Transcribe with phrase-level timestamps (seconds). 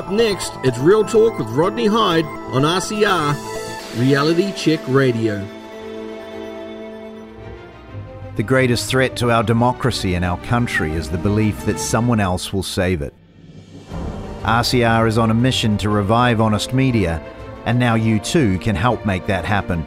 [0.00, 5.46] Up next, it's Real Talk with Rodney Hide on RCR Reality Check Radio.
[8.36, 12.50] The greatest threat to our democracy and our country is the belief that someone else
[12.50, 13.12] will save it.
[14.40, 17.22] RCR is on a mission to revive honest media,
[17.66, 19.84] and now you too can help make that happen.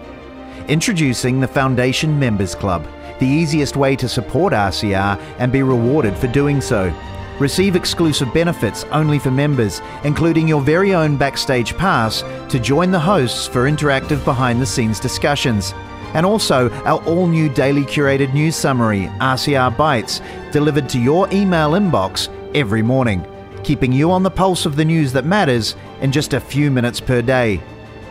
[0.68, 2.86] Introducing the Foundation Members Club,
[3.18, 6.94] the easiest way to support RCR and be rewarded for doing so.
[7.40, 13.00] Receive exclusive benefits only for members, including your very own backstage pass to join the
[13.00, 15.74] hosts for interactive behind the scenes discussions.
[16.14, 21.72] And also our all new daily curated news summary, RCR Bites, delivered to your email
[21.72, 23.26] inbox every morning,
[23.63, 27.00] keeping you on the pulse of the news that matters in just a few minutes
[27.00, 27.60] per day.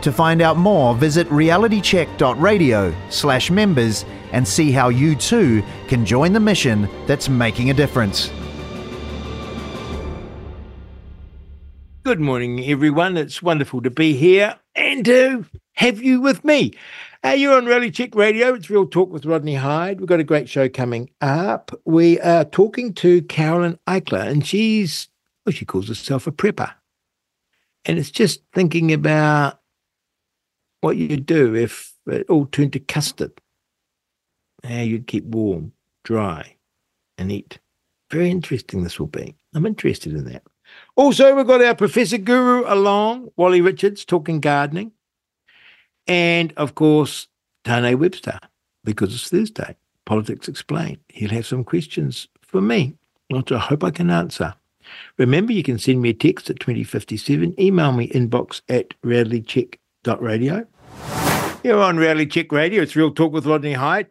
[0.00, 6.32] To find out more, visit realitycheck.radio slash members and see how you too can join
[6.32, 8.32] the mission that's making a difference.
[12.04, 13.16] Good morning, everyone.
[13.16, 16.72] It's wonderful to be here and to have you with me.
[17.24, 18.54] Uh, you're on Rally Check Radio.
[18.54, 20.00] It's Real Talk with Rodney Hide.
[20.00, 21.70] We've got a great show coming up.
[21.84, 25.10] We are talking to Carolyn Eichler, and she's,
[25.46, 26.74] well, she calls herself a prepper.
[27.84, 29.60] And it's just thinking about
[30.80, 33.40] what you'd do if it all turned to custard,
[34.64, 36.56] how you'd keep warm, dry,
[37.16, 37.60] and eat.
[38.10, 39.36] Very interesting, this will be.
[39.54, 40.42] I'm interested in that.
[40.94, 44.92] Also, we've got our Professor Guru along, Wally Richards, talking gardening.
[46.06, 47.28] And of course,
[47.64, 48.38] Tane Webster,
[48.84, 49.76] because it's Thursday.
[50.04, 50.98] Politics Explained.
[51.08, 52.94] He'll have some questions for me,
[53.28, 54.54] which I hope I can answer.
[55.16, 60.66] Remember, you can send me a text at 2057, email me inbox at realitycheck.radio.
[61.62, 62.82] You're on Reality Check Radio.
[62.82, 64.08] It's Real Talk with Rodney Hide.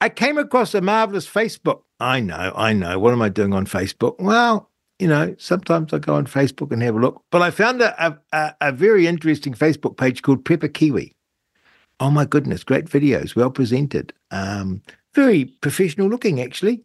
[0.00, 1.82] I came across a marvelous Facebook.
[1.98, 2.98] I know, I know.
[2.98, 4.14] What am I doing on Facebook?
[4.20, 4.70] Well,
[5.02, 7.24] you know, sometimes I go on Facebook and have a look.
[7.32, 11.12] But I found a, a, a very interesting Facebook page called Prepper Kiwi.
[11.98, 14.80] Oh my goodness, great videos, well presented, um,
[15.14, 16.84] very professional looking actually,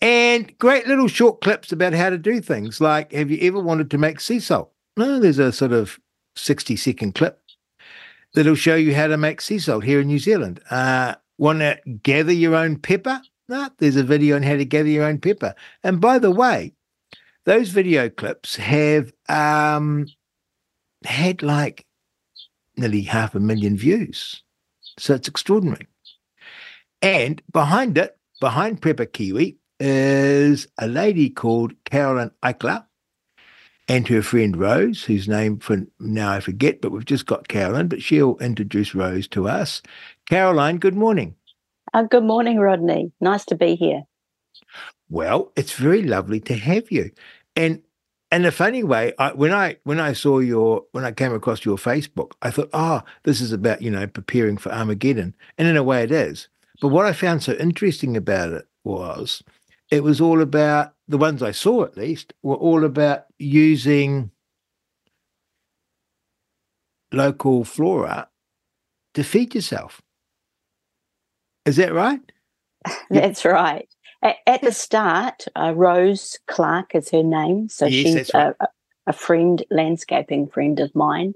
[0.00, 2.80] and great little short clips about how to do things.
[2.80, 4.72] Like, have you ever wanted to make sea salt?
[4.96, 6.00] No, there's a sort of
[6.36, 7.42] 60 second clip
[8.32, 10.60] that'll show you how to make sea salt here in New Zealand.
[10.70, 13.18] Uh, Want to gather your own pepper?
[13.48, 15.54] No, there's a video on how to gather your own pepper.
[15.82, 16.74] And by the way,
[17.50, 20.06] those video clips have um,
[21.04, 21.84] had like
[22.76, 24.44] nearly half a million views.
[25.00, 25.88] So it's extraordinary.
[27.02, 32.86] And behind it, behind Prepper Kiwi, is a lady called Carolyn Eichler
[33.88, 37.88] and her friend Rose, whose name for now I forget, but we've just got Carolyn,
[37.88, 39.82] but she'll introduce Rose to us.
[40.28, 41.34] Caroline, good morning.
[41.92, 43.10] Uh, good morning, Rodney.
[43.20, 44.04] Nice to be here.
[45.08, 47.10] Well, it's very lovely to have you.
[47.56, 47.82] And
[48.32, 51.64] in a funny way, I, when I when I saw your when I came across
[51.64, 55.76] your Facebook, I thought, oh, this is about you know preparing for Armageddon, and in
[55.76, 56.48] a way it is.
[56.80, 59.42] But what I found so interesting about it was,
[59.90, 64.30] it was all about the ones I saw at least were all about using
[67.12, 68.28] local flora
[69.14, 70.00] to feed yourself.
[71.66, 72.20] Is that right?
[73.10, 73.88] That's right.
[74.22, 77.68] At, at the start, uh, Rose Clark is her name.
[77.68, 78.54] So Yes, she's right.
[78.60, 78.68] a,
[79.06, 81.34] a friend, landscaping friend of mine.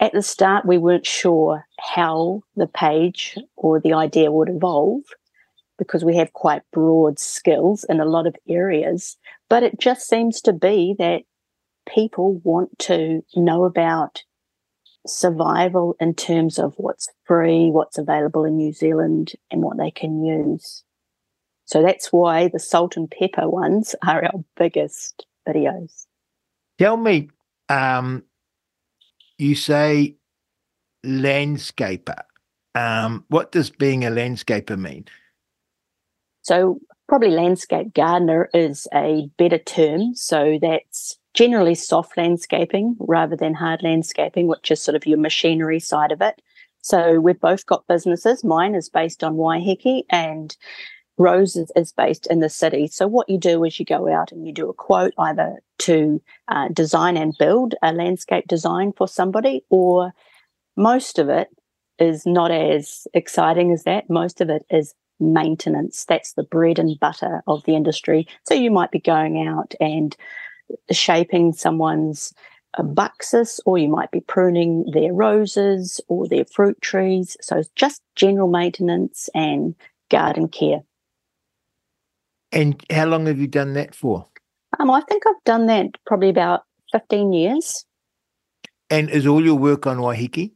[0.00, 5.02] At the start, we weren't sure how the page or the idea would evolve
[5.78, 9.16] because we have quite broad skills in a lot of areas.
[9.48, 11.22] But it just seems to be that
[11.88, 14.22] people want to know about
[15.06, 20.24] survival in terms of what's free, what's available in New Zealand, and what they can
[20.24, 20.83] use.
[21.66, 26.06] So that's why the salt and pepper ones are our biggest videos.
[26.78, 27.30] Tell me,
[27.68, 28.24] um,
[29.38, 30.16] you say
[31.04, 32.22] landscaper.
[32.74, 35.06] Um, what does being a landscaper mean?
[36.42, 40.14] So probably landscape gardener is a better term.
[40.14, 45.80] So that's generally soft landscaping rather than hard landscaping, which is sort of your machinery
[45.80, 46.40] side of it.
[46.82, 48.44] So we've both got businesses.
[48.44, 50.54] Mine is based on Waiheke and
[51.16, 52.86] Rose is, based in the city.
[52.88, 56.20] So what you do is you go out and you do a quote either to
[56.48, 60.12] uh, design and build a landscape design for somebody, or
[60.76, 61.48] most of it
[61.98, 64.10] is not as exciting as that.
[64.10, 66.04] Most of it is maintenance.
[66.04, 68.26] That's the bread and butter of the industry.
[68.44, 70.16] So you might be going out and
[70.90, 72.34] shaping someone's
[72.76, 77.36] uh, buxus, or you might be pruning their roses or their fruit trees.
[77.40, 79.76] So it's just general maintenance and
[80.10, 80.80] garden care.
[82.54, 84.28] And how long have you done that for?
[84.78, 86.62] Um, I think I've done that probably about
[86.92, 87.84] 15 years.
[88.88, 90.52] And is all your work on Waiheke?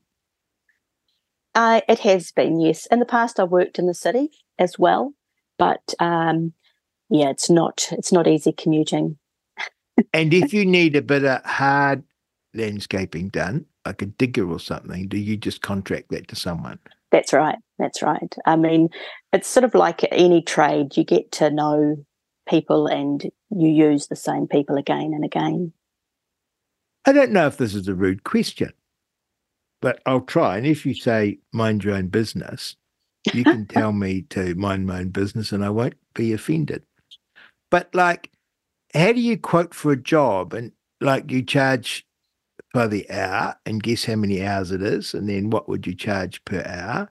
[1.56, 2.86] Uh, it has been, yes.
[2.86, 4.30] In the past, I've worked in the city
[4.60, 5.12] as well,
[5.58, 6.52] but um,
[7.10, 9.18] yeah, it's not it's not easy commuting.
[10.12, 12.04] and if you need a bit of hard
[12.54, 16.78] landscaping done, like a digger or something, do you just contract that to someone?
[17.10, 17.58] That's right.
[17.78, 18.34] That's right.
[18.44, 18.88] I mean,
[19.32, 20.96] it's sort of like any trade.
[20.96, 21.96] You get to know
[22.48, 25.72] people and you use the same people again and again.
[27.06, 28.72] I don't know if this is a rude question,
[29.80, 30.58] but I'll try.
[30.58, 32.76] And if you say mind your own business,
[33.32, 36.82] you can tell me to mind my own business and I won't be offended.
[37.70, 38.30] But like,
[38.94, 40.52] how do you quote for a job?
[40.52, 42.06] And like, you charge
[42.72, 45.14] by the hour and guess how many hours it is?
[45.14, 47.10] And then what would you charge per hour?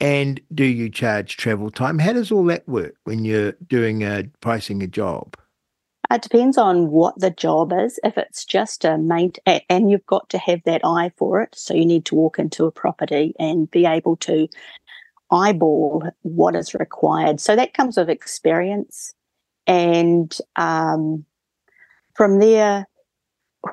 [0.00, 1.98] And do you charge travel time?
[1.98, 5.36] How does all that work when you're doing a pricing a job?
[6.10, 7.98] It depends on what the job is.
[8.04, 11.54] If it's just a main, and you've got to have that eye for it.
[11.54, 14.48] So you need to walk into a property and be able to
[15.30, 17.40] eyeball what is required.
[17.40, 19.14] So that comes with experience.
[19.66, 21.24] And um,
[22.14, 22.86] from there,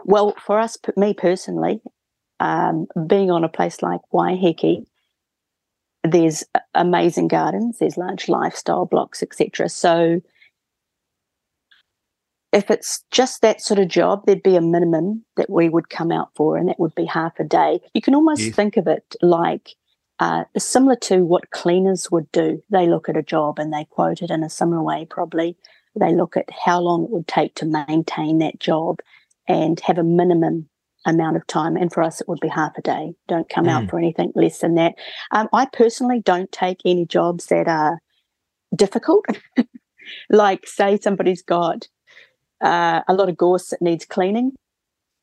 [0.05, 1.81] well, for us, me personally,
[2.39, 4.85] um, being on a place like Waiheke,
[6.03, 6.43] there's
[6.73, 9.69] amazing gardens, there's large lifestyle blocks, etc.
[9.69, 10.21] So
[12.51, 16.11] if it's just that sort of job, there'd be a minimum that we would come
[16.11, 17.79] out for, and that would be half a day.
[17.93, 18.55] You can almost yes.
[18.55, 19.75] think of it like
[20.19, 22.63] uh, similar to what cleaners would do.
[22.69, 25.57] They look at a job and they quote it in a similar way, probably.
[25.95, 28.99] They look at how long it would take to maintain that job
[29.49, 30.69] and have a minimum
[31.05, 31.75] amount of time.
[31.75, 33.13] And for us, it would be half a day.
[33.27, 33.71] Don't come mm.
[33.71, 34.95] out for anything less than that.
[35.31, 37.99] Um, I personally don't take any jobs that are
[38.73, 39.25] difficult.
[40.29, 41.87] like, say, somebody's got
[42.61, 44.53] uh, a lot of gorse that needs cleaning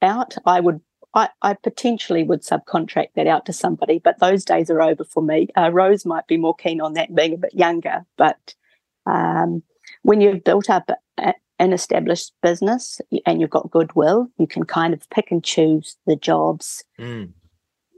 [0.02, 0.80] out, I would
[1.14, 5.22] I, I, potentially would subcontract that out to somebody, but those days are over for
[5.22, 5.48] me.
[5.56, 8.54] Uh, Rose might be more keen on that being a bit younger, but
[9.06, 9.62] um,
[10.02, 14.92] when you've built up a, an established business and you've got goodwill, you can kind
[14.92, 16.84] of pick and choose the jobs.
[16.98, 17.32] Mm.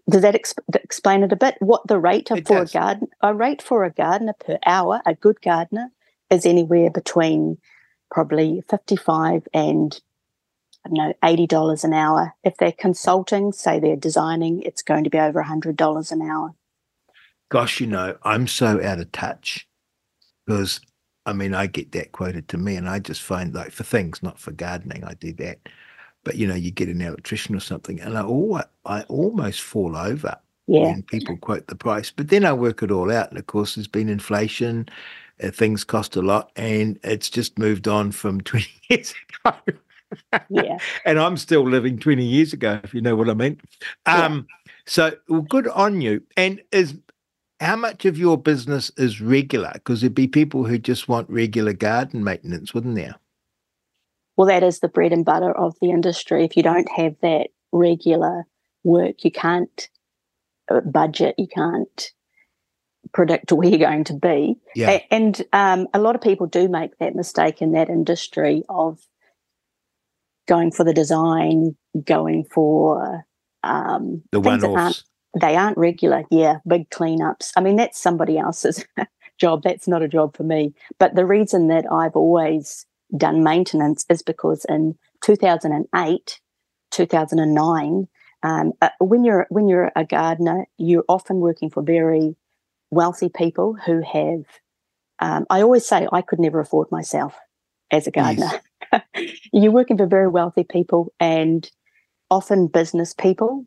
[0.08, 1.56] Does that exp- explain it a bit?
[1.60, 2.74] What the rate of, for does.
[2.74, 3.08] a garden?
[3.20, 5.90] A rate for a gardener per hour, a good gardener,
[6.30, 7.58] is anywhere between
[8.10, 10.00] probably 55 and
[10.84, 12.34] I don't know, $80 an hour.
[12.44, 16.54] If they're consulting, say they're designing, it's going to be over $100 an hour.
[17.50, 19.66] Gosh, you know, I'm so out of touch
[20.46, 20.80] because
[21.28, 24.22] I mean, I get that quoted to me, and I just find like for things,
[24.22, 25.58] not for gardening, I do that.
[26.24, 29.94] But you know, you get an electrician or something, and I always, I almost fall
[29.94, 30.36] over
[30.66, 30.84] yeah.
[30.84, 32.10] when people quote the price.
[32.10, 34.88] But then I work it all out, and of course, there's been inflation,
[35.42, 39.14] uh, things cost a lot, and it's just moved on from 20 years
[39.44, 39.56] ago.
[40.48, 40.78] yeah.
[41.04, 43.60] and I'm still living 20 years ago, if you know what I mean.
[44.06, 44.72] Um, yeah.
[44.86, 46.22] So, well, good on you.
[46.38, 46.94] And is
[47.60, 49.72] how much of your business is regular?
[49.74, 53.16] Because there'd be people who just want regular garden maintenance, wouldn't there?
[54.36, 56.44] Well, that is the bread and butter of the industry.
[56.44, 58.44] If you don't have that regular
[58.84, 59.88] work, you can't
[60.70, 62.12] uh, budget, you can't
[63.12, 64.56] predict where you're going to be.
[64.76, 65.00] Yeah.
[65.10, 69.00] And um, a lot of people do make that mistake in that industry of
[70.46, 73.26] going for the design, going for
[73.64, 75.04] um, the one offs.
[75.40, 76.24] They aren't regular.
[76.30, 77.52] Yeah, big cleanups.
[77.56, 78.84] I mean, that's somebody else's
[79.38, 79.62] job.
[79.62, 80.74] That's not a job for me.
[80.98, 86.40] But the reason that I've always done maintenance is because in 2008,
[86.90, 88.08] 2009,
[88.42, 92.36] um, uh, when you're when you're a gardener, you're often working for very
[92.90, 94.44] wealthy people who have.
[95.20, 97.34] Um, I always say I could never afford myself
[97.90, 98.50] as a gardener.
[99.52, 101.68] You're working for very wealthy people and
[102.30, 103.66] often business people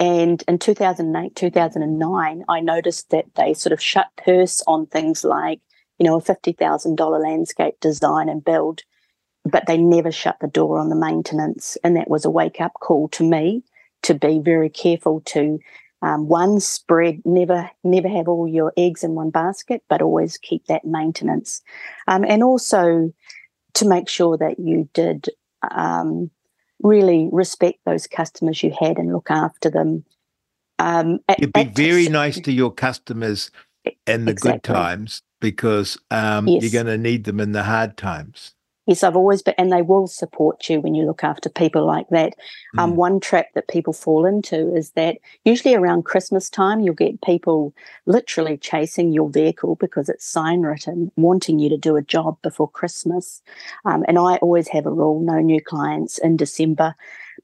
[0.00, 5.60] and in 2008, 2009, I noticed that they sort of shut purse on things like,
[5.98, 8.80] you know, a $50,000 landscape design and build,
[9.44, 11.76] but they never shut the door on the maintenance.
[11.84, 13.62] And that was a wake up call to me
[14.02, 15.58] to be very careful to
[16.02, 20.64] um, one spread never never have all your eggs in one basket but always keep
[20.66, 21.60] that maintenance
[22.08, 23.12] um, and also
[23.74, 25.26] to make sure that you did
[25.70, 26.30] um,
[26.82, 30.04] really respect those customers you had and look after them.
[30.78, 33.50] Um, at, You'd be very nice to your customers
[34.06, 34.52] in the exactly.
[34.52, 36.62] good times because um, yes.
[36.62, 38.54] you're going to need them in the hard times.
[38.86, 42.08] Yes, I've always been, and they will support you when you look after people like
[42.08, 42.32] that.
[42.78, 42.96] Um, mm.
[42.96, 47.74] One trap that people fall into is that usually around Christmas time, you'll get people
[48.06, 52.70] literally chasing your vehicle because it's sign written, wanting you to do a job before
[52.70, 53.42] Christmas.
[53.84, 56.94] Um, and I always have a rule no new clients in December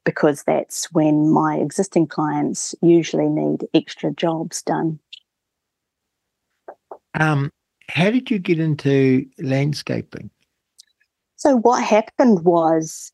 [0.03, 4.99] because that's when my existing clients usually need extra jobs done.
[7.13, 7.51] Um,
[7.89, 10.29] how did you get into landscaping?
[11.37, 13.11] So, what happened was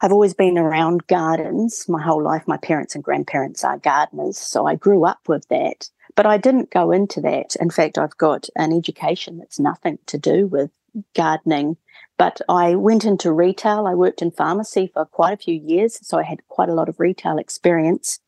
[0.00, 2.42] I've always been around gardens my whole life.
[2.48, 5.88] My parents and grandparents are gardeners, so I grew up with that.
[6.16, 7.54] But I didn't go into that.
[7.60, 10.72] In fact, I've got an education that's nothing to do with
[11.14, 11.76] gardening.
[12.18, 13.86] But I went into retail.
[13.86, 16.88] I worked in pharmacy for quite a few years, so I had quite a lot
[16.88, 18.18] of retail experience.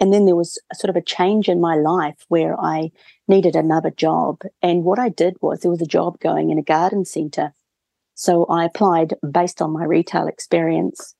[0.00, 2.90] And then there was sort of a change in my life where I
[3.28, 4.42] needed another job.
[4.60, 7.54] And what I did was there was a job going in a garden centre.
[8.22, 11.16] So I applied based on my retail experience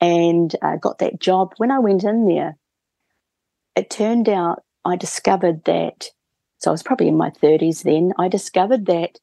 [0.00, 1.52] and uh, got that job.
[1.56, 2.56] When I went in there,
[3.74, 6.10] it turned out I discovered that,
[6.58, 9.18] so I was probably in my 30s then, I discovered that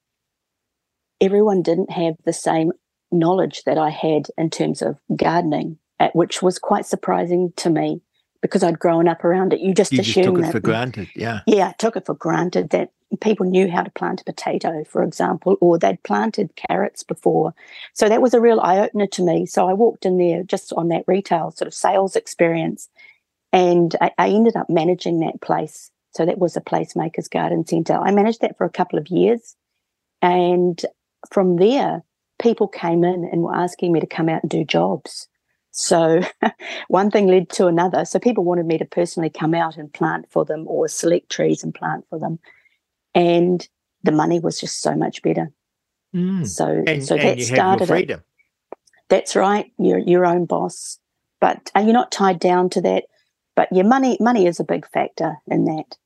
[1.21, 2.73] everyone didn't have the same
[3.13, 5.77] knowledge that I had in terms of gardening,
[6.11, 8.01] which was quite surprising to me
[8.41, 9.61] because I'd grown up around it.
[9.61, 11.39] You just you assume just took that, it for granted, yeah.
[11.47, 15.03] Yeah, I took it for granted that people knew how to plant a potato, for
[15.03, 17.53] example, or they'd planted carrots before.
[17.93, 19.45] So that was a real eye opener to me.
[19.45, 22.89] So I walked in there just on that retail sort of sales experience,
[23.51, 25.91] and I, I ended up managing that place.
[26.13, 27.97] So that was a Placemakers Garden Centre.
[27.97, 29.55] I managed that for a couple of years,
[30.21, 30.81] and
[31.31, 32.03] from there,
[32.41, 35.27] people came in and were asking me to come out and do jobs.
[35.71, 36.21] So
[36.87, 38.05] one thing led to another.
[38.05, 41.63] So people wanted me to personally come out and plant for them or select trees
[41.63, 42.39] and plant for them.
[43.13, 43.67] And
[44.03, 45.51] the money was just so much better.
[46.15, 46.47] Mm.
[46.47, 47.99] So And, so and that started your it.
[47.99, 48.23] freedom.
[49.09, 49.71] That's right.
[49.77, 50.99] You're your own boss.
[51.39, 53.05] But are you're not tied down to that?
[53.55, 55.97] But your money money is a big factor in that.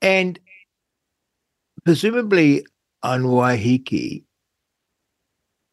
[0.00, 0.38] And
[1.84, 2.66] presumably
[3.02, 4.24] on Waiheke,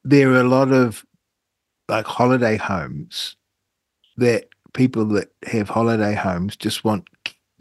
[0.04, 1.06] there are a lot of
[1.88, 3.36] like holiday homes
[4.18, 7.08] that people that have holiday homes just want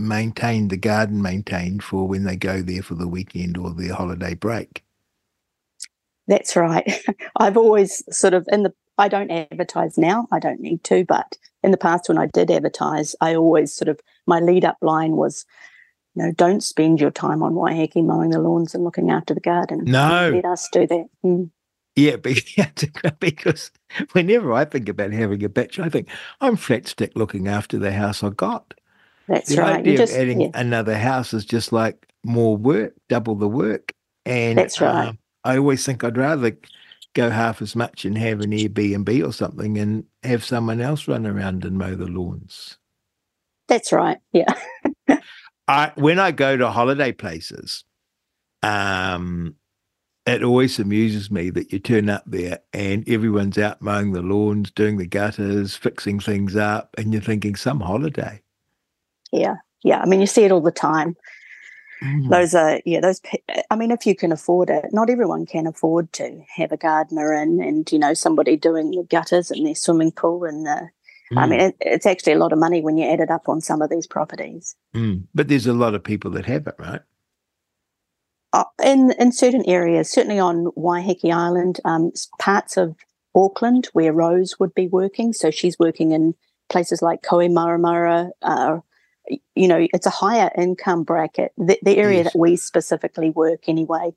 [0.01, 4.35] maintain the garden maintained for when they go there for the weekend or their holiday
[4.35, 4.83] break.
[6.27, 7.05] That's right.
[7.37, 10.29] I've always sort of in the I don't advertise now.
[10.31, 13.89] I don't need to, but in the past when I did advertise, I always sort
[13.89, 15.47] of my lead up line was,
[16.15, 19.41] you know, don't spend your time on Waiheke mowing the lawns and looking after the
[19.41, 19.85] garden.
[19.85, 20.31] No.
[20.35, 21.07] Let us do that.
[21.25, 21.51] Mm.
[21.97, 23.71] Yeah, but- because
[24.13, 26.09] whenever I think about having a bitch, I think
[26.41, 28.75] I'm flat stick looking after the house I got.
[29.29, 29.77] That's the right.
[29.79, 33.93] idea just of adding yeah, another house is just like more work, double the work.
[34.27, 35.09] And That's right.
[35.09, 36.57] um, I always think I'd rather
[37.15, 41.27] go half as much and have an Airbnb or something and have someone else run
[41.27, 42.79] around and mow the lawns.
[43.69, 44.19] that's right.
[44.33, 44.53] Yeah.
[45.69, 47.85] I when I go to holiday places,
[48.63, 49.55] um,
[50.27, 54.71] it always amuses me that you turn up there and everyone's out mowing the lawns,
[54.71, 58.43] doing the gutters, fixing things up, and you're thinking some holiday.
[59.33, 59.57] Yeah.
[59.83, 60.01] Yeah.
[60.01, 61.17] I mean you see it all the time.
[62.03, 62.31] Mm.
[62.31, 63.21] those are yeah those
[63.71, 67.35] i mean if you can afford it not everyone can afford to have a gardener
[67.35, 70.81] in and you know somebody doing the gutters and their swimming pool and uh,
[71.37, 71.51] i Mm.
[71.51, 73.83] mean it, it's actually a lot of money when you add it up on some
[73.83, 75.25] of these properties Mm.
[75.35, 77.03] But there's a lot of people that have it, right?
[78.55, 82.97] uh, in in certain areas certainly on waiheke island um, parts of
[83.35, 86.35] auckland where rose would be working so she's working in
[86.71, 88.83] places like Kohimarama uh, y-
[89.55, 92.33] you know it's a higher income bracket the, the area Yes.
[92.33, 94.13] that we specifically work anyway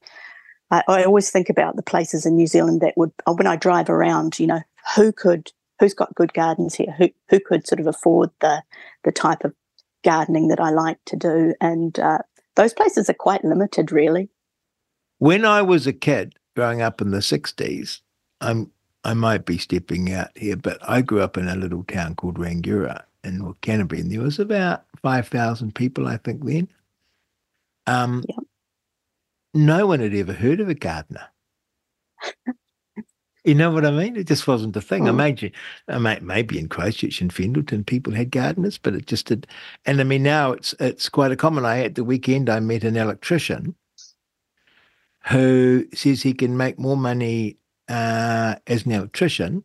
[0.71, 3.55] I, I always think about the places in New Zealand that would, uh, when I
[3.55, 4.61] drive around, you know,
[4.95, 6.93] who could, who's got good gardens here?
[6.97, 8.63] Who who could sort of afford the
[9.03, 9.53] the type of
[10.03, 11.53] gardening that I like to do?
[11.61, 12.19] And uh,
[12.55, 14.29] those places are quite limited, really.
[15.19, 18.01] When I was a kid growing up in the 60s,
[18.41, 18.71] I'm
[19.03, 22.37] I might be stepping out here, but I grew up in a little town called
[22.39, 26.67] Rangiora in Canterbury, and there was about 5,000 people, I think, then.
[27.87, 28.37] Um, Yep.
[29.55, 31.27] No one had ever heard of a gardener.
[33.45, 34.15] you know what I mean?
[34.15, 35.07] It just wasn't a thing.
[35.07, 35.15] I Mm.
[35.15, 35.51] made you,
[35.87, 39.45] I may, maybe in Christchurch and Fendalton, people had gardeners, but it just did.
[39.85, 41.65] And I mean, now it's it's quite a common.
[41.65, 43.75] I at the weekend I met an electrician
[45.29, 47.57] who says he can make more money
[47.89, 49.63] uh, as an electrician,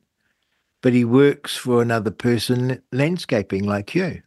[0.83, 4.23] but he works for another person landscaping like you.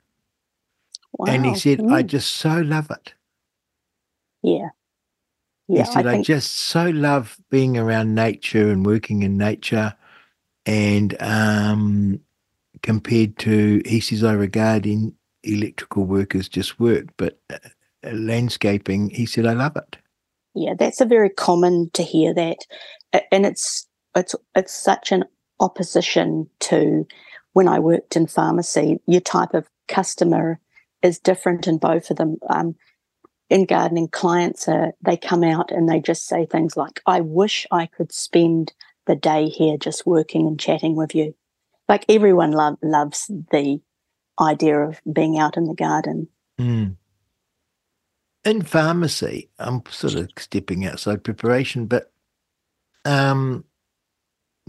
[1.13, 1.27] Wow.
[1.27, 2.07] And he said, I Mm.
[2.07, 3.13] just so love it.
[4.43, 4.69] yeah,
[5.67, 5.81] yeah.
[5.81, 9.95] he said, I I, just so love being around nature and working in nature.
[10.65, 12.21] And um,
[12.83, 17.57] compared to, he says, I regard in electrical work as just work, but uh,
[18.13, 19.97] landscaping, he said, I love it.
[20.55, 22.57] yeah, that's a very common to hear that,
[23.31, 25.23] and it's it's it's such an
[25.61, 27.07] opposition to
[27.53, 28.99] when I worked in pharmacy.
[29.07, 30.59] Your type of customer
[31.01, 32.37] is different in both of them.
[32.49, 32.75] Um,
[33.49, 37.67] in gardening, clients are they come out and they just say things like, "I wish
[37.71, 38.73] I could spend
[39.05, 41.35] the day here just working and chatting with you."
[41.87, 43.81] Like everyone lo- loves the
[44.39, 46.29] idea of being out in the garden.
[46.59, 46.95] Mm.
[48.43, 52.11] In pharmacy, I'm sort of stepping outside preparation, but
[53.05, 53.65] um,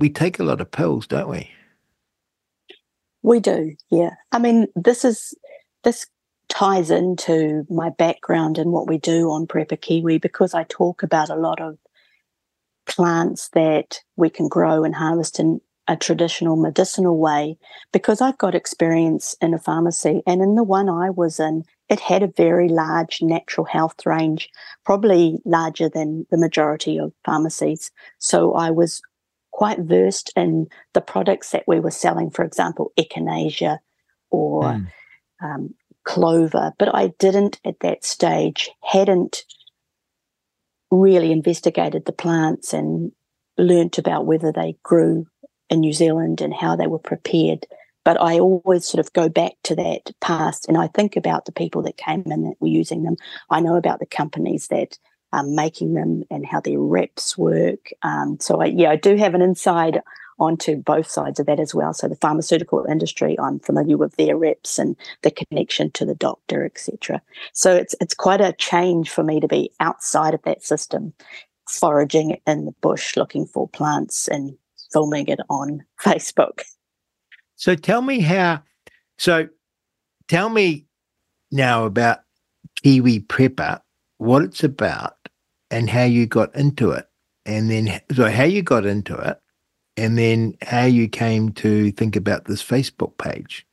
[0.03, 1.49] we take a lot of pills, don't we?
[3.23, 4.11] We do, yeah.
[4.33, 5.33] I mean, this is
[5.85, 6.09] this
[6.49, 11.31] ties into my background and what we do on Prepper Kiwi because I talk about
[11.31, 11.79] a lot of
[12.85, 17.57] plants that we can grow and harvest in a traditional medicinal way
[17.93, 22.01] because I've got experience in a pharmacy and in the one I was in it
[22.01, 24.49] had a very large natural health range
[24.85, 29.01] probably larger than the majority of pharmacies so I was
[29.53, 33.79] quite versed in the products that we were selling for example echinacea
[34.31, 34.87] or mm.
[35.43, 39.45] um, clover but I didn't at that stage hadn't
[40.93, 43.13] really investigated the plants and
[43.57, 45.27] learnt about whether they grew
[45.71, 47.67] in New Zealand and how they were prepared.
[48.05, 51.53] But I always sort of go back to that past and I think about the
[51.53, 53.17] people that came in that were using them.
[53.49, 54.99] I know about the companies that
[55.33, 57.91] are making them and how their reps work.
[58.03, 60.03] Um, so, I, yeah, I do have an inside
[60.39, 61.93] onto both sides of that as well.
[61.93, 66.65] So, the pharmaceutical industry, I'm familiar with their reps and the connection to the doctor,
[66.65, 67.23] etc.
[67.53, 71.13] So, it's it's quite a change for me to be outside of that system,
[71.69, 74.57] foraging in the bush, looking for plants and
[74.93, 76.63] filming it on Facebook.
[77.57, 78.63] So tell me how.
[79.19, 79.49] So
[80.29, 80.87] tell me
[81.53, 82.21] now about
[82.83, 83.81] Kiwi Prepper,
[84.19, 85.17] what it's about,
[85.73, 87.07] and how you got into it,
[87.45, 89.41] and then so how you got into it,
[89.97, 93.67] and then how you came to think about this Facebook page.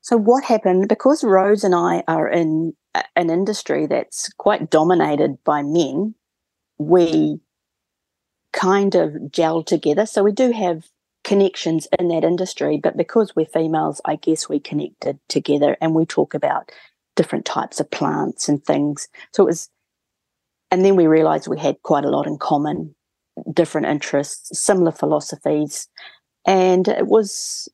[0.00, 2.74] So what happened because Rose and I are in
[3.16, 6.14] an industry that's quite dominated by men,
[6.78, 7.40] we
[8.52, 10.06] kind of gel together.
[10.06, 10.84] So we do have
[11.24, 16.06] connections in that industry, but because we're females, I guess we connected together and we
[16.06, 16.70] talk about
[17.16, 19.08] different types of plants and things.
[19.32, 19.68] So it was,
[20.70, 22.94] and then we realized we had quite a lot in common,
[23.52, 25.88] different interests, similar philosophies.
[26.46, 27.68] And it was,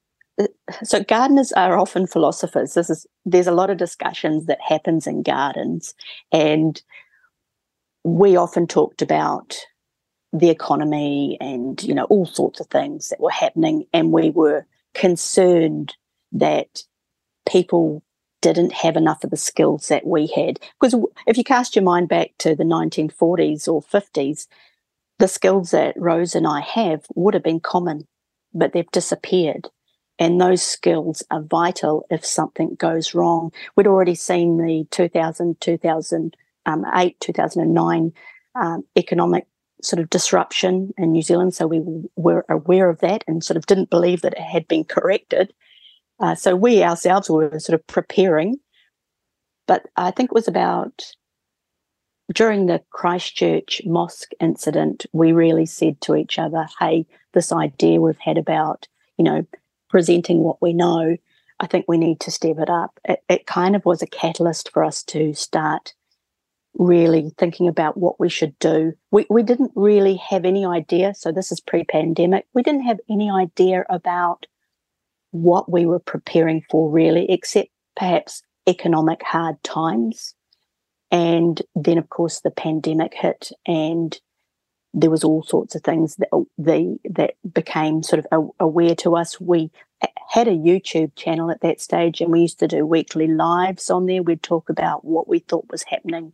[0.82, 2.74] so gardeners are often philosophers.
[2.74, 5.94] This is, there's a lot of discussions that happens in gardens
[6.32, 6.80] and
[8.04, 9.56] we often talked about
[10.32, 14.66] the economy and you know all sorts of things that were happening and we were
[14.94, 15.94] concerned
[16.32, 16.82] that
[17.46, 18.02] people
[18.42, 20.94] didn't have enough of the skills that we had because
[21.26, 24.46] if you cast your mind back to the 1940s or 50s
[25.18, 28.06] the skills that Rose and I have would have been common
[28.52, 29.68] but they've disappeared
[30.18, 37.20] and those skills are vital if something goes wrong we'd already seen the 2000 2008
[37.20, 38.12] 2009
[38.54, 39.46] um, economic
[39.82, 41.54] sort of disruption in New Zealand.
[41.54, 41.82] So we
[42.16, 45.52] were aware of that and sort of didn't believe that it had been corrected.
[46.22, 48.56] Uh, so we ourselves were sort of preparing.
[49.66, 51.04] But I think it was about
[52.32, 58.18] during the Christchurch mosque incident, we really said to each other, hey, this idea we've
[58.18, 58.86] had about,
[59.18, 59.46] you know,
[59.90, 61.16] presenting what we know,
[61.60, 62.98] I think we need to step it up.
[63.04, 65.94] It, it kind of was a catalyst for us to start
[66.74, 68.94] really thinking about what we should do.
[69.10, 71.14] We, we didn't really have any idea.
[71.14, 72.46] So, this is pre pandemic.
[72.54, 74.46] We didn't have any idea about
[75.32, 80.34] what we were preparing for, really, except perhaps economic hard times.
[81.10, 84.18] And then, of course, the pandemic hit, and
[84.94, 89.40] there was all sorts of things that the that became sort of aware to us.
[89.40, 89.70] We
[90.30, 94.06] had a YouTube channel at that stage, and we used to do weekly lives on
[94.06, 94.22] there.
[94.22, 96.32] We'd talk about what we thought was happening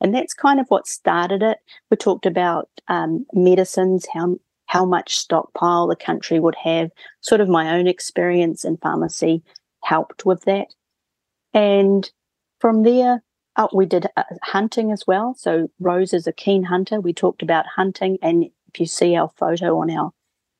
[0.00, 1.58] and that's kind of what started it.
[1.90, 4.38] We talked about um, medicines, how
[4.70, 6.92] how much stockpile the country would have.
[7.22, 9.42] Sort of my own experience in pharmacy
[9.82, 10.68] helped with that.
[11.52, 12.08] And
[12.60, 13.24] from there,
[13.56, 15.34] uh, we did uh, hunting as well.
[15.36, 17.00] So Rose is a keen hunter.
[17.00, 20.12] We talked about hunting, and if you see our photo on our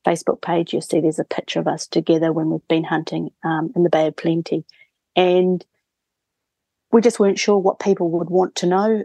[0.05, 3.71] Facebook page, you'll see there's a picture of us together when we've been hunting um,
[3.77, 4.65] in the Bay of Plenty.
[5.15, 5.65] And
[6.91, 9.03] we just weren't sure what people would want to know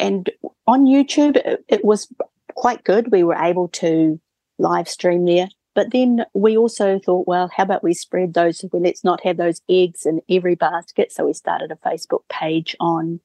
[0.00, 0.30] and
[0.66, 1.36] on YouTube,
[1.68, 2.08] it was
[2.54, 3.10] quite good.
[3.10, 4.20] We were able to
[4.58, 5.48] live stream there.
[5.74, 8.64] But then we also thought, well, how about we spread those?
[8.72, 11.12] Let's not have those eggs in every basket.
[11.12, 13.20] So we started a Facebook page on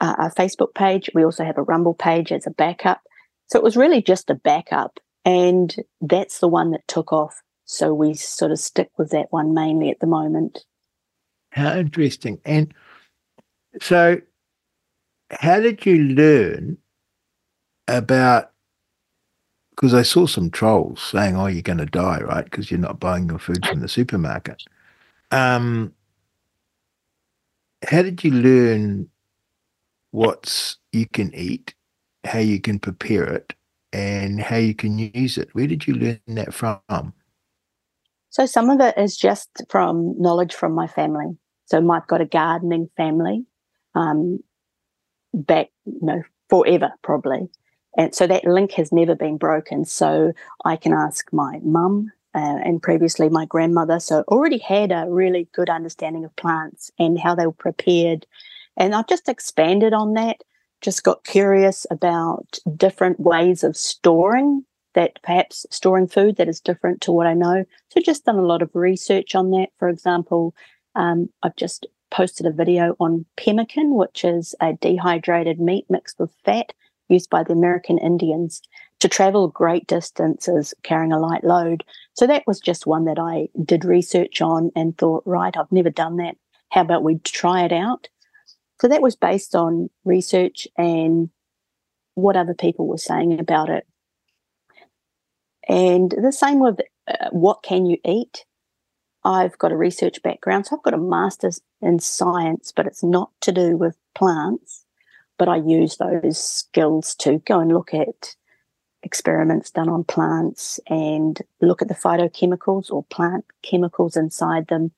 [0.00, 1.10] uh, our Facebook page.
[1.14, 3.00] We also have a Rumble page as a backup.
[3.46, 5.00] So it was really just a backup.
[5.24, 7.42] And that's the one that took off.
[7.64, 10.64] So we sort of stick with that one mainly at the moment.
[11.52, 12.40] How interesting.
[12.44, 12.72] And
[13.80, 14.20] so,
[15.30, 16.78] how did you learn
[17.88, 18.52] about?
[19.70, 22.44] Because I saw some trolls saying, "Oh, you're going to die, right?
[22.44, 24.62] Because you're not buying your food from the supermarket."
[25.30, 25.92] Um,
[27.88, 29.08] how did you learn
[30.10, 31.74] what's you can eat,
[32.24, 33.54] how you can prepare it,
[33.92, 35.48] and how you can use it?
[35.52, 37.12] Where did you learn that from?
[38.30, 41.36] So some of it is just from knowledge from my family.
[41.66, 43.44] So I've got a gardening family,
[43.94, 44.40] um,
[45.34, 47.48] back you know forever probably,
[47.98, 49.84] and so that link has never been broken.
[49.84, 50.32] So
[50.64, 53.98] I can ask my mum uh, and previously my grandmother.
[53.98, 58.24] So already had a really good understanding of plants and how they were prepared,
[58.76, 60.38] and I've just expanded on that.
[60.80, 67.00] Just got curious about different ways of storing that perhaps storing food that is different
[67.00, 67.64] to what I know.
[67.90, 69.68] So just done a lot of research on that.
[69.78, 70.54] For example,
[70.94, 76.34] um, I've just posted a video on pemmican, which is a dehydrated meat mixed with
[76.44, 76.72] fat
[77.08, 78.60] used by the American Indians
[79.00, 81.84] to travel great distances carrying a light load.
[82.14, 85.90] So that was just one that I did research on and thought, right, I've never
[85.90, 86.36] done that.
[86.70, 88.08] How about we try it out?
[88.80, 91.30] So that was based on research and
[92.14, 93.86] what other people were saying about it.
[95.68, 98.44] And the same with uh, what can you eat?
[99.24, 103.30] I've got a research background, so I've got a master's in science, but it's not
[103.42, 104.84] to do with plants.
[105.38, 108.34] But I use those skills to go and look at
[109.02, 114.90] experiments done on plants and look at the phytochemicals or plant chemicals inside them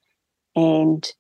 [0.57, 1.13] and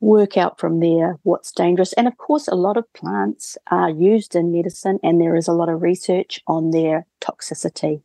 [0.00, 1.92] work out from there what's dangerous.
[1.94, 5.52] And of course, a lot of plants are used in medicine, and there is a
[5.52, 8.02] lot of research on their toxicity.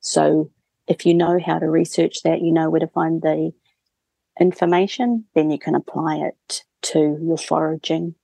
[0.00, 0.50] So,
[0.86, 3.52] if you know how to research that, you know where to find the
[4.38, 8.14] information, then you can apply it to your foraging.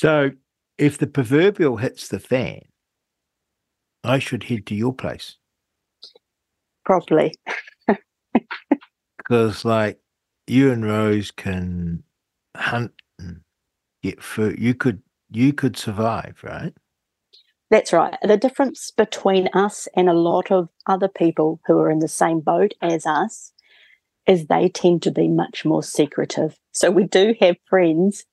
[0.00, 0.30] So,
[0.78, 2.60] if the proverbial hits the fan,
[4.04, 5.38] I should head to your place.
[6.84, 7.34] Probably.
[9.16, 9.98] Because, like,
[10.46, 12.04] you and Rose can
[12.56, 13.40] hunt and
[14.04, 14.60] get food.
[14.60, 16.72] You could, you could survive, right?
[17.68, 18.16] That's right.
[18.22, 22.38] The difference between us and a lot of other people who are in the same
[22.38, 23.52] boat as us
[24.28, 26.56] is they tend to be much more secretive.
[26.70, 28.24] So we do have friends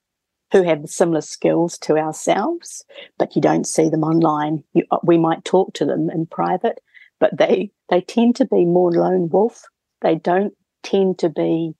[0.51, 2.83] who have similar skills to ourselves,
[3.17, 4.63] but you don't see them online.
[4.73, 6.79] You, uh, we might talk to them in private,
[7.19, 9.63] but they they tend to be more lone wolf.
[10.01, 10.53] They don't
[10.83, 11.73] tend to be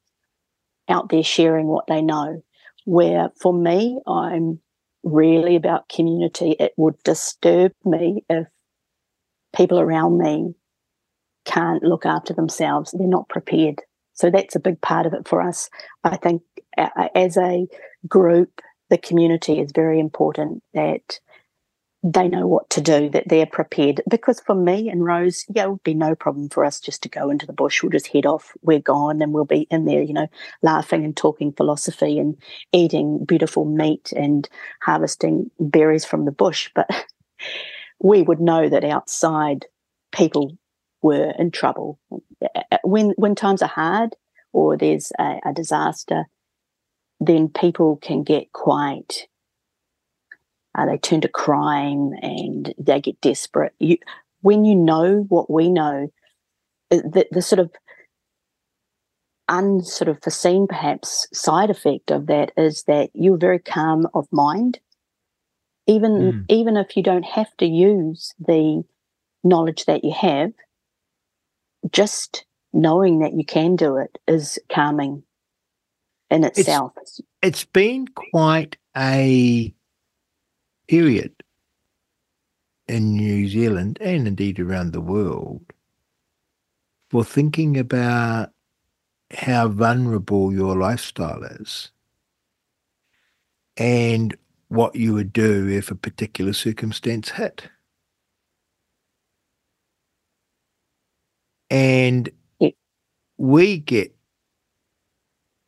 [0.89, 2.43] out there sharing what they know.
[2.86, 4.60] Where for me, I'm
[5.04, 6.56] really about community.
[6.60, 8.47] It would disturb me if
[9.56, 10.54] people around me
[11.45, 12.91] can't look after themselves.
[12.91, 13.82] They're not prepared.
[14.13, 15.69] So that's a big part of it for us.
[16.04, 16.41] I think
[16.78, 17.67] as a
[18.07, 21.19] group, the community is very important that
[22.05, 24.01] they know what to do, that they're prepared.
[24.07, 27.09] Because for me and Rose, yeah, it would be no problem for us just to
[27.09, 27.81] go into the bush.
[27.81, 28.53] We'll just head off.
[28.61, 30.27] We're gone and we'll be in there, you know,
[30.61, 32.37] laughing and talking philosophy and
[32.71, 34.47] eating beautiful meat and
[34.83, 36.69] harvesting berries from the bush.
[36.75, 36.89] But
[37.99, 39.65] we would know that outside
[40.11, 40.55] people
[41.01, 41.99] were in trouble.
[42.83, 44.15] When when times are hard
[44.53, 46.25] or there's a, a disaster,
[47.19, 49.28] then people can get quite.
[50.78, 53.73] Uh, they turn to crime and they get desperate.
[53.80, 53.97] You,
[54.41, 56.10] when you know what we know,
[56.91, 57.71] uh, the, the sort of
[59.49, 64.80] unsort of foreseen perhaps side effect of that is that you're very calm of mind
[65.88, 66.45] even mm.
[66.49, 68.84] even if you don't have to use the
[69.43, 70.51] knowledge that you have
[71.91, 75.21] just knowing that you can do it is calming
[76.29, 76.93] in itself.
[77.01, 79.73] It's, it's been quite a
[80.88, 81.33] period
[82.88, 85.61] in New Zealand and indeed around the world
[87.09, 88.51] for thinking about
[89.31, 91.91] how vulnerable your lifestyle is
[93.77, 94.35] and
[94.67, 97.69] what you would do if a particular circumstance hit.
[101.69, 102.29] And
[103.38, 104.15] we get,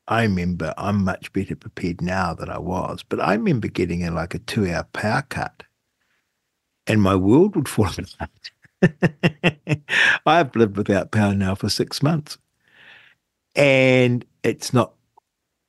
[0.08, 4.16] I remember I'm much better prepared now than I was, but I remember getting in
[4.16, 5.64] like a two hour power cut
[6.88, 8.52] and my world would fall apart.
[10.26, 12.38] I've lived without power now for six months.
[13.56, 14.94] And it's not,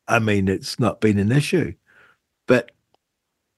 [0.07, 1.74] I mean, it's not been an issue.
[2.46, 2.70] But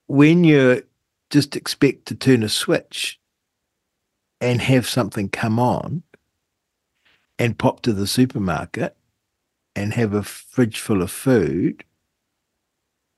[0.07, 0.83] when you're
[1.31, 3.21] just expect to turn a switch
[4.40, 6.03] and have something come on
[7.38, 8.97] and pop to the supermarket
[9.81, 11.85] and have a fridge full of food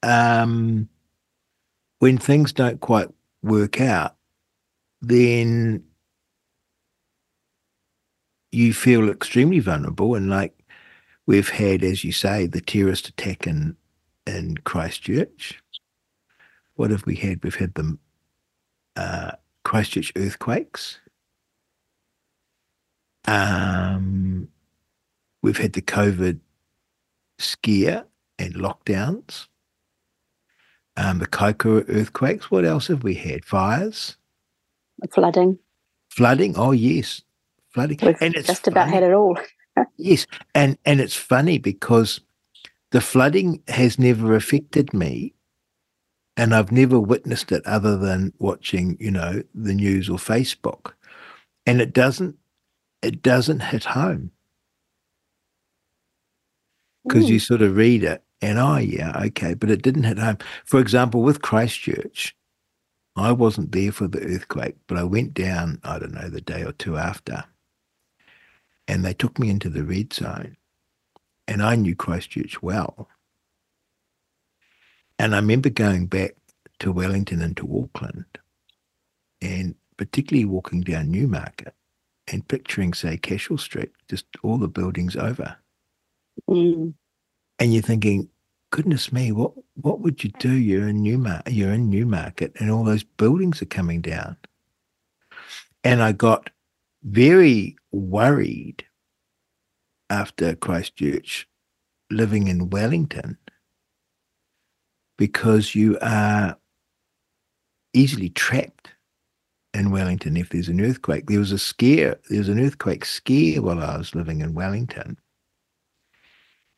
[0.02, 0.88] um,
[1.98, 3.08] when things don't quite
[3.42, 4.16] work out,
[5.00, 5.84] then
[8.50, 10.14] you feel extremely vulnerable.
[10.14, 10.64] And like
[11.26, 13.76] we've had, as you say, the terrorist attack in
[14.26, 15.60] in Christchurch.
[16.74, 17.42] What have we had?
[17.42, 17.98] We've had the
[18.96, 19.32] uh,
[19.64, 20.98] Christchurch earthquakes.
[23.26, 24.48] Um,
[25.42, 26.40] we've had the COVID
[27.42, 28.06] scare
[28.38, 29.46] and lockdowns.
[30.96, 32.50] Um, the Kaikoura earthquakes.
[32.50, 33.44] What else have we had?
[33.44, 34.16] Fires,
[35.10, 35.58] flooding.
[36.10, 36.54] Flooding.
[36.56, 37.22] Oh yes,
[37.70, 37.98] flooding.
[38.02, 39.38] We've and it's just about had it all.
[39.96, 42.20] yes, and and it's funny because
[42.90, 45.32] the flooding has never affected me,
[46.36, 50.92] and I've never witnessed it other than watching, you know, the news or Facebook,
[51.64, 52.36] and it doesn't
[53.00, 54.30] it doesn't hit home
[57.04, 57.42] because you mm.
[57.42, 60.38] sort of read it and oh yeah okay but it didn't hit home.
[60.64, 62.36] For example with christchurch
[63.16, 66.62] i wasn't there for the earthquake but i went down i don't know the day
[66.62, 67.44] or two after
[68.88, 70.56] and they took me into the red zone
[71.46, 73.08] and i knew christchurch well.
[75.18, 76.34] And i remember going back
[76.80, 78.24] to wellington and to auckland
[79.40, 81.74] and particularly walking down newmarket
[82.28, 85.56] and picturing say cashel street just all the buildings over
[86.48, 86.94] Mm.
[87.58, 88.28] And you're thinking,
[88.70, 90.52] goodness me, what what would you do?
[90.52, 94.36] You're in Newmarket, you're in Newmarket, and all those buildings are coming down.
[95.84, 96.50] And I got
[97.04, 98.84] very worried
[100.10, 101.48] after Christchurch,
[102.10, 103.38] living in Wellington,
[105.18, 106.56] because you are
[107.94, 108.88] easily trapped
[109.74, 111.26] in Wellington if there's an earthquake.
[111.26, 115.18] There was a scare, there was an earthquake scare while I was living in Wellington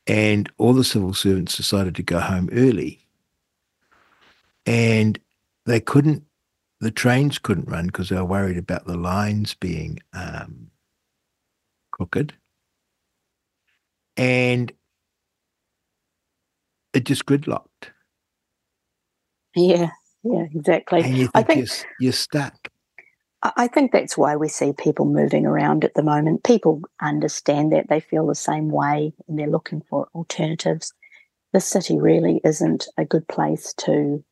[0.07, 3.07] and all the civil servants decided to go home early.
[4.67, 5.19] And
[5.67, 6.25] they couldn't,
[6.81, 10.71] the trains couldn't run because they were worried about the lines being um,
[11.91, 12.35] crooked.
[14.17, 14.73] And
[16.93, 17.91] it just gridlocked.
[19.57, 19.91] Yeah,
[20.23, 21.03] yeah, exactly.
[21.03, 22.69] And you think, I think you're, you're stuck.
[23.45, 26.45] I think that's why we see people moving around at the moment.
[26.45, 30.95] People understand that they feel the same way and they're looking for alternatives.
[31.53, 34.25] The city really isn't a good place to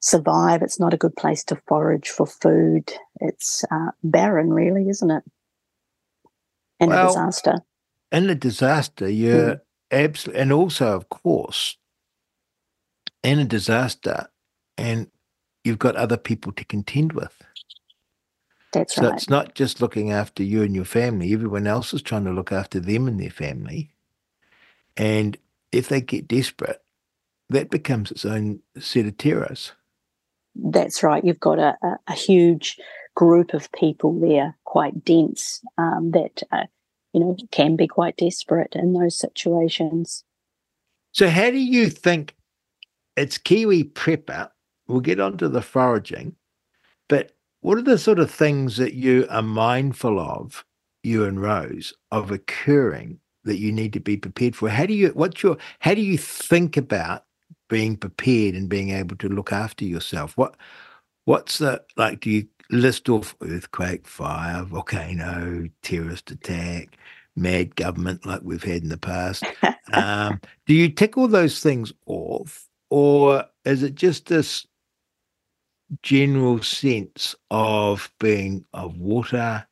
[0.00, 0.62] survive.
[0.62, 2.90] It's not a good place to forage for food.
[3.20, 5.22] It's uh, barren, really, isn't it?
[6.80, 7.54] And well, a disaster.
[8.10, 9.60] In a disaster, you're mm.
[9.90, 11.76] absolutely, and also, of course,
[13.22, 14.28] in a disaster,
[14.78, 15.10] and
[15.64, 17.42] you've got other people to contend with.
[18.72, 19.14] That's so right.
[19.14, 21.32] it's not just looking after you and your family.
[21.32, 23.90] Everyone else is trying to look after them and their family.
[24.96, 25.36] And
[25.72, 26.82] if they get desperate,
[27.48, 29.72] that becomes its own set of terrors.
[30.54, 31.24] That's right.
[31.24, 32.78] You've got a, a, a huge
[33.14, 36.64] group of people there, quite dense, um, that uh,
[37.12, 40.24] you know can be quite desperate in those situations.
[41.12, 42.36] So, how do you think
[43.16, 44.50] it's Kiwi prepper?
[44.86, 46.34] We'll get onto the foraging,
[47.08, 50.64] but what are the sort of things that you are mindful of,
[51.02, 54.68] you and Rose, of occurring that you need to be prepared for?
[54.68, 57.24] How do you what's your how do you think about
[57.68, 60.36] being prepared and being able to look after yourself?
[60.36, 60.56] What
[61.24, 66.96] what's the like do you list off earthquake, fire, volcano, terrorist attack,
[67.36, 69.44] mad government like we've had in the past?
[69.92, 72.66] um, do you tick all those things off?
[72.88, 74.66] Or is it just this
[76.02, 79.66] general sense of being of water,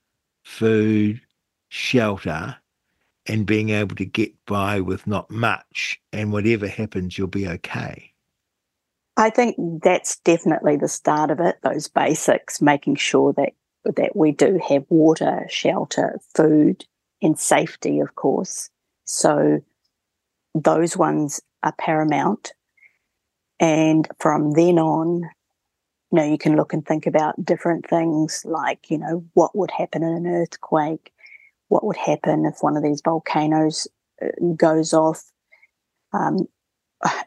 [0.45, 1.21] food,
[1.69, 2.57] shelter,
[3.27, 8.13] and being able to get by with not much, and whatever happens, you'll be okay.
[9.17, 11.59] I think that's definitely the start of it.
[11.63, 13.53] Those basics, making sure that
[13.97, 16.85] that we do have water, shelter, food,
[17.23, 18.71] and safety, of course.
[19.05, 19.61] So
[20.55, 22.53] those ones are paramount.
[23.61, 25.29] And from then on,
[26.11, 29.71] you know, you can look and think about different things like, you know, what would
[29.71, 31.13] happen in an earthquake?
[31.69, 33.87] What would happen if one of these volcanoes
[34.23, 35.23] uh, goes off?
[36.13, 36.49] Um,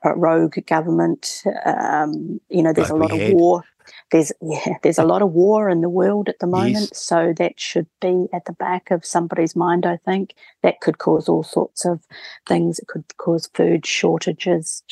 [0.04, 3.34] a rogue government, um, you know, there's like a lot of had.
[3.34, 3.64] war.
[4.12, 6.98] There's yeah, there's a lot of war in the world at the moment, yes.
[6.98, 9.86] so that should be at the back of somebody's mind.
[9.86, 12.04] I think that could cause all sorts of
[12.48, 12.80] things.
[12.80, 14.84] It could cause food shortages.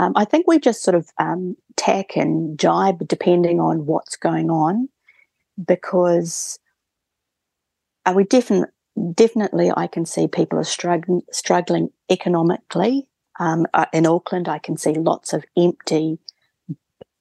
[0.00, 4.48] Um, I think we just sort of um, tack and jibe depending on what's going
[4.48, 4.88] on,
[5.62, 6.58] because
[8.06, 8.70] uh, we definitely
[9.14, 13.08] definitely I can see people are struggling struggling economically.
[13.38, 16.18] Um, uh, in Auckland, I can see lots of empty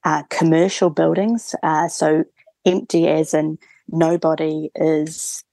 [0.05, 1.55] uh, commercial buildings.
[1.61, 2.23] Uh, so
[2.65, 3.57] empty as in
[3.89, 5.43] nobody is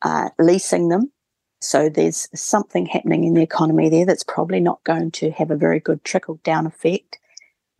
[0.00, 1.12] uh, leasing them.
[1.60, 5.56] So there's something happening in the economy there that's probably not going to have a
[5.56, 7.18] very good trickle down effect.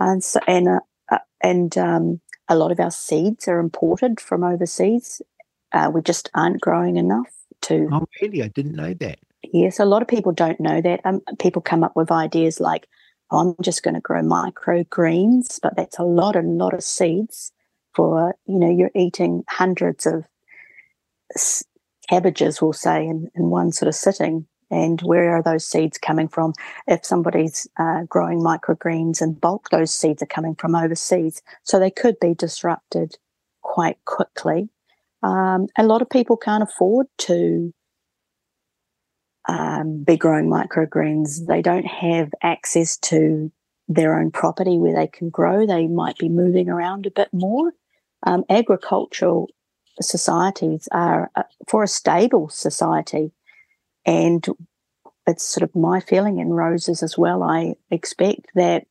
[0.01, 4.43] And so, and uh, uh, and um, a lot of our seeds are imported from
[4.43, 5.23] overseas.
[5.73, 7.31] Uh, we just aren't growing enough
[7.63, 7.89] to.
[7.93, 8.43] Oh, really?
[8.43, 9.19] I didn't know that.
[9.53, 11.01] Yes, a lot of people don't know that.
[11.05, 12.89] Um, people come up with ideas like,
[13.31, 17.53] oh, "I'm just going to grow microgreens," but that's a lot, a lot of seeds
[17.95, 20.25] for you know you're eating hundreds of
[22.09, 24.47] cabbages, we'll say, in, in one sort of sitting.
[24.71, 26.53] And where are those seeds coming from?
[26.87, 31.41] If somebody's uh, growing microgreens in bulk, those seeds are coming from overseas.
[31.63, 33.17] So they could be disrupted
[33.63, 34.69] quite quickly.
[35.23, 37.73] Um, a lot of people can't afford to
[39.49, 41.47] um, be growing microgreens.
[41.47, 43.51] They don't have access to
[43.89, 45.67] their own property where they can grow.
[45.67, 47.73] They might be moving around a bit more.
[48.27, 49.49] Um, agricultural
[50.03, 53.33] societies are uh, for a stable society.
[54.07, 54.47] And
[55.27, 57.43] it's sort of my feeling in Rose's as well.
[57.43, 58.87] I expect that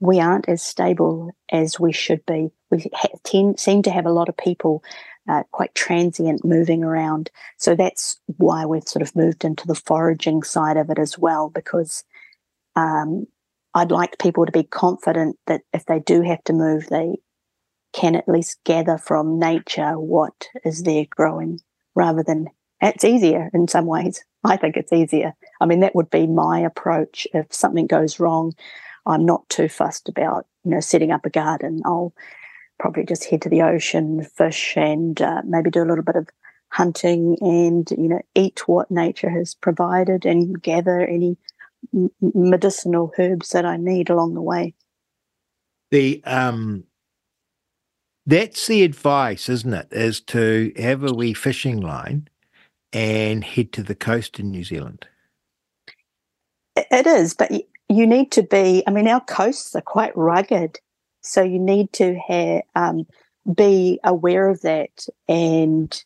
[0.00, 2.50] we aren't as stable as we should be.
[2.70, 4.82] We ha- tend, seem to have a lot of people
[5.28, 7.30] uh, quite transient moving around.
[7.58, 11.50] So that's why we've sort of moved into the foraging side of it as well,
[11.50, 12.04] because
[12.74, 13.26] um,
[13.74, 17.16] I'd like people to be confident that if they do have to move, they
[17.96, 21.58] can at least gather from nature what is there growing
[21.94, 22.46] rather than
[22.82, 24.22] it's easier in some ways.
[24.44, 25.34] I think it's easier.
[25.62, 27.26] I mean, that would be my approach.
[27.32, 28.52] If something goes wrong,
[29.06, 31.80] I'm not too fussed about, you know, setting up a garden.
[31.86, 32.12] I'll
[32.78, 36.28] probably just head to the ocean, fish, and uh, maybe do a little bit of
[36.68, 41.38] hunting and, you know, eat what nature has provided and gather any
[42.20, 44.74] medicinal herbs that I need along the way.
[45.90, 46.84] The um
[48.26, 49.88] that's the advice, isn't it?
[49.92, 52.28] Is to have a wee fishing line
[52.92, 55.06] and head to the coast in New Zealand.
[56.76, 57.50] It is, but
[57.88, 58.82] you need to be.
[58.86, 60.78] I mean, our coasts are quite rugged,
[61.20, 63.06] so you need to have um,
[63.54, 65.06] be aware of that.
[65.28, 66.04] And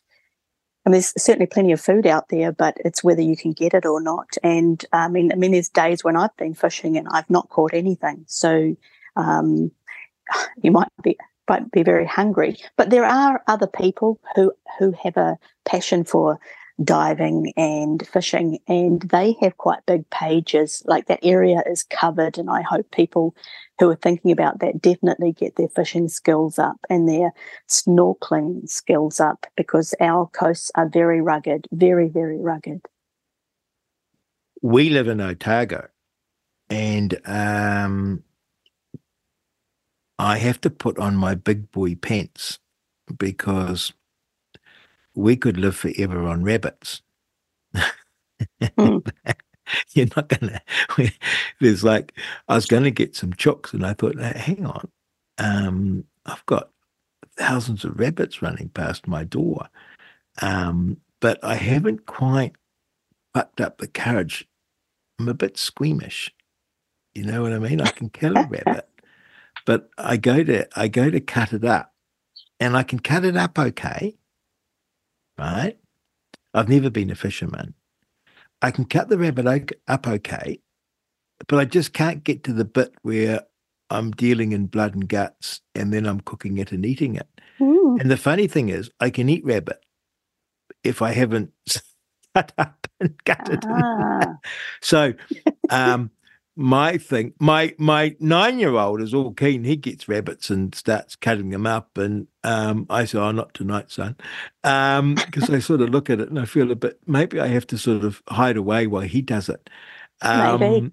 [0.85, 3.73] I mean, there's certainly plenty of food out there, but it's whether you can get
[3.73, 4.29] it or not.
[4.43, 7.73] And I mean, I mean, there's days when I've been fishing and I've not caught
[7.73, 8.25] anything.
[8.27, 8.75] So
[9.15, 9.71] um,
[10.61, 11.17] you might be
[11.49, 12.57] might be very hungry.
[12.77, 16.39] But there are other people who who have a passion for
[16.83, 22.49] diving and fishing and they have quite big pages like that area is covered and
[22.49, 23.35] i hope people
[23.77, 27.31] who are thinking about that definitely get their fishing skills up and their
[27.69, 32.81] snorkeling skills up because our coasts are very rugged very very rugged
[34.61, 35.87] we live in otago
[36.69, 38.23] and um,
[40.21, 42.59] I have to put on my big boy pants
[43.17, 43.91] because
[45.15, 47.01] we could live forever on rabbits.
[48.61, 49.11] Mm.
[49.93, 50.59] You're not going
[50.97, 51.11] to.
[51.59, 52.13] There's like,
[52.47, 54.91] I was going to get some chooks, and I thought, hang on,
[55.39, 56.69] um, I've got
[57.35, 59.69] thousands of rabbits running past my door.
[60.39, 62.53] Um, but I haven't quite
[63.33, 64.47] bucked up the courage.
[65.17, 66.31] I'm a bit squeamish.
[67.15, 67.81] You know what I mean?
[67.81, 68.87] I can kill a rabbit,
[69.65, 71.93] but I go to I go to cut it up,
[72.59, 74.17] and I can cut it up okay,
[75.37, 75.77] right?
[76.53, 77.73] I've never been a fisherman.
[78.61, 80.59] I can cut the rabbit up okay,
[81.47, 83.41] but I just can't get to the bit where
[83.89, 87.27] I'm dealing in blood and guts, and then I'm cooking it and eating it.
[87.59, 87.97] Ooh.
[87.99, 89.83] And the funny thing is, I can eat rabbit
[90.83, 91.51] if I haven't
[92.35, 93.63] cut up and cut it.
[93.67, 94.37] Ah.
[94.81, 95.13] so,
[95.69, 96.11] um,
[96.55, 99.63] my thing, my my nine year old is all keen.
[99.63, 103.91] He gets rabbits and starts cutting them up, and um, I say, "Oh, not tonight,
[103.91, 104.15] son,"
[104.61, 106.99] because um, I sort of look at it and I feel a bit.
[107.07, 109.69] Maybe I have to sort of hide away while he does it.
[110.21, 110.91] Um, maybe.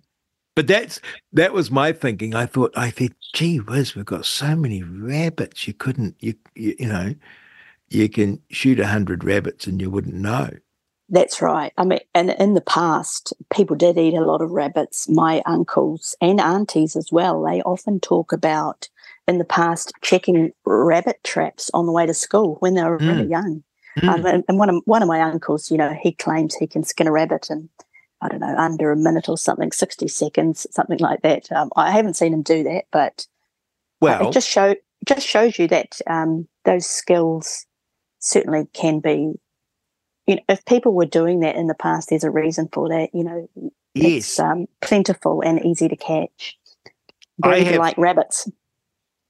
[0.55, 1.01] But that's
[1.33, 2.35] that was my thinking.
[2.35, 5.67] I thought, I think, gee whiz, we've got so many rabbits.
[5.69, 7.15] You couldn't, you you, you know,
[7.89, 10.51] you can shoot a hundred rabbits and you wouldn't know.
[11.09, 11.73] That's right.
[11.79, 15.09] I mean, and in the past, people did eat a lot of rabbits.
[15.09, 18.89] My uncles and aunties as well, they often talk about
[19.27, 23.09] in the past checking rabbit traps on the way to school when they were mm.
[23.09, 23.63] really young.
[23.99, 24.09] Mm.
[24.09, 26.85] Um, and, and, one of one of my uncles, you know, he claims he can
[26.85, 27.69] skin a rabbit and
[28.21, 31.51] I don't know, under a minute or something, 60 seconds, something like that.
[31.53, 33.27] Um, I haven't seen him do that, but
[34.01, 34.75] well, uh, it just show
[35.07, 37.67] just shows you that um, those skills
[38.19, 39.35] certainly can be.
[40.29, 43.11] You know, if people were doing that in the past, there's a reason for that.
[43.14, 43.51] You know,
[43.95, 46.57] yes, it's um, plentiful and easy to catch.
[47.43, 48.49] Very have, like rabbits.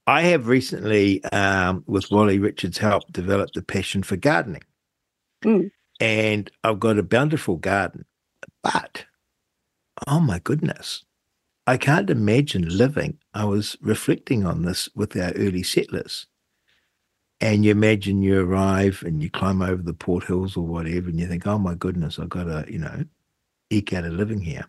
[0.05, 4.63] I have recently, um, with Wally Richards' help, developed a passion for gardening.
[5.43, 5.71] Mm.
[6.01, 8.05] And I've got a bountiful garden.
[8.61, 9.05] But,
[10.07, 11.05] oh my goodness,
[11.65, 13.19] I can't imagine living.
[13.33, 16.27] I was reflecting on this with our early settlers.
[17.41, 21.19] And you imagine you arrive and you climb over the Port Hills or whatever, and
[21.19, 23.05] you think, oh my goodness, I've got to, you know,
[23.69, 24.65] eke out a living here.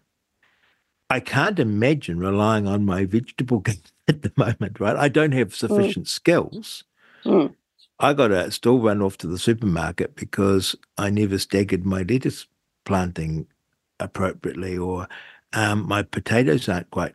[1.08, 4.96] I can't imagine relying on my vegetable garden at the moment, right?
[4.96, 6.08] I don't have sufficient mm.
[6.08, 6.84] skills.
[7.24, 7.54] Mm.
[7.98, 12.46] I got to still run off to the supermarket because I never staggered my lettuce
[12.84, 13.46] planting
[13.98, 15.08] appropriately, or
[15.52, 17.14] um, my potatoes aren't quite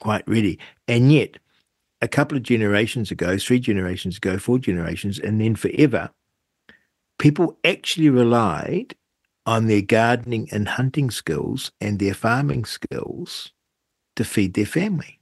[0.00, 0.58] quite ready.
[0.88, 1.38] And yet,
[2.00, 6.10] a couple of generations ago, three generations ago, four generations, and then forever,
[7.18, 8.94] people actually relied
[9.46, 13.52] on their gardening and hunting skills and their farming skills
[14.16, 15.20] to feed their family.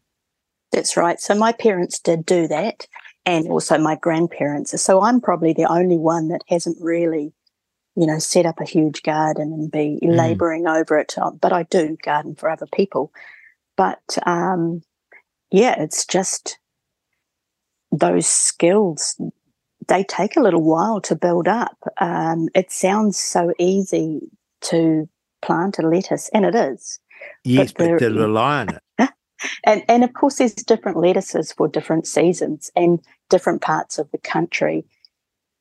[0.72, 1.20] That's right.
[1.20, 2.87] So my parents did do that,
[3.25, 4.81] and also my grandparents.
[4.81, 7.33] So I'm probably the only one that hasn't really,
[7.95, 10.16] you know, set up a huge garden and be mm.
[10.16, 11.16] laboring over it.
[11.16, 13.12] Uh, but I do garden for other people.
[13.77, 14.83] But um,
[15.51, 16.59] yeah, it's just
[17.99, 19.16] those skills
[19.88, 21.76] they take a little while to build up.
[21.99, 24.20] Um, it sounds so easy
[24.62, 25.09] to
[25.42, 26.99] plant a lettuce, and it is.
[27.45, 29.11] Yes, but, but to rely on it.
[29.64, 34.18] and and of course, there's different lettuces for different seasons and different parts of the
[34.18, 34.84] country.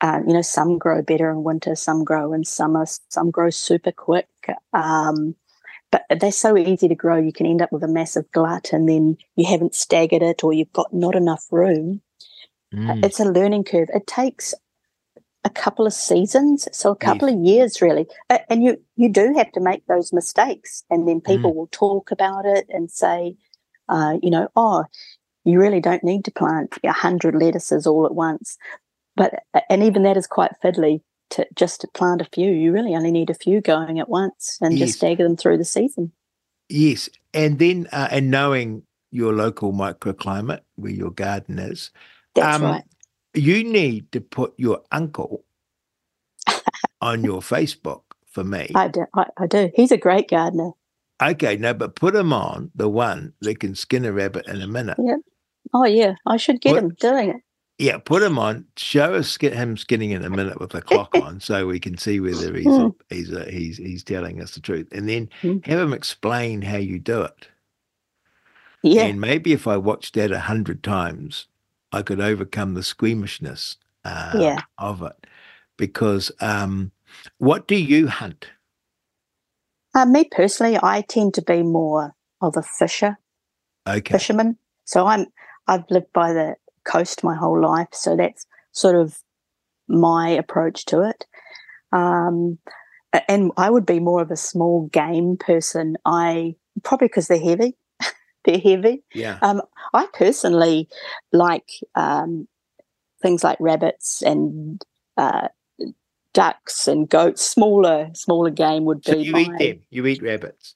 [0.02, 3.92] Uh, you know, some grow better in winter, some grow in summer, some grow super
[3.92, 4.28] quick.
[4.74, 5.36] Um,
[5.92, 8.90] but they're so easy to grow, you can end up with a massive glut, and
[8.90, 12.02] then you haven't staggered it, or you've got not enough room
[12.74, 13.06] Mm.
[13.06, 13.90] It's a learning curve.
[13.94, 14.54] It takes
[15.44, 18.08] a couple of seasons, so a couple of years really.
[18.50, 21.56] And you you do have to make those mistakes, and then people mm.
[21.56, 23.36] will talk about it and say,
[23.90, 24.86] uh, you know, oh,
[25.44, 28.58] you really don't need to plant a hundred lettuces all at once.
[29.16, 31.02] But and even that is quite fiddly
[31.32, 32.52] to just to plant a few.
[32.52, 34.88] You really only need a few going at once, and yes.
[34.88, 36.14] just stagger them through the season.
[36.70, 41.92] Yes, and then uh, and knowing your local microclimate where your garden is,
[42.36, 42.84] that's um, right.
[43.34, 45.44] You need to put your uncle
[47.02, 48.70] on your Facebook for me.
[48.76, 49.06] I do.
[49.16, 49.72] I, I, do.
[49.76, 50.72] He's a great gardener.
[51.22, 54.68] Okay, no, but put him on the one that can skin a rabbit in a
[54.68, 54.98] minute.
[55.00, 55.18] Yeah.
[55.74, 57.42] Oh yeah, I should get put, him doing it.
[57.78, 58.66] Yeah, put him on.
[58.78, 62.20] Show us him skinning in a minute with the clock on, so we can see
[62.20, 62.94] whether he's mm.
[63.10, 65.66] a, he's a, he's he's telling us the truth, and then mm.
[65.66, 67.48] have him explain how you do it.
[68.84, 69.04] Yeah.
[69.04, 71.48] And maybe if I watched that a hundred times,
[71.94, 74.62] I could overcome the squeamishness uh, yeah.
[74.78, 75.28] of it.
[75.78, 76.92] Because um,
[77.38, 78.48] what do you hunt?
[79.96, 83.18] Uh, me personally, I tend to be more of a fisher,
[83.88, 84.12] okay.
[84.12, 84.58] fisherman.
[84.86, 85.28] So I'm
[85.68, 89.20] I've lived by the coast my whole life, so that's sort of
[89.88, 91.26] my approach to it.
[91.92, 92.58] Um,
[93.28, 95.98] and I would be more of a small game person.
[96.06, 97.78] I probably because they're heavy
[98.46, 99.04] they're heavy.
[99.14, 99.40] Yeah.
[99.42, 99.62] Um,
[99.94, 100.90] I personally
[101.32, 102.48] like um,
[103.22, 104.84] things like rabbits and
[105.18, 105.48] uh,
[106.34, 107.46] ducks and goats.
[107.46, 109.12] Smaller, smaller game would be.
[109.12, 109.84] So you my, eat them.
[109.90, 110.76] You eat rabbits.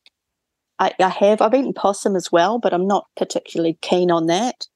[0.79, 1.41] I, I, have.
[1.41, 4.67] I've eaten possum as well, but I'm not particularly keen on that.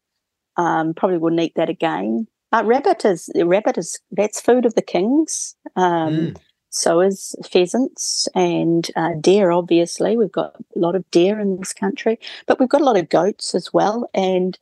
[0.58, 2.28] Um, probably wouldn't eat that again.
[2.52, 5.56] Uh, rabbit is rabbit is that's food of the kings.
[5.76, 6.38] Um, mm
[6.72, 10.16] so is pheasants and uh, deer, obviously.
[10.16, 12.18] We've got a lot of deer in this country,
[12.48, 14.10] but we've got a lot of goats as well.
[14.14, 14.58] And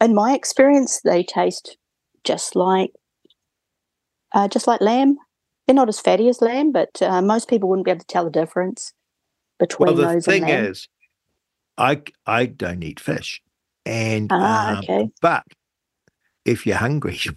[0.00, 1.76] in my experience, they taste
[2.22, 2.92] just like
[4.32, 5.18] uh, just like lamb.
[5.66, 8.24] They're not as fatty as lamb, but uh, most people wouldn't be able to tell
[8.24, 8.92] the difference
[9.58, 10.64] between well, the those thing and lamb.
[10.66, 10.88] is,
[11.76, 13.42] I I don't eat fish,
[13.84, 15.10] and ah, um, okay.
[15.20, 15.44] but
[16.44, 17.32] if you're hungry, you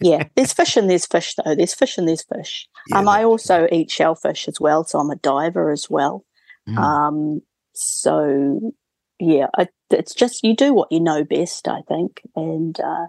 [0.00, 1.54] yeah, there's fish and there's fish though.
[1.54, 2.68] There's fish and there's fish.
[2.88, 6.24] Yeah, um, I also eat shellfish as well, so I'm a diver as well.
[6.68, 6.78] Mm.
[6.78, 8.74] Um, so
[9.18, 13.06] yeah, I, it's just you do what you know best, I think, and uh,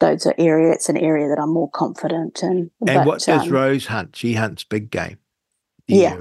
[0.00, 0.72] those are area.
[0.72, 2.48] It's an area that I'm more confident in.
[2.48, 4.16] And but, what does um, Rose hunt?
[4.16, 5.18] She hunts big game.
[5.86, 6.18] Yeah,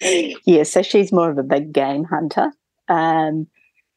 [0.00, 0.64] yeah.
[0.64, 2.52] So she's more of a big game hunter.
[2.88, 3.46] Um,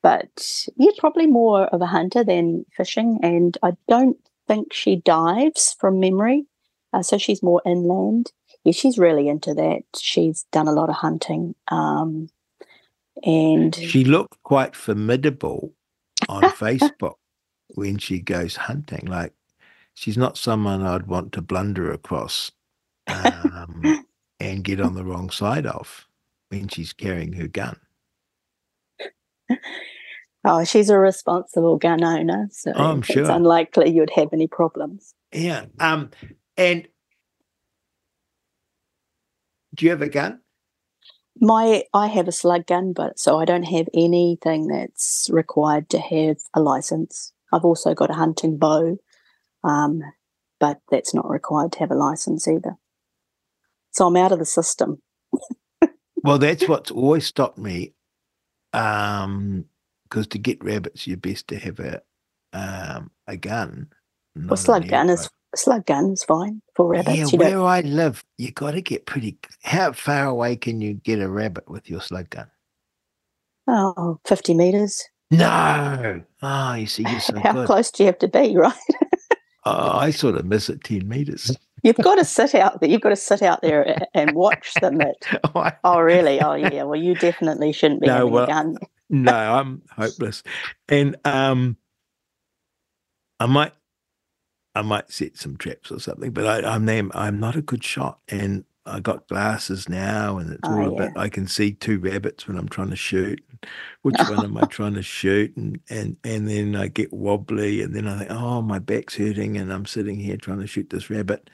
[0.05, 3.17] but yeah, probably more of a hunter than fishing.
[3.23, 6.45] And I don't think she dives from memory.
[6.93, 8.31] Uh, so she's more inland.
[8.63, 9.81] yeah, she's really into that.
[9.97, 11.55] She's done a lot of hunting.
[11.69, 12.29] Um,
[13.23, 15.73] and she looked quite formidable
[16.29, 17.15] on Facebook
[17.69, 19.07] when she goes hunting.
[19.07, 19.33] Like
[19.95, 22.51] she's not someone I'd want to blunder across
[23.07, 24.05] um,
[24.39, 26.05] and get on the wrong side of
[26.49, 27.79] when she's carrying her gun.
[30.47, 33.31] Oh, she's a responsible gun owner, so Oh, I'm it's sure.
[33.31, 35.13] unlikely you'd have any problems.
[35.33, 35.65] Yeah.
[35.79, 36.11] Um.
[36.55, 36.87] And
[39.73, 40.39] do you have a gun?
[41.41, 45.99] My, I have a slug gun, but so I don't have anything that's required to
[45.99, 47.33] have a license.
[47.51, 48.97] I've also got a hunting bow,
[49.63, 50.01] um,
[50.61, 52.77] but that's not required to have a license either.
[53.91, 55.01] So I'm out of the system.
[56.23, 57.93] Well, that's what's always stopped me.
[58.73, 59.65] Um,
[60.09, 62.01] because to get rabbits, you're best to have a
[62.53, 63.87] um a gun.
[64.35, 67.17] Well, slug gun is slug gun is fine for rabbits.
[67.17, 69.37] Yeah, you where don't, I live, you got to get pretty.
[69.63, 72.47] How far away can you get a rabbit with your slug gun?
[73.67, 75.03] oh, 50 meters.
[75.31, 76.21] No.
[76.41, 77.65] Oh, you see, you're so How good.
[77.65, 78.73] close do you have to be, right?
[79.65, 81.55] Oh, I sort of miss it 10 meters.
[81.81, 82.89] You've got to sit out there.
[82.89, 85.01] You've got to sit out there and watch them.
[85.01, 85.15] At,
[85.83, 86.39] oh, really?
[86.41, 86.83] Oh, yeah.
[86.83, 88.77] Well, you definitely shouldn't be No, having well, a gun.
[89.09, 90.43] No, I'm hopeless.
[90.89, 91.77] And um
[93.39, 93.73] I might
[94.75, 97.83] I might set some traps or something, but I, I'm them I'm not a good
[97.83, 101.73] shot and I got glasses now and it's Oh, all a bit I can see
[101.73, 103.43] two rabbits when I'm trying to shoot.
[104.03, 105.55] Which one am I trying to shoot?
[105.57, 109.57] And and and then I get wobbly and then I think, oh my back's hurting
[109.57, 111.49] and I'm sitting here trying to shoot this rabbit.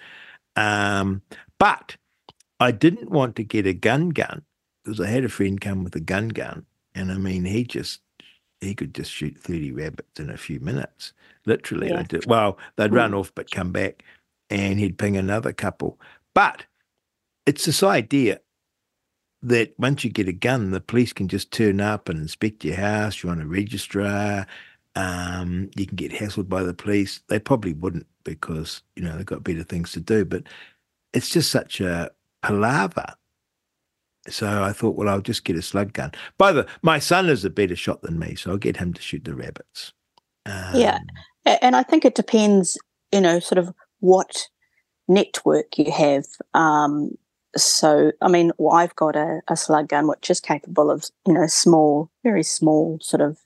[0.56, 1.22] Um
[1.60, 1.98] but
[2.60, 4.44] I didn't want to get a gun gun
[4.84, 8.02] because I had a friend come with a gun gun and I mean, he just
[8.60, 11.14] he could just shoot thirty rabbits in a few minutes,
[11.46, 11.90] literally.
[11.90, 12.04] Yeah.
[12.04, 14.04] Did, well, they'd run off but come back,
[14.50, 16.00] and he'd ping another couple.
[16.34, 16.66] But
[17.46, 18.40] it's this idea
[19.42, 22.76] that once you get a gun, the police can just turn up and inspect your
[22.76, 23.22] house.
[23.22, 24.46] You're on a registrar.
[24.96, 27.22] Um, you can get hassled by the police.
[27.28, 30.26] They probably wouldn't because you know they've got better things to do.
[30.26, 30.44] But
[31.14, 32.12] it's just such a
[32.42, 33.16] palaver.
[34.28, 36.12] So I thought, well, I'll just get a slug gun.
[36.38, 39.02] By the my son is a better shot than me, so I'll get him to
[39.02, 39.94] shoot the rabbits.
[40.46, 41.00] Yeah.
[41.00, 41.08] Um,
[41.48, 42.78] A- And I think it depends,
[43.12, 44.48] you know, sort of what
[45.08, 46.26] network you have.
[46.54, 47.18] Um,
[47.56, 51.34] so, I mean, well, I've got a, a slug gun which is capable of, you
[51.34, 53.40] know, small, very small sort of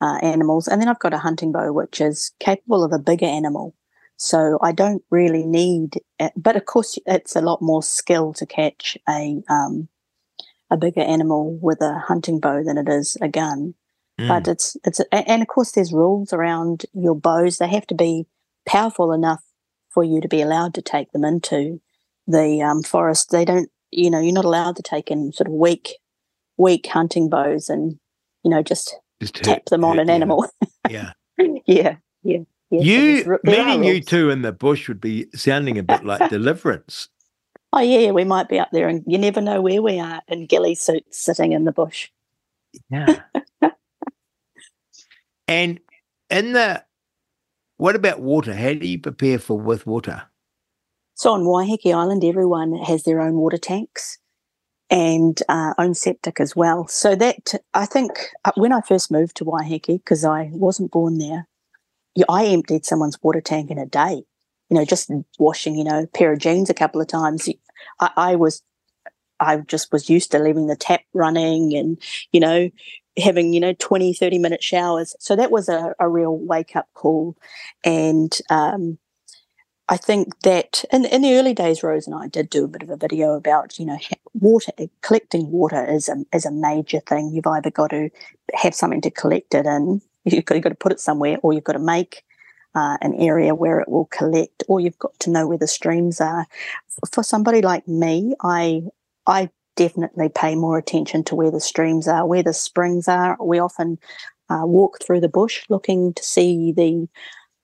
[0.00, 0.68] uh, animals.
[0.68, 3.74] And then I've got a hunting bow which is capable of a bigger animal.
[4.16, 6.32] So I don't really need, it.
[6.36, 9.88] but of course, it's a lot more skill to catch a um,
[10.70, 13.74] a bigger animal with a hunting bow than it is a gun.
[14.20, 17.58] Mm, but it's it's and of course there's rules around your bows.
[17.58, 18.26] They have to be
[18.66, 19.42] powerful enough
[19.92, 21.80] for you to be allowed to take them into
[22.26, 23.30] the um, forest.
[23.30, 25.98] They don't you know you're not allowed to take in sort of weak
[26.56, 27.98] weak hunting bows and
[28.44, 30.46] you know just just tap them on hurt an the animal.
[30.90, 31.12] Yeah.
[31.66, 32.40] yeah yeah
[32.70, 32.78] yeah.
[32.78, 36.30] So you ru- meeting you two in the bush would be sounding a bit like
[36.30, 37.08] deliverance.
[37.74, 40.46] Oh yeah we might be up there and you never know where we are in
[40.46, 42.08] ghillie suits sitting in the bush
[42.90, 43.20] Yeah.
[45.48, 45.80] and
[46.30, 46.84] in the
[47.76, 48.54] what about water?
[48.54, 50.22] How do you prepare for with water?
[51.14, 54.18] So on Waiheke Island, everyone has their own water tanks
[54.90, 56.86] and uh, own septic as well.
[56.88, 58.12] So that I think
[58.44, 61.46] uh, when I first moved to Waiheke, because I wasn't born there,
[62.14, 64.22] yeah, I emptied someone's water tank in a day.
[64.70, 67.48] You know, just washing, you know, a pair of jeans a couple of times.
[68.00, 68.62] I, I was,
[69.40, 71.98] I just was used to leaving the tap running and,
[72.32, 72.70] you know,
[73.16, 75.14] having, you know, 20, 30 minute showers.
[75.18, 77.36] So that was a, a real wake up call.
[77.84, 78.98] And, um,
[79.88, 82.82] I think that in, in the early days, Rose and I did do a bit
[82.82, 83.98] of a video about, you know,
[84.32, 84.72] water,
[85.02, 87.30] collecting water is a, is a major thing.
[87.30, 88.08] You've either got to
[88.54, 91.52] have something to collect it in, you've got, you've got to put it somewhere, or
[91.52, 92.24] you've got to make
[92.74, 96.18] uh, an area where it will collect, or you've got to know where the streams
[96.18, 96.46] are.
[97.12, 98.82] For somebody like me, I,
[99.26, 103.36] I definitely pay more attention to where the streams are, where the springs are.
[103.40, 103.98] We often
[104.48, 107.08] uh, walk through the bush looking to see the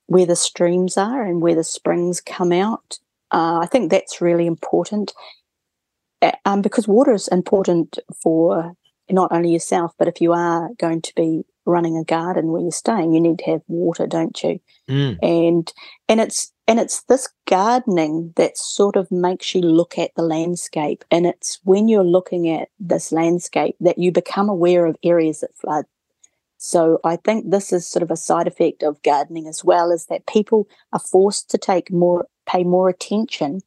[0.07, 2.99] where the streams are and where the springs come out.
[3.31, 5.12] Uh, I think that's really important
[6.45, 8.74] um, because water is important for
[9.09, 12.72] not only yourself, but if you are going to be running a garden where you're
[12.72, 14.61] staying, you need to have water, don't you?
[14.89, 15.18] Mm.
[15.22, 15.72] And
[16.09, 21.04] and it's and it's this gardening that sort of makes you look at the landscape,
[21.10, 25.56] and it's when you're looking at this landscape that you become aware of areas that
[25.56, 25.84] flood.
[26.58, 30.06] So I think this is sort of a side effect of gardening as well, is
[30.06, 33.62] that people are forced to take more, pay more attention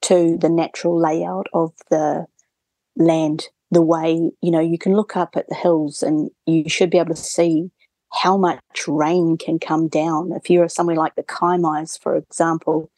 [0.00, 2.26] to the natural layout of the
[2.96, 3.46] land.
[3.70, 6.98] The way, you know, you can look up at the hills and you should be
[6.98, 7.70] able to see
[8.12, 10.32] how much rain can come down.
[10.32, 12.90] If you're somewhere like the Kaimais, for example,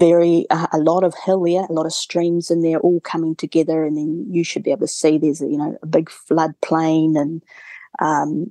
[0.00, 3.36] very uh, a lot of hill there, a lot of streams in there, all coming
[3.36, 6.10] together, and then you should be able to see there's a, you know a big
[6.10, 7.42] flood plain, and
[8.00, 8.50] um,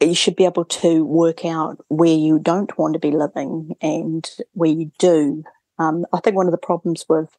[0.00, 4.28] you should be able to work out where you don't want to be living and
[4.52, 5.44] where you do.
[5.78, 7.30] Um, I think one of the problems with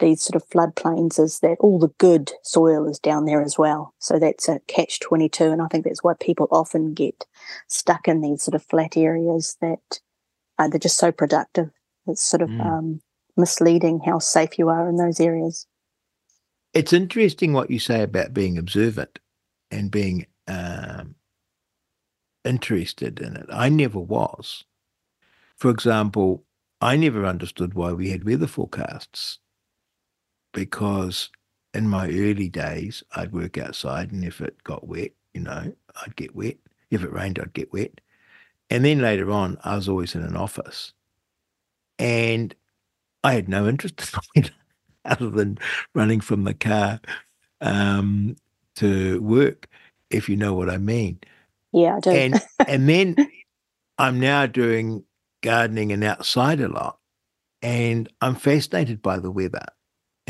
[0.00, 3.94] these sort of floodplains is that all the good soil is down there as well.
[3.98, 5.44] So that's a catch 22.
[5.44, 7.26] And I think that's why people often get
[7.68, 10.00] stuck in these sort of flat areas that
[10.58, 11.70] uh, they're just so productive.
[12.06, 12.64] It's sort of mm.
[12.64, 13.00] um,
[13.36, 15.66] misleading how safe you are in those areas.
[16.74, 19.18] It's interesting what you say about being observant
[19.70, 21.16] and being um,
[22.44, 23.46] interested in it.
[23.52, 24.64] I never was.
[25.56, 26.44] For example,
[26.80, 29.38] I never understood why we had weather forecasts
[30.52, 31.30] because
[31.74, 35.72] in my early days, I'd work outside and if it got wet, you know,
[36.02, 36.56] I'd get wet.
[36.90, 38.00] If it rained, I'd get wet.
[38.68, 40.92] And then later on, I was always in an office.
[41.98, 42.54] And
[43.22, 44.50] I had no interest in it
[45.04, 45.58] other than
[45.94, 47.00] running from the car
[47.60, 48.36] um,
[48.76, 49.68] to work,
[50.10, 51.20] if you know what I mean.
[51.72, 52.10] Yeah, I do.
[52.10, 53.16] And, and then
[53.98, 55.04] I'm now doing
[55.42, 56.98] gardening and outside a lot.
[57.62, 59.66] And I'm fascinated by the weather.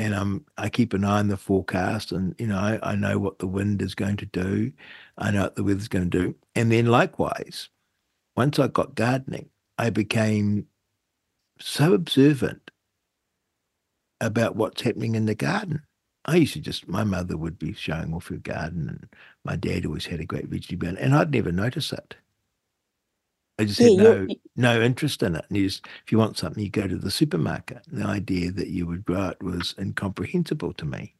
[0.00, 3.38] And I'm I keep an eye on the forecast and you know, I, know what
[3.38, 4.72] the wind is going to do.
[5.18, 6.34] I know what the weather's going to do.
[6.54, 7.68] And then likewise,
[8.34, 10.66] once I got gardening, I became
[11.58, 12.70] so observant
[14.22, 15.82] about what's happening in the garden.
[16.24, 19.08] I used to just, my mother would be showing off her garden, and
[19.44, 22.16] my dad always had a great vegetable garden, and I'd never notice it.
[23.60, 25.44] I just yeah, had no no interest in it.
[25.48, 27.82] And you just, if you want something, you go to the supermarket.
[27.86, 31.14] The idea that you would grow it was incomprehensible to me.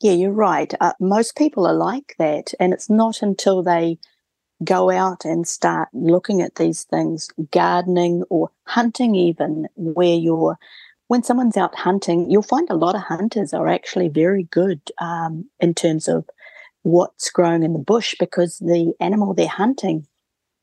[0.00, 0.72] Yeah, you're right.
[0.80, 3.98] Uh, most people are like that, and it's not until they
[4.64, 10.58] go out and start looking at these things, gardening or hunting, even where you're.
[11.08, 15.50] When someone's out hunting, you'll find a lot of hunters are actually very good um,
[15.60, 16.24] in terms of
[16.82, 20.06] what's growing in the bush because the animal they're hunting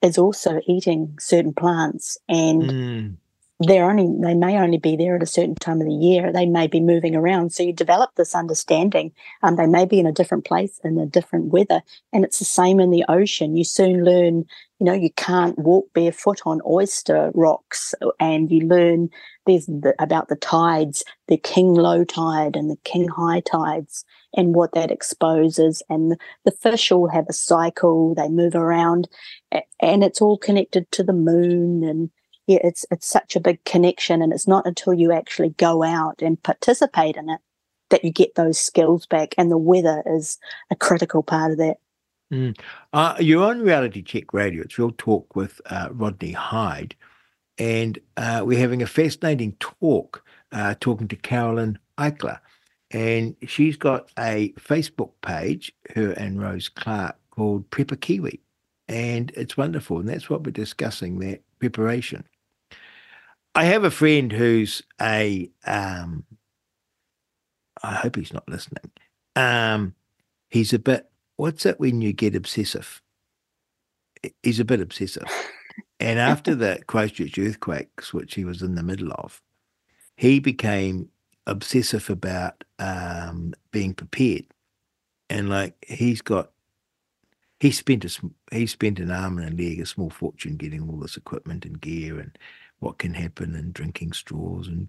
[0.02, 3.16] is also eating certain plants and mm.
[3.60, 6.32] they're only they may only be there at a certain time of the year.
[6.32, 7.52] They may be moving around.
[7.52, 9.12] So you develop this understanding.
[9.44, 11.82] Um, they may be in a different place in a different weather
[12.14, 13.58] and it's the same in the ocean.
[13.58, 14.46] You soon learn
[14.80, 19.10] you know you can't walk barefoot on oyster rocks and you learn
[19.46, 24.56] there's the, about the tides the king low tide and the king high tides and
[24.56, 28.14] what that exposes and the, the fish all have a cycle.
[28.16, 29.08] They move around
[29.80, 32.10] and it's all connected to the moon and
[32.50, 36.24] yeah, it's it's such a big connection, and it's not until you actually go out
[36.24, 37.40] and participate in it
[37.92, 39.36] that you get those skills back.
[39.38, 40.40] And the weather is
[40.72, 41.78] a critical part of that.
[42.34, 42.60] Mm.
[42.92, 44.64] Uh, you're on Reality Check Radio.
[44.64, 46.96] It's Real Talk with uh, Rodney Hide.
[47.60, 52.40] and uh, we're having a fascinating talk uh, talking to Carolyn Eichler.
[52.90, 58.42] And she's got a Facebook page, her and Rose Clark, called Prepper Kiwi.
[58.90, 60.00] And it's wonderful.
[60.00, 62.26] And that's what we're discussing, that preparation.
[63.56, 66.26] I have a friend who's a um,
[67.84, 68.92] I hope he's not listening.
[69.36, 69.96] Um,
[70.50, 73.02] he's a bit what's it when you get obsessive?
[74.44, 75.30] He's a bit obsessive.
[76.00, 79.42] and after the Christchurch earthquakes, which he was in the middle of,
[80.18, 81.10] he became
[81.48, 84.46] obsessive about um, being prepared.
[85.30, 86.52] And like he's got,
[87.60, 90.98] he spent a he spent an arm and a leg, a small fortune getting all
[90.98, 92.38] this equipment and gear and
[92.80, 94.88] what can happen and drinking straws and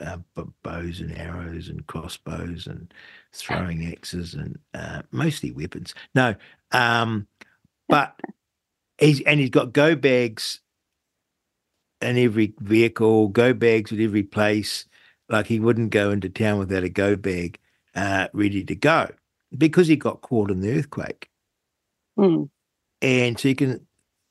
[0.00, 0.18] uh,
[0.62, 2.92] bows and arrows and crossbows and
[3.32, 5.94] throwing axes and uh, mostly weapons.
[6.14, 6.34] No,
[6.72, 7.26] um,
[7.88, 8.18] but
[8.98, 10.60] he's and he's got go bags
[12.00, 14.86] in every vehicle, go bags at every place.
[15.28, 17.58] Like he wouldn't go into town without a go bag
[17.94, 19.10] uh, ready to go
[19.56, 21.30] because he got caught in the earthquake.
[22.18, 22.48] Mm.
[23.02, 23.86] And so you can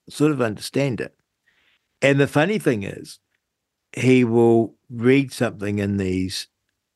[0.09, 1.15] sort of understand it.
[2.01, 3.19] And the funny thing is,
[3.95, 6.47] he will read something in these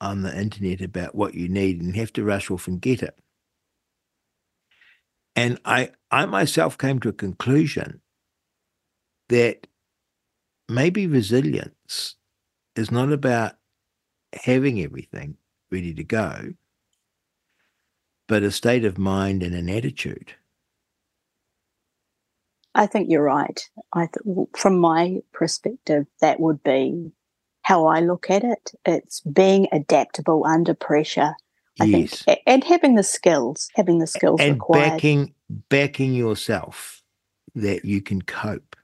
[0.01, 3.17] on the internet about what you need and have to rush off and get it.
[5.35, 8.01] And I, I myself came to a conclusion
[9.29, 9.67] that
[10.67, 12.15] maybe resilience
[12.75, 13.53] is not about
[14.33, 15.37] having everything
[15.71, 16.53] ready to go,
[18.27, 20.33] but a state of mind and an attitude.
[22.77, 23.59] I think you're right.
[23.93, 27.11] I th- from my perspective, that would be
[27.63, 28.71] how I look at it.
[28.85, 31.33] It's being adaptable under pressure.
[31.79, 32.23] I yes.
[32.23, 34.91] think, and having the skills, having the skills and required.
[34.91, 35.33] backing
[35.69, 37.01] backing yourself
[37.55, 38.75] that you can cope.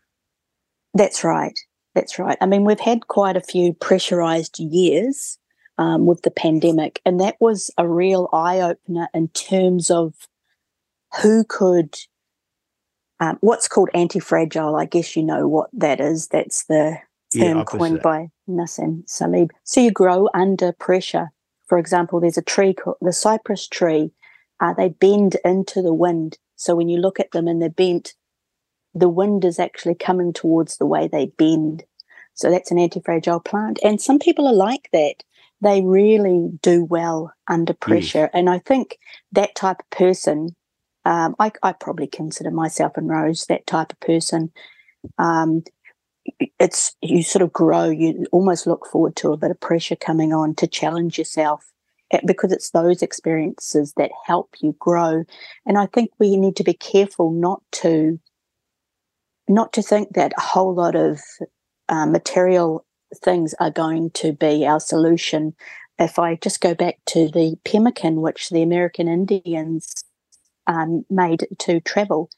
[0.94, 1.58] That's right.
[1.96, 2.38] That's right.
[2.41, 5.38] I mean, we've had quite a few pressurized years
[5.78, 10.14] um, with the pandemic, and that was a real eye opener in terms of
[11.22, 11.96] who could
[13.24, 14.76] um, what's called anti-fragile.
[14.76, 16.28] I guess you know what that is.
[16.28, 16.97] That's the
[17.34, 19.51] term yeah, coined by Nassim Taleb.
[19.63, 21.32] So you grow under pressure.
[21.67, 24.11] For example, there's a tree called the cypress tree.
[24.59, 26.38] Uh, they bend into the wind.
[26.57, 28.13] So when you look at them and they're bent,
[28.93, 31.84] the wind is actually coming towards the way they bend.
[32.34, 33.80] So that's an anti-fragile plant.
[33.84, 35.24] And some people are like that.
[35.61, 38.28] They really do well under pressure.
[38.28, 38.32] Yes.
[38.34, 38.99] And I think
[39.32, 40.55] that type of person
[41.06, 44.51] um, I, I, probably consider myself and Rose that type of person.
[45.18, 45.64] Um,
[46.60, 47.89] it's you sort of grow.
[47.89, 51.72] You almost look forward to a bit of pressure coming on to challenge yourself
[52.12, 55.26] eh, because it's those experiences that help you grow.
[55.66, 58.20] And I think we need to be careful not to
[59.49, 61.20] not to think that a whole lot of
[61.89, 65.54] uh, material things are going to be our solution.
[65.99, 70.06] If I just go back to the pemmican, which the American Indians
[70.68, 72.30] um, made to travel.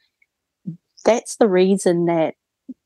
[1.03, 2.35] That's the reason that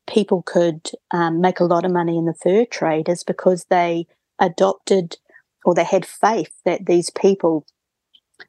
[0.07, 4.07] people could um, make a lot of money in the fur trade is because they
[4.39, 5.17] adopted
[5.65, 7.65] or they had faith that these people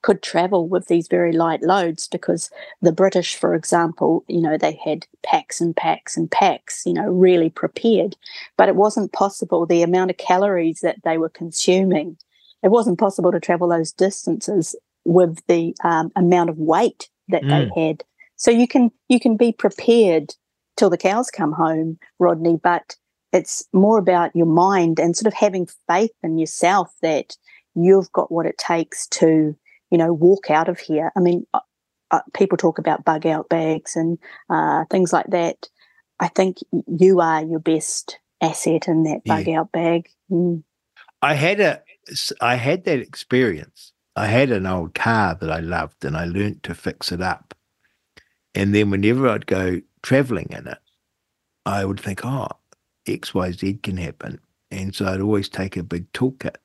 [0.02, 4.78] could travel with these very light loads because the British, for example, you know, they
[4.84, 8.16] had packs and packs and packs, you know, really prepared.
[8.56, 12.16] But it wasn't possible, the amount of calories that they were consuming,
[12.62, 17.48] it wasn't possible to travel those distances with the um, amount of weight that mm.
[17.74, 18.04] they had.
[18.36, 20.34] So you can you can be prepared
[20.76, 22.96] till the cows come home, Rodney, but
[23.32, 27.36] it's more about your mind and sort of having faith in yourself that
[27.74, 29.56] you've got what it takes to,
[29.90, 31.12] you know, walk out of here.
[31.16, 31.60] I mean, uh,
[32.10, 35.68] uh, people talk about bug out bags and uh, things like that.
[36.18, 39.60] I think you are your best asset in that bug yeah.
[39.60, 40.08] out bag.
[40.30, 40.64] Mm.
[41.22, 41.82] I had a,
[42.40, 43.89] I had that experience
[44.20, 47.54] I had an old car that I loved and I learnt to fix it up.
[48.54, 50.76] And then whenever I'd go traveling in it,
[51.64, 52.48] I would think, oh,
[53.06, 54.38] XYZ can happen.
[54.70, 56.56] And so I'd always take a big toolkit.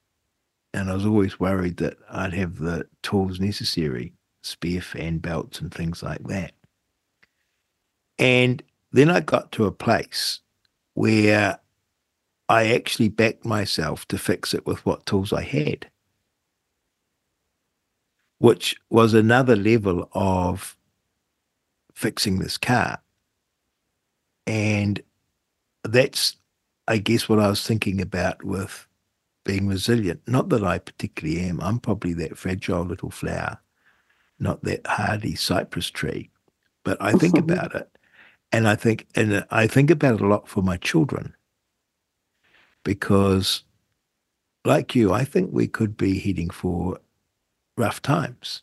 [0.74, 4.12] And I was always worried that I'd have the tools necessary,
[4.44, 6.52] spare fan belts and things like that.
[8.20, 10.42] And then I got to a place
[10.94, 11.58] where
[12.50, 15.90] I actually backed myself to fix it with what tools I had
[18.40, 20.78] which was another level of
[21.94, 23.00] fixing this car.
[24.46, 25.02] And
[25.84, 26.36] that's,
[26.88, 28.88] I guess, what I was thinking about with
[29.46, 30.22] being resilient.
[30.28, 31.62] Not that I particularly am.
[31.62, 33.60] I'm probably that fragile little flower,
[34.40, 36.30] not that hardy cypress tree.
[36.84, 37.52] But I think mm-hmm.
[37.52, 37.90] about it.
[38.52, 41.36] And I think and I think about it a lot for my children.
[42.84, 43.64] Because
[44.66, 47.00] like you, I think we could be heading for
[47.78, 48.62] rough times.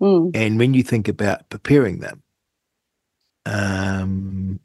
[0.00, 0.30] Mm.
[0.34, 2.22] And when you think about preparing them,
[3.46, 4.60] um,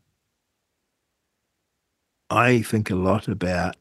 [2.30, 3.76] I think a lot about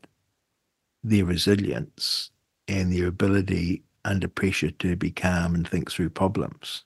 [1.03, 2.31] their resilience
[2.69, 6.85] and their ability under pressure to be calm and think through problems.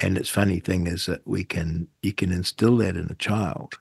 [0.00, 3.78] And it's funny thing is that we can you can instill that in a child.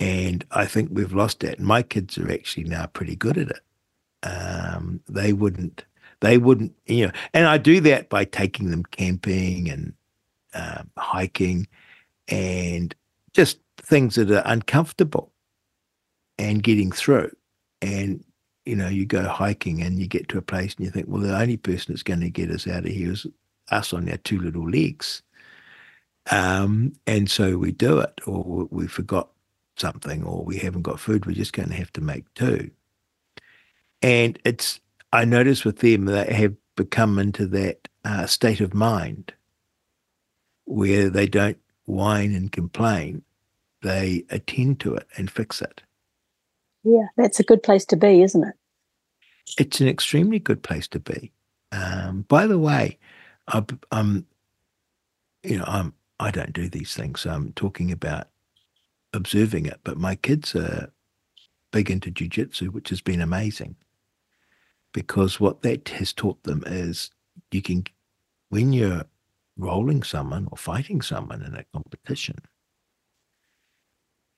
[0.00, 1.60] And I think we've lost that.
[1.60, 3.60] My kids are actually now pretty good at it.
[4.24, 5.84] Um, they wouldn't
[6.22, 9.92] they wouldn't, you know, and I do that by taking them camping and
[10.54, 11.66] um, hiking
[12.28, 12.94] and
[13.32, 15.32] just things that are uncomfortable
[16.38, 17.32] and getting through.
[17.80, 18.24] And,
[18.64, 21.20] you know, you go hiking and you get to a place and you think, well,
[21.20, 23.26] the only person that's going to get us out of here is
[23.72, 25.22] us on our two little legs.
[26.30, 29.28] Um, and so we do it, or we forgot
[29.76, 31.26] something, or we haven't got food.
[31.26, 32.70] We're just going to have to make do.
[34.02, 34.78] And it's
[35.12, 39.34] I notice with them they have become into that uh, state of mind
[40.64, 43.22] where they don't whine and complain.
[43.82, 45.82] They attend to it and fix it.
[46.84, 48.54] Yeah, that's a good place to be, isn't it?
[49.58, 51.32] It's an extremely good place to be.
[51.72, 52.98] Um, by the way,
[53.48, 54.26] I, I'm,
[55.42, 57.20] you know, I'm I don't do these things.
[57.22, 58.28] So I'm talking about
[59.12, 60.92] observing it, but my kids are
[61.72, 63.76] big into jujitsu, which has been amazing
[64.92, 67.10] because what that has taught them is
[67.50, 67.84] you can,
[68.50, 69.04] when you're
[69.56, 72.36] rolling someone or fighting someone in a competition,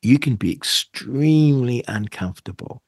[0.02, 2.82] you can be extremely uncomfortable,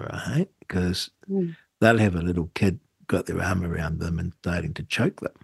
[0.00, 0.48] right?
[0.60, 1.56] Because Mm.
[1.80, 5.34] they'll have a little kid got their arm around them and starting to choke them.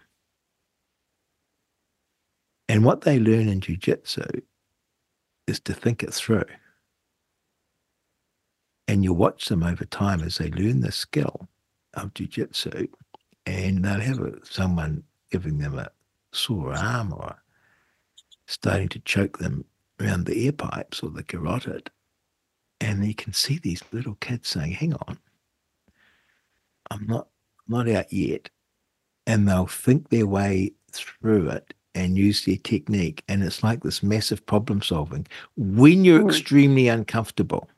[2.69, 4.43] And what they learn in jujitsu
[5.47, 6.45] is to think it through.
[8.93, 11.49] And you watch them over time as they learn the skill
[11.95, 12.89] of jujitsu,
[13.47, 15.89] and they'll have a, someone giving them a
[16.33, 17.43] sore arm or
[18.47, 19.65] starting to choke them
[19.99, 21.91] around the ear pipes or the carotid.
[22.83, 25.17] And you can see these little kids saying, hang on,
[26.91, 27.29] I'm not
[27.67, 28.51] not out yet.
[29.27, 33.25] And they'll think their way through it and use their technique.
[33.27, 35.27] And it's like this massive problem solving
[35.57, 36.29] when you're Mm.
[36.29, 37.71] extremely uncomfortable.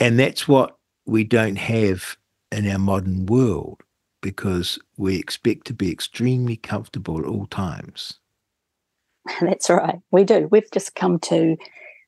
[0.00, 0.76] And that's what
[1.06, 2.16] we don't have
[2.52, 3.82] in our modern world
[4.20, 8.18] because we expect to be extremely comfortable at all times.
[9.40, 10.00] That's right.
[10.10, 10.48] We do.
[10.50, 11.56] We've just come to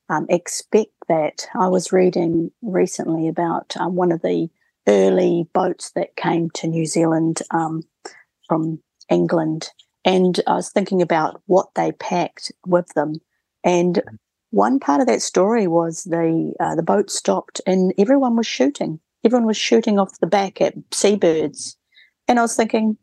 [0.09, 1.47] um, expect that.
[1.55, 4.49] I was reading recently about um, one of the
[4.87, 7.83] early boats that came to New Zealand um,
[8.47, 9.69] from England,
[10.03, 13.15] and I was thinking about what they packed with them.
[13.63, 14.01] And
[14.51, 18.99] one part of that story was the uh, the boat stopped and everyone was shooting.
[19.23, 21.77] Everyone was shooting off the back at seabirds,
[22.27, 22.97] and I was thinking,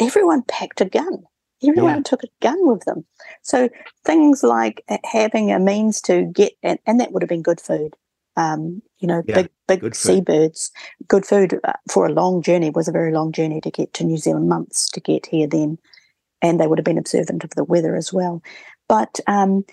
[0.00, 1.24] everyone packed a gun.
[1.62, 2.02] Everyone Yeah.
[2.04, 3.04] took a gun with them.
[3.42, 3.68] So
[4.04, 7.96] things like having a means to get, and, and that would have been good food.
[8.36, 10.70] Um, you know, Yeah, big big seabirds,
[11.08, 12.70] good food uh, for a long journey.
[12.70, 15.78] Was a very long journey to get to New Zealand, months to get here then,
[16.40, 18.40] and they would have been observant of the weather as well.
[18.88, 19.64] But um,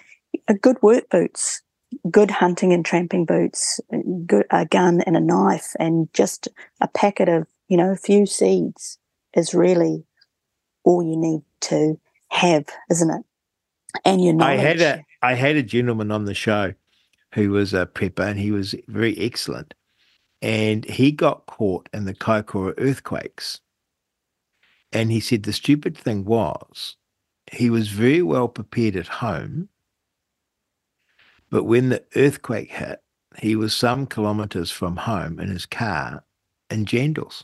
[0.62, 1.62] good work boots,
[2.10, 6.48] good hunting and tramping boots, a good a gun and a knife, and just
[6.82, 8.98] a packet of you know a few seeds
[9.34, 10.04] is really
[10.84, 13.24] all you need to have, isn't it?
[14.04, 16.74] And your I had a I had a gentleman on the show
[17.34, 19.74] who was a prepper and he was very excellent.
[20.42, 23.62] And he got caught in the Kaikoura earthquakes.
[24.92, 26.96] And he said the stupid thing was
[27.52, 29.70] he was very well prepared at home.
[31.50, 33.02] But when the earthquake hit,
[33.38, 36.24] he was some kilometers from home in his car
[36.70, 37.44] in Jandals.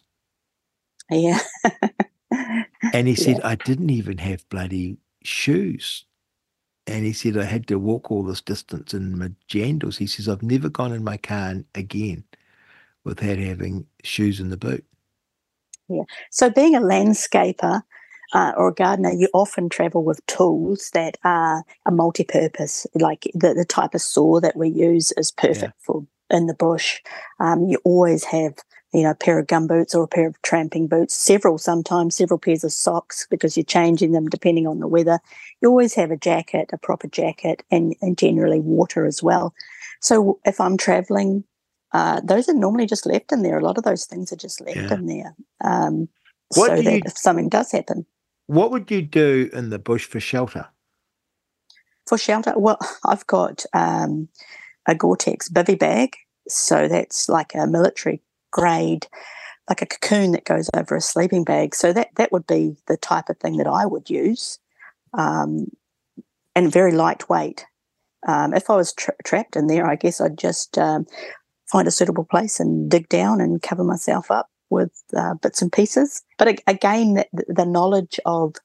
[1.09, 1.39] yeah.
[2.93, 3.47] And he said, Yeah.
[3.47, 6.05] I didn't even have bloody shoes.
[6.87, 9.97] And he said, I had to walk all this distance in my jandals.
[9.97, 12.23] He says, I've never gone in my car again
[13.03, 14.83] without having shoes in the boot.
[15.87, 16.03] Yeah.
[16.31, 17.83] So, being a landscaper
[18.33, 22.87] uh, or a gardener, you often travel with tools that are a multi-purpose.
[22.95, 26.99] Like the, the type of saw that we use is perfect for in the bush.
[27.39, 28.53] Um, you always have,
[28.93, 31.13] you know, a pair of gum boots or a pair of tramping boots.
[31.13, 35.19] Several, sometimes several pairs of socks because you're changing them depending on the weather.
[35.61, 39.53] You always have a jacket, a proper jacket, and, and generally water as well.
[39.99, 41.43] So, if I'm traveling
[41.93, 43.59] uh, those are normally just left in there.
[43.59, 44.93] A lot of those things are just left Yeah.
[44.93, 45.35] in there.
[45.61, 46.07] Um,
[46.55, 48.05] What so that you- if something does happen
[48.51, 50.67] What would you do in the bush for shelter?
[52.11, 54.27] for shelter, well, I've got um,
[54.85, 56.17] a Gore-Tex bivy bag,
[56.49, 58.21] so that's like a military
[58.51, 59.07] grade,
[59.69, 61.73] like a cocoon that goes over a sleeping bag.
[61.73, 64.59] So that that would be the type of thing that I would use,
[65.13, 65.67] um,
[66.53, 67.65] and very lightweight.
[68.27, 71.07] Um, if I was tra- trapped in there, I guess I'd just um,
[71.71, 75.71] find a suitable place and dig down and cover myself up with uh, bits and
[75.71, 76.23] pieces.
[76.37, 78.55] But again, the, the knowledge of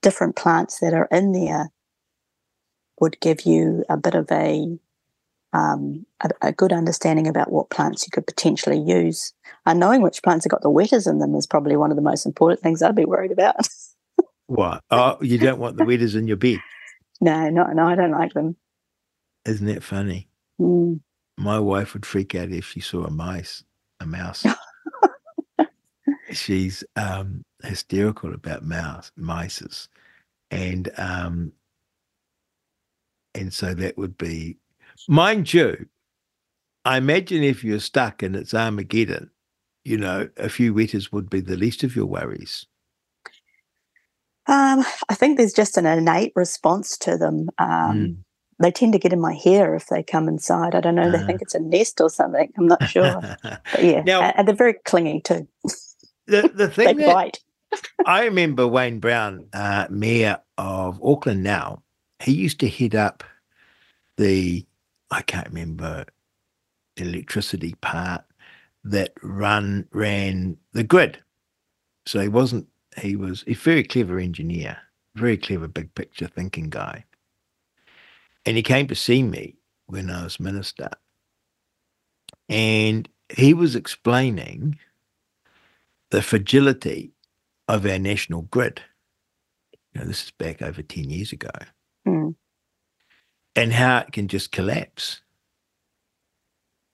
[0.00, 1.70] different plants that are in there
[3.00, 4.78] would give you a bit of a
[5.52, 9.34] um, a, a good understanding about what plants you could potentially use.
[9.66, 12.02] And knowing which plants have got the wetas in them is probably one of the
[12.02, 13.56] most important things I'd be worried about.
[14.48, 14.82] What?
[14.90, 16.58] Oh, you don't want the wetas in your bed.
[17.22, 18.56] no, no, no, I don't like them.
[19.46, 20.28] Isn't that funny?
[20.60, 21.00] Mm.
[21.38, 23.64] My wife would freak out if she saw a mice,
[23.98, 24.44] a mouse.
[26.32, 29.88] She's um, hysterical about mouse, mices,
[30.50, 31.52] and um,
[33.34, 34.56] and so that would be,
[35.08, 35.86] mind you.
[36.84, 39.30] I imagine if you're stuck and it's Armageddon,
[39.84, 42.66] you know, a few wetas would be the least of your worries.
[44.48, 47.48] Um, I think there's just an innate response to them.
[47.58, 48.16] Um, Mm.
[48.58, 50.74] They tend to get in my hair if they come inside.
[50.76, 51.10] I don't know.
[51.10, 51.26] They Ah.
[51.26, 52.52] think it's a nest or something.
[52.56, 53.20] I'm not sure.
[53.42, 55.48] but yeah, Now- and they're very clingy too.
[56.26, 57.40] The the thing that, bite.
[58.06, 61.82] I remember Wayne Brown, uh, mayor of Auckland now,
[62.20, 63.24] he used to head up
[64.16, 64.66] the,
[65.10, 66.06] I can't remember,
[66.96, 68.24] electricity part
[68.84, 71.18] that run ran the grid.
[72.06, 72.66] So he wasn't
[72.98, 74.76] he was a very clever engineer,
[75.14, 77.04] very clever big picture thinking guy.
[78.44, 79.56] And he came to see me
[79.86, 80.90] when I was minister.
[82.48, 84.78] And he was explaining
[86.12, 87.10] the fragility
[87.68, 88.82] of our national grid.
[89.92, 91.48] You know, this is back over 10 years ago.
[92.06, 92.34] Mm.
[93.56, 95.22] And how it can just collapse.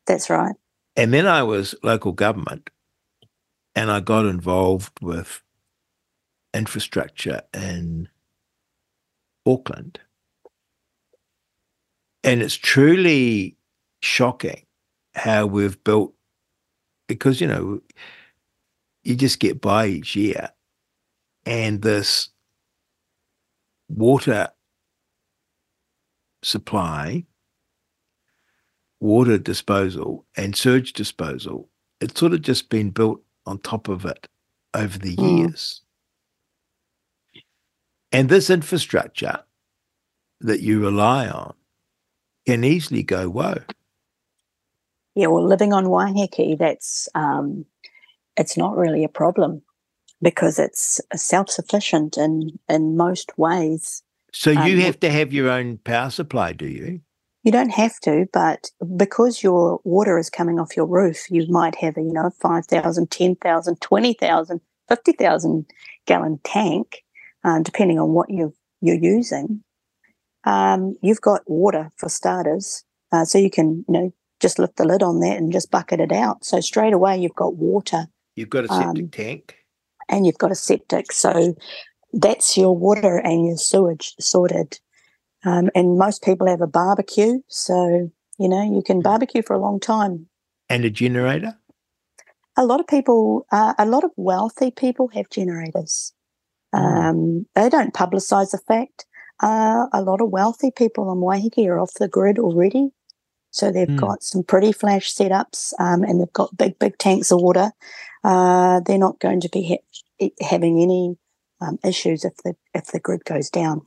[0.07, 0.55] That's right.
[0.97, 2.71] And then I was local government
[3.75, 5.43] and I got involved with
[6.55, 8.09] infrastructure in
[9.45, 9.99] Auckland.
[12.23, 13.57] And it's truly
[14.01, 14.65] shocking
[15.15, 16.15] how we've built,
[17.09, 17.81] because, you know,
[19.09, 20.51] you just get by each year
[21.47, 22.31] and this
[23.89, 24.49] water
[26.43, 27.25] supply,
[29.01, 31.69] water disposal, and surge disposal,
[32.01, 34.29] it's sort of just been built on top of it
[34.75, 35.27] over the Mm.
[35.39, 35.83] years.
[38.13, 39.41] And this infrastructure
[40.41, 41.55] that you rely on
[42.47, 43.63] can easily go whoa.
[45.15, 47.67] Yeah, well, living on Waiheke, that's um,
[48.39, 49.63] it's not really a problem
[50.23, 54.03] because it's self-sufficient in in most ways.
[54.33, 57.01] So Um, you w- have to have your own power supply, do you?
[57.45, 61.77] You don't have to, but because your water is coming off your roof, you might
[61.77, 65.67] have a, you know, 5,000, 10,000, 20,000, 50,000
[66.07, 67.05] gallon tank,
[67.45, 69.65] uh, depending on what you you're using.
[70.45, 74.85] Um, you've got water for starters, uh, so you can, you know, just lift the
[74.85, 76.45] lid on that and just bucket it out.
[76.45, 78.07] So straight away, you've got water
[78.39, 79.57] You've got a septic Um, tank.
[80.09, 81.13] and you've got a septic.
[81.13, 81.55] So
[82.13, 84.79] that's your water and your sewage sorted.
[85.45, 87.41] Um, and most people have a barbecue.
[87.49, 90.29] So, you know, you can barbecue for a long time.
[90.71, 91.57] and a generator.
[92.57, 96.13] A lot of people, uh, a lot of wealthy people have generators.
[96.75, 99.07] Um, they don't publicize the fact.
[99.43, 102.91] Uh, a lot of wealthy people on Waiheke are off the grid already.
[103.51, 103.97] So they've Mm.
[104.01, 107.73] got some pretty flash setups um, and they've got big, big tanks of water.
[108.25, 109.81] Uh, they're not going to be
[110.21, 111.17] ha- having any
[111.61, 113.85] um, issues if the if the grid goes down.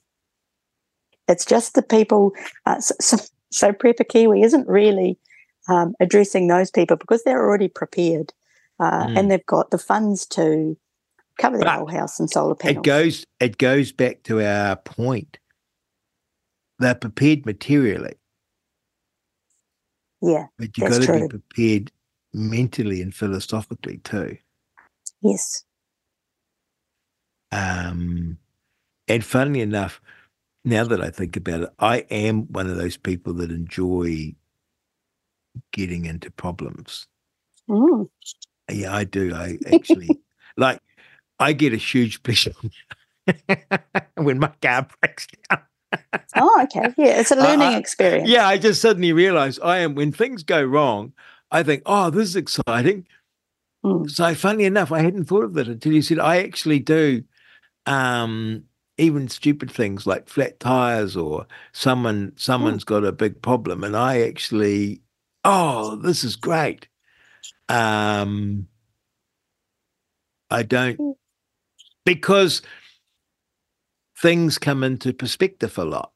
[1.28, 2.34] It's just the people.
[2.66, 3.18] Uh, so, so,
[3.51, 5.18] so Prepper Kiwi isn't really
[5.70, 8.34] um, addressing those people because they're already prepared
[8.80, 9.20] uh, Mm.
[9.20, 10.76] and they've got the funds to
[11.38, 12.78] cover their But whole house in solar panels.
[12.78, 15.38] It goes it goes back to our point.
[16.80, 18.16] They're prepared materially,
[20.22, 20.45] yeah.
[20.57, 21.22] but you've got to true.
[21.22, 21.91] be prepared
[22.34, 24.38] mentally and philosophically too.
[25.22, 25.63] Yes.
[27.51, 28.38] Um,
[29.07, 30.01] and funnily enough,
[30.63, 34.34] now that I think about it, I am one of those people that enjoy
[35.74, 37.07] getting into problems.
[37.69, 38.09] Mm.
[38.72, 39.34] Yeah, I do.
[39.34, 40.09] I actually
[40.57, 40.80] like.
[41.41, 42.53] I get a huge pleasure
[44.15, 45.61] when my car breaks down.
[46.35, 46.93] Oh, okay.
[46.97, 48.29] Yeah, it's a learning I- experience.
[48.29, 51.13] Yeah, I just suddenly realized I am when things go wrong.
[51.51, 53.05] I think, oh, this is exciting.
[53.83, 54.09] Mm.
[54.09, 57.23] So, funny enough, I hadn't thought of that until you said I actually do.
[57.85, 58.65] Um,
[58.97, 64.21] even stupid things like flat tires or someone someone's got a big problem, and I
[64.21, 65.01] actually,
[65.43, 66.87] oh, this is great.
[67.67, 68.67] Um,
[70.51, 71.15] I don't Mm.
[72.05, 72.61] because
[74.22, 76.11] things come into perspective a lot.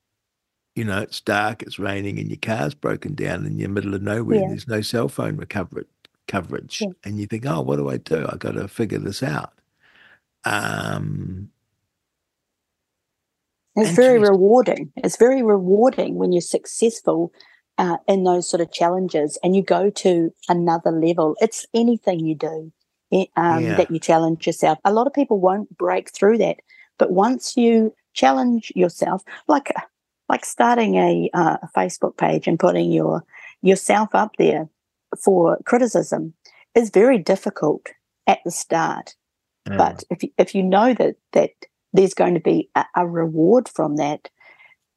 [0.76, 4.02] You know, it's dark, it's raining, and your car's broken down in the middle of
[4.02, 4.42] nowhere.
[4.42, 4.48] Yeah.
[4.50, 5.86] There's no cell phone recovery
[6.28, 6.90] coverage, Yeah.
[7.04, 8.26] and you think, "Oh, what do I do?
[8.30, 9.54] I got to figure this out."
[10.44, 11.50] Um,
[13.76, 14.92] It's very rewarding.
[14.98, 17.32] It's very rewarding when you're successful
[17.78, 21.36] uh, in those sort of challenges and you go to another level.
[21.42, 22.72] It's anything you do
[23.12, 23.76] eh, um, Yeah.
[23.76, 24.80] that you challenge yourself.
[24.86, 26.58] A lot of people won't break through that,
[26.98, 29.72] but once you challenge yourself, like
[30.30, 33.24] like starting a, uh, a Facebook page and putting your
[33.62, 34.68] yourself up there
[35.24, 36.34] for criticism
[36.74, 37.88] is very difficult
[38.28, 39.16] at the start.
[39.70, 41.52] uh, But if you, if you know that that
[41.94, 44.30] there's going to be a, a reward from that,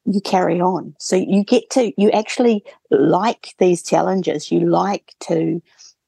[0.04, 0.94] you carry on.
[0.98, 4.50] So you get to you actually like these challenges.
[4.50, 5.60] You like to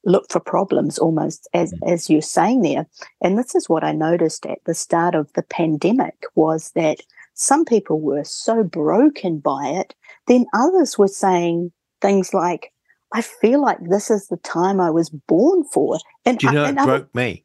[0.03, 2.87] look for problems almost as as you're saying there.
[3.21, 7.01] And this is what I noticed at the start of the pandemic was that
[7.33, 9.93] some people were so broken by it,
[10.27, 11.71] then others were saying
[12.01, 12.71] things like,
[13.13, 15.99] I feel like this is the time I was born for.
[16.25, 17.43] And, do you know and it broke me?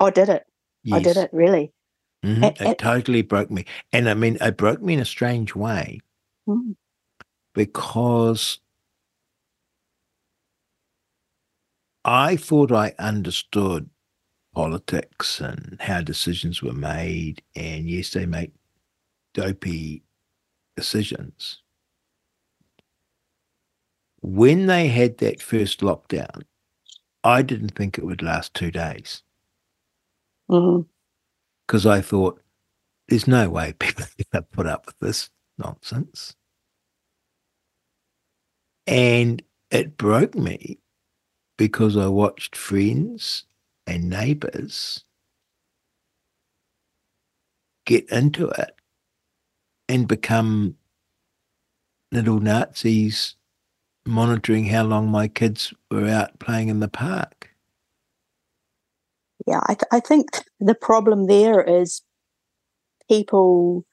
[0.00, 0.44] I did it.
[0.92, 1.72] I did it really.
[2.24, 5.04] Mhm, And- it and- totally broke me, and I mean, it broke me in a
[5.04, 6.00] strange way
[6.48, 6.74] Mm.
[7.54, 8.58] because
[12.04, 13.88] I thought I understood
[14.54, 17.42] politics and how decisions were made.
[17.56, 18.52] And yes, they make
[19.32, 20.02] dopey
[20.76, 21.60] decisions.
[24.22, 26.42] When they had that first lockdown,
[27.24, 29.22] I didn't think it would last two days
[30.50, 30.82] mm-hmm.
[31.66, 32.40] because I thought
[33.08, 36.36] there's no way people are going to put up with this nonsense.
[38.86, 40.78] And it broke me
[41.56, 43.44] because I watched friends
[43.86, 45.04] and neighbors
[47.86, 48.74] get into it
[49.88, 50.76] and become
[52.10, 53.36] little Nazis
[54.06, 57.50] monitoring how long my kids were out playing in the park.
[59.46, 60.28] Yeah, I, th- I think
[60.60, 62.02] the problem there is
[63.10, 63.84] people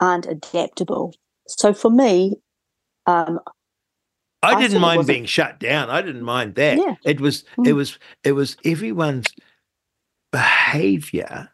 [0.00, 1.14] aren't adaptable.
[1.48, 2.36] So for me,
[3.06, 3.40] um,
[4.54, 5.90] I, didn't mind being shut down.
[5.90, 6.78] I didn't mind that.
[6.78, 6.94] Yeah.
[7.04, 7.76] It was it Mm.
[7.76, 9.26] was it was everyone's
[10.32, 11.50] behavior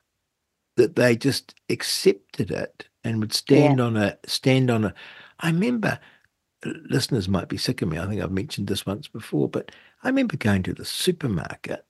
[0.76, 4.94] that they just accepted it and would stand on a stand on a
[5.40, 5.98] I remember
[6.64, 7.98] listeners might be sick of me.
[7.98, 9.72] I think I've mentioned this once before, but
[10.02, 11.84] I remember going to the supermarket.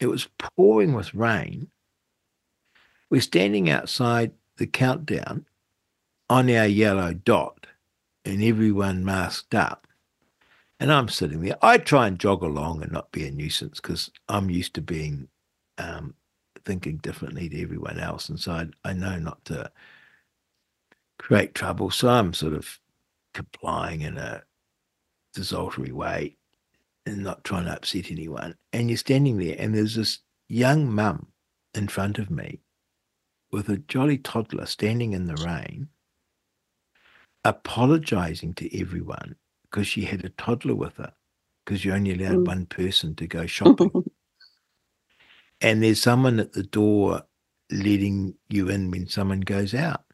[0.00, 1.68] It was pouring with rain.
[3.10, 5.46] We're standing outside the countdown
[6.28, 7.66] on our yellow dot
[8.24, 9.86] and everyone masked up.
[10.82, 11.56] And I'm sitting there.
[11.62, 15.28] I try and jog along and not be a nuisance because I'm used to being
[15.78, 16.14] um,
[16.64, 18.28] thinking differently to everyone else.
[18.28, 19.70] And so I, I know not to
[21.20, 21.92] create trouble.
[21.92, 22.80] So I'm sort of
[23.32, 24.42] complying in a
[25.34, 26.36] desultory way
[27.06, 28.56] and not trying to upset anyone.
[28.72, 30.18] And you're standing there, and there's this
[30.48, 31.28] young mum
[31.74, 32.58] in front of me
[33.52, 35.90] with a jolly toddler standing in the rain,
[37.44, 39.36] apologizing to everyone
[39.72, 41.12] because she had a toddler with her
[41.64, 42.46] because you're only allowed Mm.
[42.46, 43.90] one person to go shopping.
[45.60, 47.22] and there's someone at the door
[47.70, 50.04] letting you in when someone goes out.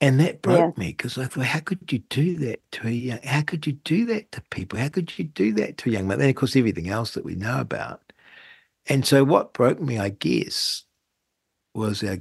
[0.00, 3.20] And that broke me because I thought, how could you do that to a young?
[3.22, 4.78] How could you do that to people?
[4.78, 6.18] How could you do that to a young man?
[6.18, 8.12] Then, of course, everything else that we know about.
[8.86, 10.84] And so, what broke me, I guess,
[11.74, 12.18] was our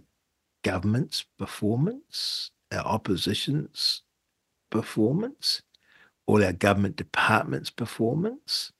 [0.63, 4.01] government's performance, our opposition's
[4.73, 5.61] performance,
[6.27, 8.71] all our government departments' performance,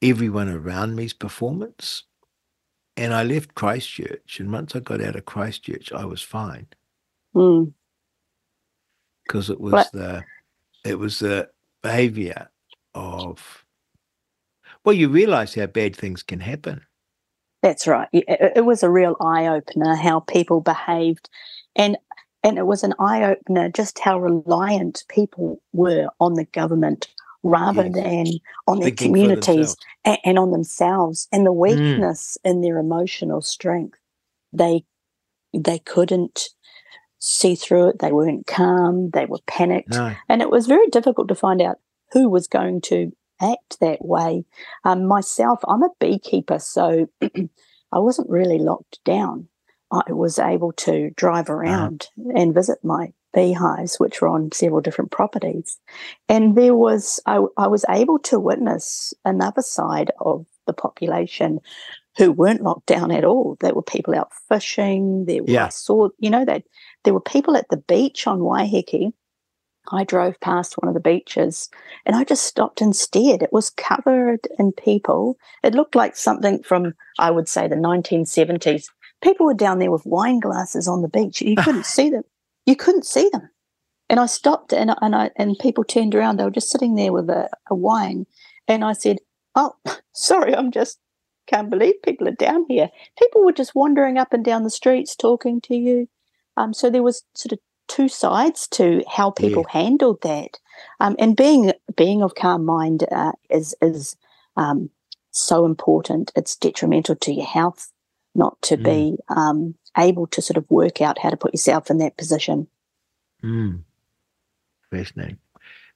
[0.00, 2.04] everyone around me's performance.
[2.96, 6.66] And I left Christchurch, and once I got out of Christchurch, I was fine
[7.34, 7.72] mm,
[9.24, 10.24] because it was But- the
[10.84, 11.50] it was the
[11.82, 12.48] behavior
[12.94, 13.64] of
[14.84, 16.82] well, you realize how bad things can happen.
[17.62, 18.08] that's right.
[18.12, 21.28] It was a real eye opener how people behaved,
[21.76, 21.96] and
[22.44, 27.08] and it was an eye opener just how reliant people were on the government
[27.42, 27.94] rather Yes.
[27.94, 28.26] than
[28.66, 31.58] on their Thinking communities and, and on themselves, and the Mm.
[31.96, 33.98] weakness in their emotional strength.
[34.52, 34.84] They
[35.54, 36.50] they couldn't
[37.18, 37.98] see through it.
[38.00, 39.10] They weren't calm.
[39.10, 39.90] They were panicked.
[39.90, 41.78] No, And it was very difficult to find out
[42.12, 44.44] who was going to act that way.
[44.84, 47.08] Um, myself, I'm a beekeeper, so
[47.92, 49.48] I wasn't really locked down.
[49.90, 51.58] I was able to drive uh-huh.
[51.58, 55.78] around and visit my beehives, which were on several different properties.
[56.28, 61.60] And there was, I, I was able to witness another side of the population
[62.16, 63.56] who weren't locked down at all.
[63.60, 65.24] There were people out fishing.
[65.26, 65.66] There were, Yeah.
[65.66, 66.64] I saw, you know, that
[67.04, 69.12] there were people at the beach on Waiheke.
[69.90, 71.70] I drove past one of the beaches
[72.04, 73.42] and I just stopped and stared.
[73.42, 75.38] It was covered in people.
[75.62, 78.86] It looked like something from, I would say, the 1970s.
[79.22, 81.40] People were down there with wine glasses on the beach.
[81.40, 82.24] You couldn't see them.
[82.66, 83.48] You couldn't see them.
[84.10, 86.36] And I stopped and, and I and people turned around.
[86.36, 88.26] They were just sitting there with a, a wine.
[88.66, 89.18] And I said,
[89.54, 89.74] Oh,
[90.12, 90.98] sorry, I'm just
[91.46, 92.90] can't believe people are down here.
[93.18, 96.08] People were just wandering up and down the streets talking to you.
[96.56, 97.58] Um, so there was sort of
[97.88, 100.58] two sides to how people handled that.
[101.00, 104.16] Um, and being being of calm mind uh, is is
[104.56, 104.90] um,
[105.30, 106.32] so important.
[106.36, 107.90] It's detrimental to your health
[108.34, 111.98] not to be um, able to sort of work out how to put yourself in
[111.98, 112.68] that position.
[113.42, 113.82] Mm.
[114.90, 115.38] Fascinating.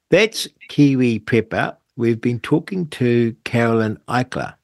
[0.09, 1.75] That's Kiwi Prepper.
[1.95, 4.55] We've been talking to Carolyn Eichler.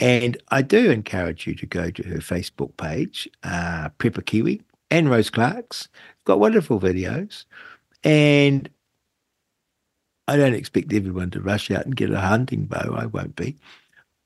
[0.00, 4.60] And I do encourage you to go to her Facebook page, uh, Prepper Kiwi,
[4.90, 5.88] and Rose Clark's.
[6.24, 7.44] Got wonderful videos.
[8.02, 8.68] And
[10.26, 12.94] I don't expect everyone to rush out and get a hunting bow.
[12.96, 13.56] I won't be.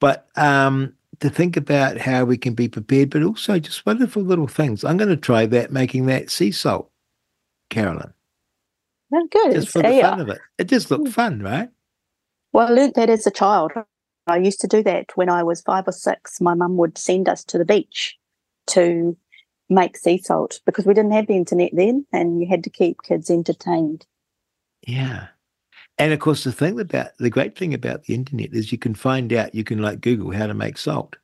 [0.01, 4.47] But um, to think about how we can be prepared, but also just wonderful little
[4.47, 4.85] things.
[4.85, 6.91] I'm going to try that, making that sea salt,
[7.71, 8.13] Carolyn,
[9.11, 9.53] Well, good.
[9.53, 10.41] just for the uh, fun of it.
[10.59, 11.13] It just looked hmm.
[11.13, 11.69] fun, right?
[12.53, 13.73] Well, I learnt that as a child.
[14.27, 16.41] I used to do that when I was five or six.
[16.41, 18.19] My mum would send us to the beach
[18.69, 19.17] to
[19.69, 23.03] make sea salt because we didn't have the internet then and you had to keep
[23.03, 24.07] kids entertained.
[24.87, 25.29] Yeah.
[25.99, 28.95] And of course, the thing about the great thing about the internet is you can
[28.95, 31.17] find out, you can like Google how to make salt.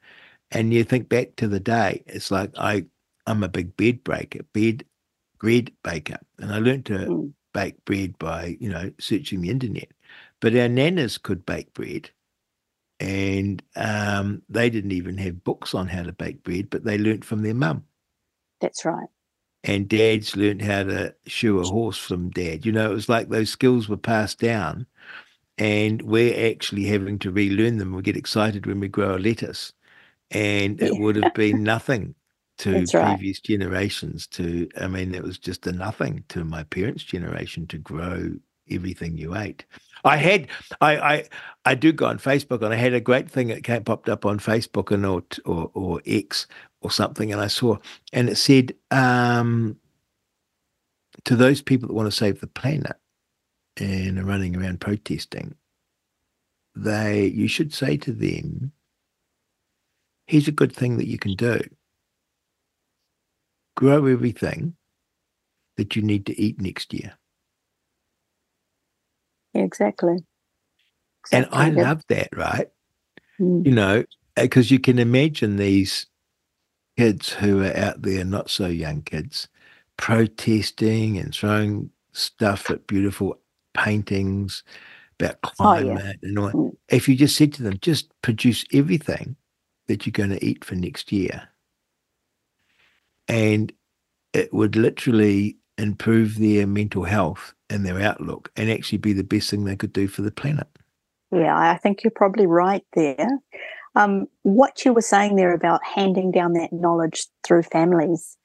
[0.50, 2.84] And you think back to the day, it's like I,
[3.26, 4.84] I'm a big bread breaker, bread,
[5.38, 6.18] bread baker.
[6.38, 7.32] And I learned to mm.
[7.52, 9.88] bake bread by, you know, searching the internet.
[10.40, 12.10] But our nanas could bake bread
[13.00, 17.24] and um, they didn't even have books on how to bake bread, but they learnt
[17.24, 17.84] from their mum.
[18.60, 19.08] That's right.
[19.66, 22.66] And dads learned how to shoe a horse from dad.
[22.66, 24.86] You know, it was like those skills were passed down,
[25.56, 27.94] and we're actually having to relearn them.
[27.94, 29.72] We get excited when we grow a lettuce,
[30.30, 32.14] and it would have been nothing
[32.58, 34.26] to previous generations.
[34.28, 38.34] To, I mean, it was just a nothing to my parents' generation to grow
[38.70, 39.64] everything you ate.
[40.04, 40.48] I had
[40.80, 41.28] I I
[41.64, 44.26] I do go on Facebook and I had a great thing that came popped up
[44.26, 46.46] on Facebook and or or, or X
[46.84, 47.78] or something, and I saw
[48.12, 49.76] and it said um,
[51.24, 52.96] to those people that want to save the planet
[53.78, 55.54] and are running around protesting,
[56.76, 58.72] they you should say to them,
[60.26, 61.60] "Here's a good thing that you can do:
[63.76, 64.76] grow everything
[65.78, 67.16] that you need to eat next year."
[69.54, 70.18] exactly.
[71.20, 71.38] exactly.
[71.38, 72.68] And I love that, right?
[73.40, 73.64] Mm.
[73.64, 74.04] You know,
[74.36, 76.06] because you can imagine these
[76.96, 79.48] kids who are out there, not so young kids,
[79.96, 83.38] protesting and throwing stuff at beautiful
[83.74, 84.62] paintings
[85.18, 86.12] about climate oh, yeah.
[86.22, 86.50] and all.
[86.50, 86.76] Mm.
[86.88, 89.36] If you just said to them, just produce everything
[89.86, 91.48] that you're going to eat for next year,
[93.28, 93.72] and
[94.32, 99.50] it would literally improve their mental health and their outlook and actually be the best
[99.50, 100.68] thing they could do for the planet.
[101.32, 103.28] Yeah, I think you're probably right there.
[103.94, 108.36] Um, what you were saying there about handing down that knowledge through families,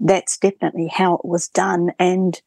[0.00, 1.92] that's definitely how it was done.
[1.98, 2.40] And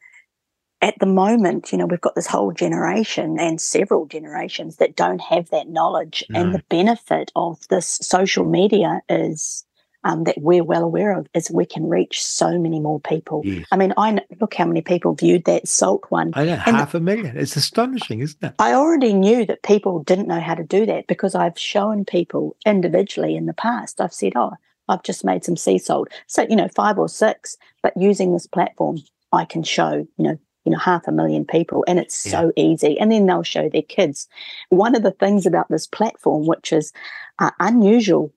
[0.81, 5.21] at the moment, you know, we've got this whole generation and several generations that don't
[5.21, 6.23] have that knowledge.
[6.29, 6.41] No.
[6.41, 9.64] And the benefit of this social media is
[10.05, 13.41] um, that we're well aware of is we can reach so many more people.
[13.43, 13.65] Yes.
[13.71, 16.31] I mean, I look how many people viewed that salt one.
[16.35, 17.35] I know, half a million.
[17.35, 18.53] It's astonishing, isn't it?
[18.59, 22.55] I already knew that people didn't know how to do that because I've shown people
[22.65, 23.99] individually in the past.
[23.99, 24.53] I've said, oh,
[24.87, 26.09] I've just made some sea salt.
[26.27, 28.99] So, you know, five or six, but using this platform,
[29.31, 32.31] I can show, you know, you know, half a million people, and it's yeah.
[32.31, 32.99] so easy.
[32.99, 34.27] And then they'll show their kids.
[34.69, 36.91] One of the things about this platform, which is
[37.37, 38.33] uh, unusual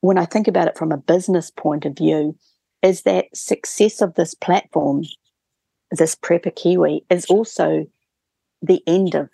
[0.00, 2.36] when I think about it from a business point of view,
[2.82, 5.04] is that success of this platform,
[5.90, 7.86] this Prepper Kiwi, is also
[8.62, 9.28] the end of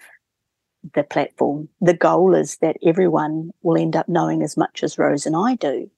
[0.94, 1.68] the platform.
[1.80, 5.54] The goal is that everyone will end up knowing as much as Rose and I
[5.56, 5.90] do.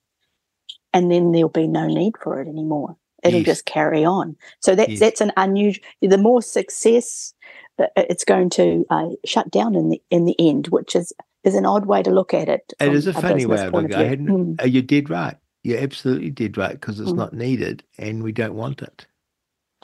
[0.93, 2.97] And then there'll be no need for it anymore.
[3.23, 3.47] It'll yes.
[3.47, 4.37] just carry on.
[4.61, 5.01] So that's yes.
[5.01, 5.85] that's an unusual.
[6.01, 7.35] The more success,
[7.79, 11.13] uh, it's going to uh, shut down in the in the end, which is
[11.45, 12.73] is an odd way to look at it.
[12.81, 14.25] It is a, funny way of looking at it.
[14.25, 14.71] Mm.
[14.71, 15.37] You did right.
[15.63, 17.17] You absolutely did right because it's mm.
[17.17, 19.07] not needed and we don't want it.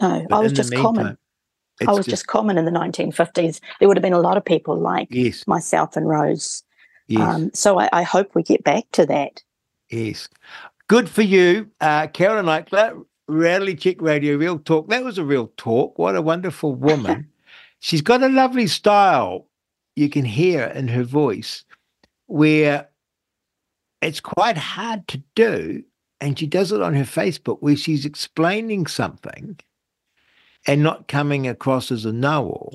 [0.00, 1.18] No, but I was just meantime, common.
[1.86, 3.60] I was just, just, common in the 1950s.
[3.78, 5.46] There would have been a lot of people like yes.
[5.46, 6.62] myself and Rose.
[7.06, 7.20] Yes.
[7.20, 9.42] Um, so I, I, hope we get back to that.
[9.90, 10.28] Yes.
[10.88, 14.88] Good for you, uh, Carolyn Eichler, Reality Check Radio, Real Talk.
[14.88, 15.98] That was a real talk.
[15.98, 17.28] What a wonderful woman.
[17.80, 19.46] She's got a lovely style
[19.96, 21.64] you can hear in her voice
[22.26, 22.88] where
[24.02, 25.82] it's quite hard to do.
[26.20, 29.58] And she does it on her Facebook where she's explaining something
[30.66, 32.74] and not coming across as a know all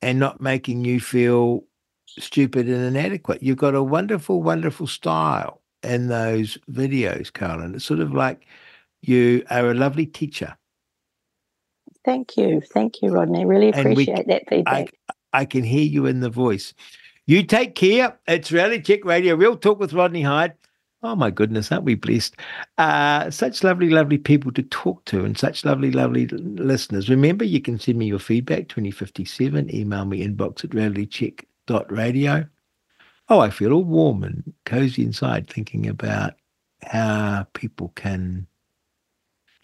[0.00, 1.64] and not making you feel
[2.06, 3.42] stupid and inadequate.
[3.42, 7.74] You've got a wonderful, wonderful style in those videos, Carolyn.
[7.74, 8.46] It's sort of like
[9.02, 10.56] you are a lovely teacher.
[12.04, 12.62] Thank you.
[12.72, 13.44] Thank you, Rodney.
[13.44, 14.94] Really appreciate we, that feedback.
[15.08, 16.74] I, I can hear you in the voice.
[17.26, 18.18] You take care.
[18.26, 20.54] It's Reality Check Radio, Real Talk with Rodney Hide.
[21.02, 22.34] Oh my goodness, aren't we blessed?
[22.76, 27.08] Uh, such lovely, lovely people to talk to and such lovely, lovely listeners.
[27.08, 32.46] Remember, you can send me your feedback 2057, email me inbox at realitycheck.radio.
[33.28, 36.34] Oh, I feel all warm and cozy inside thinking about
[36.82, 38.46] how people can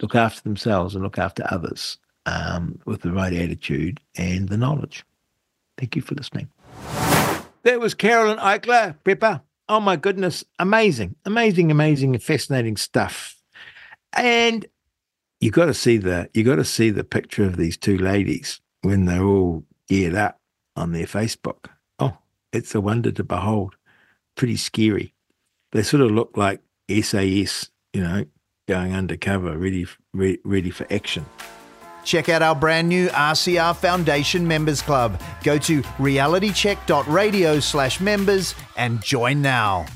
[0.01, 5.05] look after themselves and look after others um, with the right attitude and the knowledge.
[5.77, 6.49] Thank you for listening.
[7.63, 9.41] That was Carolyn Eichler, Prepper.
[9.69, 13.37] Oh my goodness, amazing, amazing, amazing, fascinating stuff.
[14.13, 14.67] And
[15.41, 18.61] you got to see the you got to see the picture of these two ladies
[18.83, 20.41] when they're all geared up
[20.77, 21.67] on their Facebook.
[21.99, 22.19] Oh,
[22.53, 23.77] it's a wonder to behold.
[24.37, 25.15] pretty scary.
[25.73, 28.27] They sort of look like SAS, you know,
[28.69, 31.27] going undercover, ready, ready for action.
[32.05, 35.21] Check out our brand new RCR Foundation Members Club.
[35.43, 39.87] Go to realitycheck.radio slash members and join now.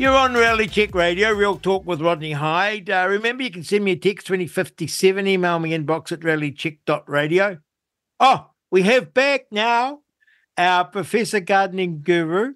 [0.00, 2.88] You're on Reality Check Radio, Real Talk with Rodney Hide.
[2.88, 7.58] Uh, remember, you can send me a text 2057, email me inbox at realitycheck.radio.
[8.18, 10.00] Oh, we have back now
[10.56, 12.54] our Professor Gardening Guru,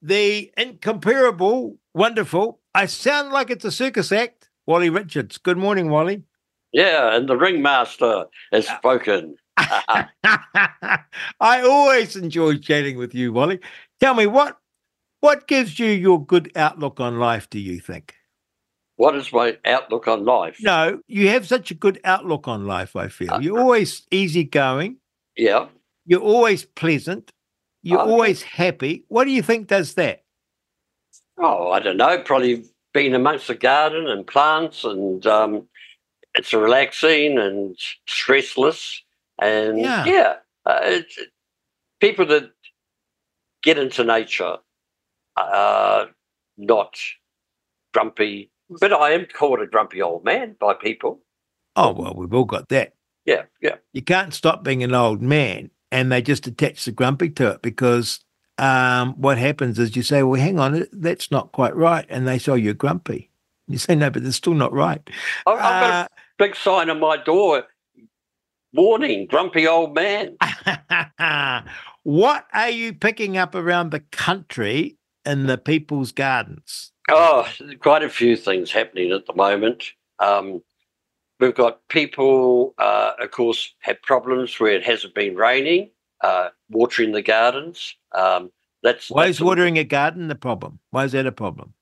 [0.00, 5.38] the incomparable, wonderful, I sound like it's a circus act, Wally Richards.
[5.38, 6.22] Good morning, Wally.
[6.72, 9.36] Yeah, and the ringmaster has uh, spoken.
[9.56, 10.98] I
[11.40, 13.60] always enjoy chatting with you, Wally.
[14.00, 14.56] Tell me what
[15.20, 18.14] what gives you your good outlook on life, do you think?
[18.96, 20.58] What is my outlook on life?
[20.60, 23.34] No, you have such a good outlook on life, I feel.
[23.34, 24.96] Uh, You're uh, always easygoing.
[25.36, 25.68] Yeah.
[26.06, 27.32] You're always pleasant.
[27.82, 28.10] You're oh, Okay.
[28.10, 29.04] always happy.
[29.08, 30.22] What do you think does that?
[31.38, 32.20] Oh, I don't know.
[32.22, 35.68] Probably being amongst the garden and plants, and um,
[36.34, 37.76] it's relaxing and
[38.08, 38.98] stressless.
[39.40, 40.04] And Yeah.
[40.04, 40.34] yeah,
[40.66, 41.18] uh, it's,
[42.00, 42.50] people that
[43.62, 44.56] get into nature
[45.36, 46.08] are
[46.56, 46.96] not
[47.94, 51.20] grumpy, but I am called a grumpy old man by people.
[51.76, 52.94] Oh, well, we've all got that.
[53.24, 53.76] Yeah, yeah.
[53.92, 57.62] You can't stop being an old man and they just attach the grumpy to it
[57.62, 58.20] because
[58.62, 62.06] um, what happens is you say, well, hang on, that's not quite right.
[62.08, 63.28] And they say, oh, you're grumpy.
[63.66, 65.00] You say, no, but it's still not right.
[65.46, 66.08] I've, I've got Uh, a
[66.38, 67.64] big sign on my door
[68.72, 70.36] warning, grumpy old man.
[72.02, 76.92] what are you picking up around the country in the people's gardens?
[77.10, 77.48] Oh,
[77.80, 79.84] quite a few things happening at the moment.
[80.18, 80.62] Um,
[81.40, 85.90] we've got people, uh, of course, have problems where it hasn't been raining,
[86.22, 87.94] uh, watering the gardens.
[88.12, 88.50] Um,
[88.82, 90.78] that's Why that's is watering a garden the problem?
[90.90, 91.74] Why is that a problem?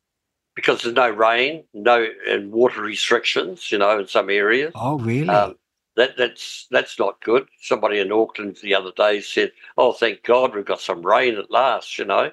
[0.61, 3.71] because there's no rain, no and water restrictions.
[3.71, 4.73] You know, in some areas.
[4.75, 5.29] Oh, really?
[5.29, 5.57] Um,
[5.97, 7.49] that that's that's not good.
[7.63, 11.51] Somebody in Auckland the other day said, "Oh, thank God we've got some rain at
[11.51, 12.31] last." You know,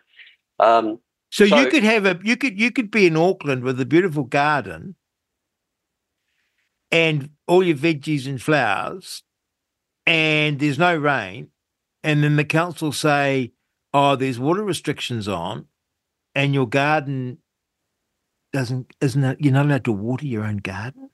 [0.59, 3.85] um, so, you could have a you could you could be in Auckland with a
[3.85, 4.95] beautiful garden
[6.91, 9.23] and all your veggies and flowers,
[10.05, 11.49] and there's no rain,
[12.07, 13.51] and then the council say,
[13.93, 15.67] "Oh, there's water restrictions on,"
[16.33, 17.39] and your garden
[18.53, 21.09] doesn't isn't it, you're not allowed to water your own garden.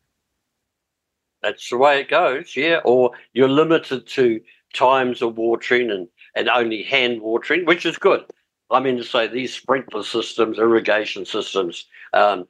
[1.41, 2.79] That's the way it goes, yeah.
[2.85, 4.39] Or you're limited to
[4.75, 8.23] times of watering and, and only hand watering, which is good.
[8.69, 12.47] I mean to say these sprinkler systems, irrigation systems, um,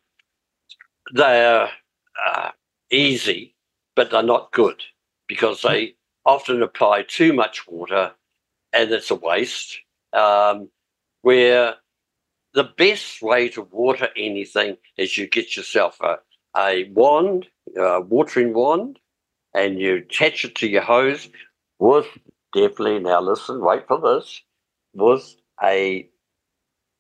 [1.14, 1.70] they're
[2.28, 2.52] uh,
[2.91, 3.56] easy,
[3.95, 4.84] but they're not good
[5.30, 5.95] because they
[6.26, 8.14] often apply too much water
[8.73, 9.79] and it's a waste.
[10.11, 10.69] Um,
[11.21, 11.75] where
[12.53, 16.17] the best way to water anything is you get yourself a,
[16.57, 17.47] a wand,
[17.77, 18.99] a watering wand,
[19.55, 21.29] and you attach it to your hose
[21.79, 22.07] with
[22.53, 24.41] definitely, now listen, wait for this,
[24.93, 26.07] with a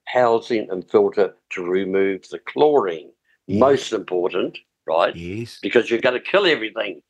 [0.05, 3.11] housing and filter to remove the chlorine.
[3.47, 3.59] Yes.
[3.59, 5.15] Most important, right?
[5.15, 5.59] Yes.
[5.61, 7.01] Because you're going to kill everything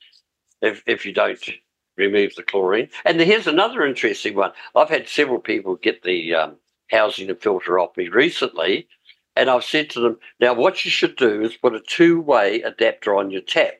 [0.61, 1.39] if, if you don't
[1.97, 2.89] remove the chlorine.
[3.05, 4.51] And here's another interesting one.
[4.75, 6.55] I've had several people get the um,
[6.89, 8.87] housing and filter off me recently,
[9.35, 13.15] and I've said to them, now what you should do is put a two-way adapter
[13.15, 13.73] on your tap.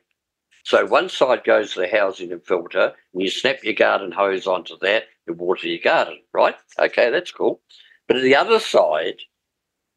[0.64, 4.48] So one side goes to the housing and filter, and you snap your garden hose
[4.48, 6.56] onto that and water your garden, right?
[6.80, 7.62] Okay, that's cool.
[8.08, 9.18] But the other side,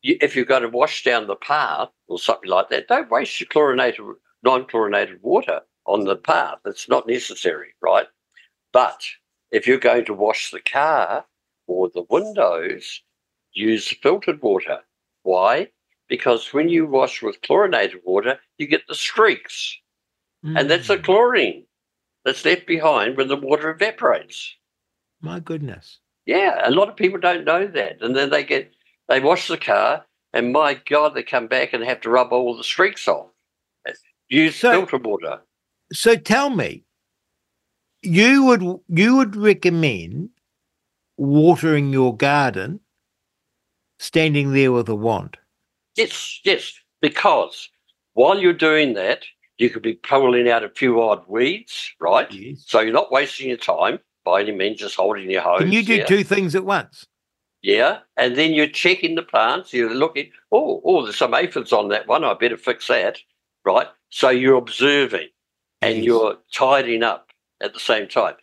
[0.03, 3.41] you, if you've got to wash down the path or something like that, don't waste
[3.41, 4.05] your chlorinated,
[4.43, 6.59] non-chlorinated water on the path.
[6.65, 8.07] It's not necessary, right?
[8.73, 9.03] But
[9.51, 11.25] if you're going to wash the car
[11.67, 13.03] or the windows,
[13.53, 14.81] use filtered water.
[15.23, 15.69] Why?
[16.09, 19.77] Because when you wash with chlorinated water, you get the streaks.
[20.45, 21.67] And that's the Mm, chlorine
[22.25, 24.55] that's left behind when the water evaporates.
[25.21, 25.99] my goodness.
[26.27, 28.01] Yeah, a lot of people don't know that.
[28.03, 28.73] And then they get,
[29.09, 32.57] they wash the car, and my God, they come back and have to rub all
[32.57, 33.31] the streaks off.
[34.29, 35.41] Use So- filtered water.
[35.93, 36.85] So tell me,
[38.03, 40.31] you would you would recommend
[41.17, 42.81] watering your garden
[43.99, 45.37] standing there with a wand?
[45.97, 47.69] Yes, yes, because
[48.15, 49.25] while you're doing that,
[49.59, 52.31] you could be pulling out a few odd weeds, right?
[52.31, 52.65] Yes.
[52.67, 55.61] So you're not wasting your time by any means, just holding your hose.
[55.61, 56.05] Can you do yeah.
[56.05, 57.07] two things at once?
[57.63, 59.73] Yeah, and then you're checking the plants.
[59.73, 60.31] You're looking.
[60.53, 62.25] Oh, oh, there's some aphids on that one.
[62.25, 63.19] I better fix that,
[63.65, 63.89] right?
[64.11, 65.29] So you're observing,
[65.83, 66.05] and Yes.
[66.05, 67.31] you're tidying up
[67.61, 68.35] at the same time.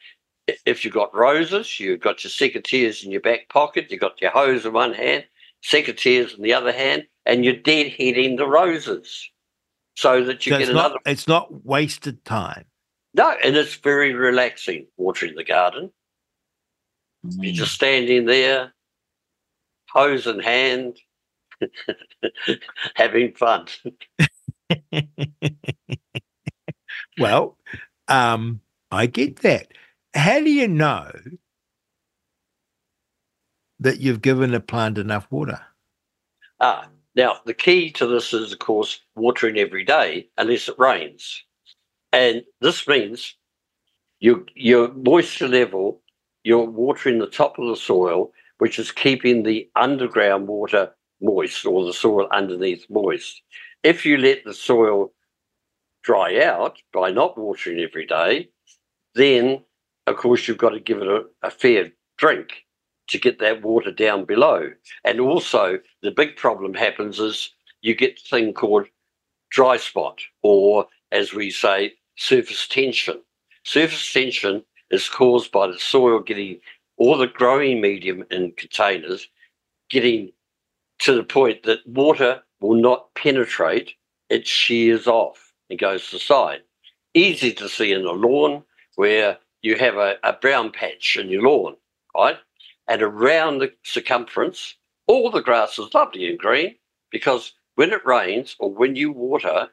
[0.66, 4.30] if you've got roses, you've got your secateurs in your back pocket, you've got your
[4.32, 5.26] hose in one hand,
[5.64, 9.30] secateurs in the other hand, and you're deadheading the roses
[9.96, 10.96] so that you So get it's another.
[10.96, 12.66] not it's not wasted time.
[13.14, 15.92] No, and it's very relaxing watering the garden.
[17.26, 17.44] Mm.
[17.44, 18.74] You're just standing there,
[19.92, 20.98] hose in hand,
[22.96, 23.68] having fun.
[27.20, 27.58] well,
[28.08, 28.62] um,
[28.92, 29.68] I get that.
[30.14, 31.12] How do you know
[33.80, 35.60] that you've given a plant enough water?
[36.60, 41.44] Ah, now the key to this is, of course, watering every day unless it rains,
[42.12, 43.36] and this means
[44.20, 46.02] your your moisture level,
[46.44, 50.92] you're watering the top of the soil, which is keeping the underground water
[51.22, 53.42] moist or the soil underneath moist.
[53.84, 55.12] If you let the soil
[56.04, 58.50] dry out by not watering every day,
[59.16, 59.64] then
[60.08, 62.66] of course you've got to give it a, a fair drink
[63.08, 64.70] to get that water down below.
[65.04, 67.52] And also, the big problem happens is
[67.82, 68.88] you get a thing called
[69.50, 73.22] dry spot, or as we say, surface tension.
[73.64, 76.60] Surface tension is caused by the soil getting
[76.98, 79.28] all the growing medium in containers
[79.90, 80.32] getting
[81.00, 83.94] to the point that water will not penetrate,
[84.30, 85.43] it shears off
[85.74, 86.62] and goes to side.
[87.14, 88.64] Easy to see in a lawn
[88.96, 91.76] where you have a, a brown patch in your lawn,
[92.16, 92.38] right?
[92.88, 94.76] and around the circumference,
[95.08, 96.76] all the grass is lovely and green
[97.12, 99.70] because when it rains or when you water,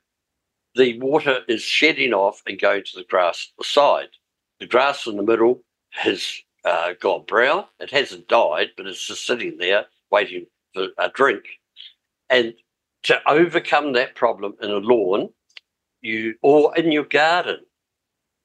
[0.74, 4.08] the water is shedding off and going to the grass at the side.
[4.60, 7.64] The grass in the middle has uh, gone brown.
[7.80, 11.44] It hasn't died, but it's just sitting there waiting for a drink.
[12.28, 12.54] And
[13.04, 15.30] to overcome that problem in a lawn,
[16.00, 17.60] you or in your garden,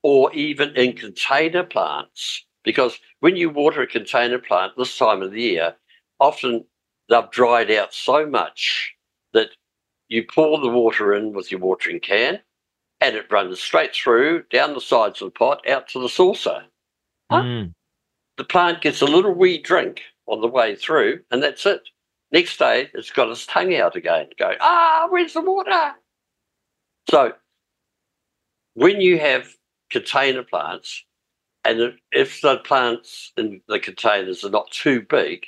[0.04, 5.32] or even in container plants, because when you water a container plant this time of
[5.32, 5.76] the year,
[6.20, 6.66] often
[7.10, 8.94] they've dried out so much
[9.34, 9.50] that
[10.08, 12.40] you pour the water in with your watering can
[13.02, 16.64] and it runs straight through down the sides of the pot out to the saucer.
[17.32, 17.74] Mm.
[18.38, 21.82] The plant gets a little wee drink on the way through and that's it.
[22.32, 25.92] Next day, it's got its tongue out again, going, ah, where's the water?
[27.10, 27.34] So
[28.76, 29.48] when you have
[29.90, 31.04] container plants,
[31.64, 35.46] and if the plants in the containers are not too big,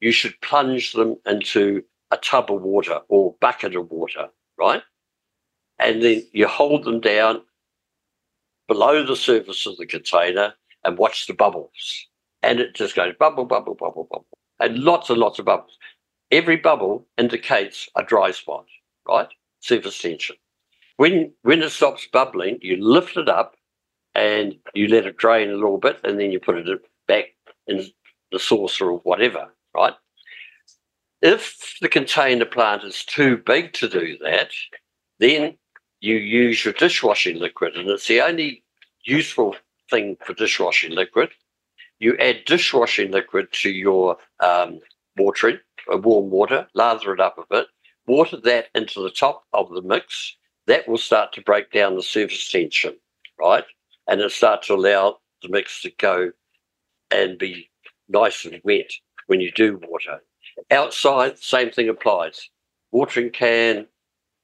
[0.00, 4.28] you should plunge them into a tub of water or bucket of water,
[4.58, 4.82] right?
[5.78, 7.42] And then you hold them down
[8.66, 10.54] below the surface of the container
[10.84, 12.06] and watch the bubbles.
[12.42, 14.26] And it just goes bubble, bubble, bubble, bubble.
[14.58, 15.78] And lots and lots of bubbles.
[16.30, 18.66] Every bubble indicates a dry spot,
[19.06, 19.28] right?
[19.60, 20.36] Surface tension.
[21.00, 23.56] When when it stops bubbling, you lift it up
[24.14, 27.24] and you let it drain a little bit, and then you put it back
[27.66, 27.86] in
[28.30, 29.94] the saucer or whatever, right?
[31.22, 34.50] If the container plant is too big to do that,
[35.18, 35.56] then
[36.02, 38.62] you use your dishwashing liquid, and it's the only
[39.06, 39.56] useful
[39.88, 41.30] thing for dishwashing liquid.
[41.98, 44.80] You add dishwashing liquid to your um,
[45.16, 45.60] watering,
[45.90, 47.68] uh, warm water, lather it up a bit,
[48.06, 50.36] water that into the top of the mix.
[50.70, 52.94] That will start to break down the surface tension,
[53.38, 53.64] right?
[54.10, 56.32] and it starts to allow the mix to go
[57.12, 57.70] and be
[58.08, 58.90] nice and wet
[59.28, 60.20] when you do water.
[60.70, 62.50] Outside, same thing applies.
[62.90, 63.86] Watering can,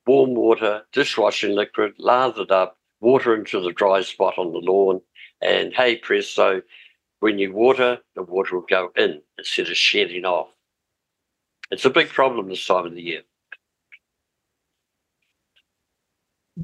[0.06, 5.00] warm water, dishwashing liquid, lathered up, water into the dry spot on the lawn,
[5.42, 6.62] and hey presto,
[7.18, 10.48] when you water, the water will go in instead of shedding off.
[11.72, 13.22] It's a big problem this time of the year.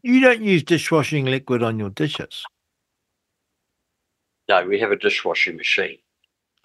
[0.02, 2.44] You don't use dishwashing liquid on your dishes.
[4.48, 5.98] No, we have a dishwashing machine.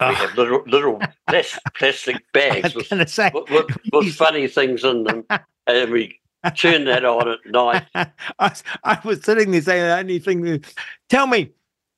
[0.00, 5.02] We Ah, have little little plas- plastic bags with say, with, with, funny things in
[5.04, 5.24] them,
[5.66, 6.20] and we
[6.56, 7.84] turn that on at night.
[7.94, 8.08] I,
[8.40, 10.42] was- I was sitting there saying the only thing.
[10.42, 10.74] that-
[11.08, 11.50] Tell me,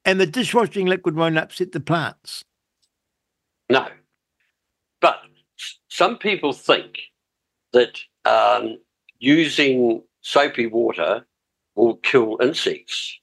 [0.04, 2.42] and the dishwashing liquid won't upset the plants.
[3.68, 3.86] No,
[5.00, 5.20] but
[5.88, 6.98] some people think
[7.72, 8.78] that um,
[9.18, 11.26] using soapy water
[11.74, 13.18] will kill insects,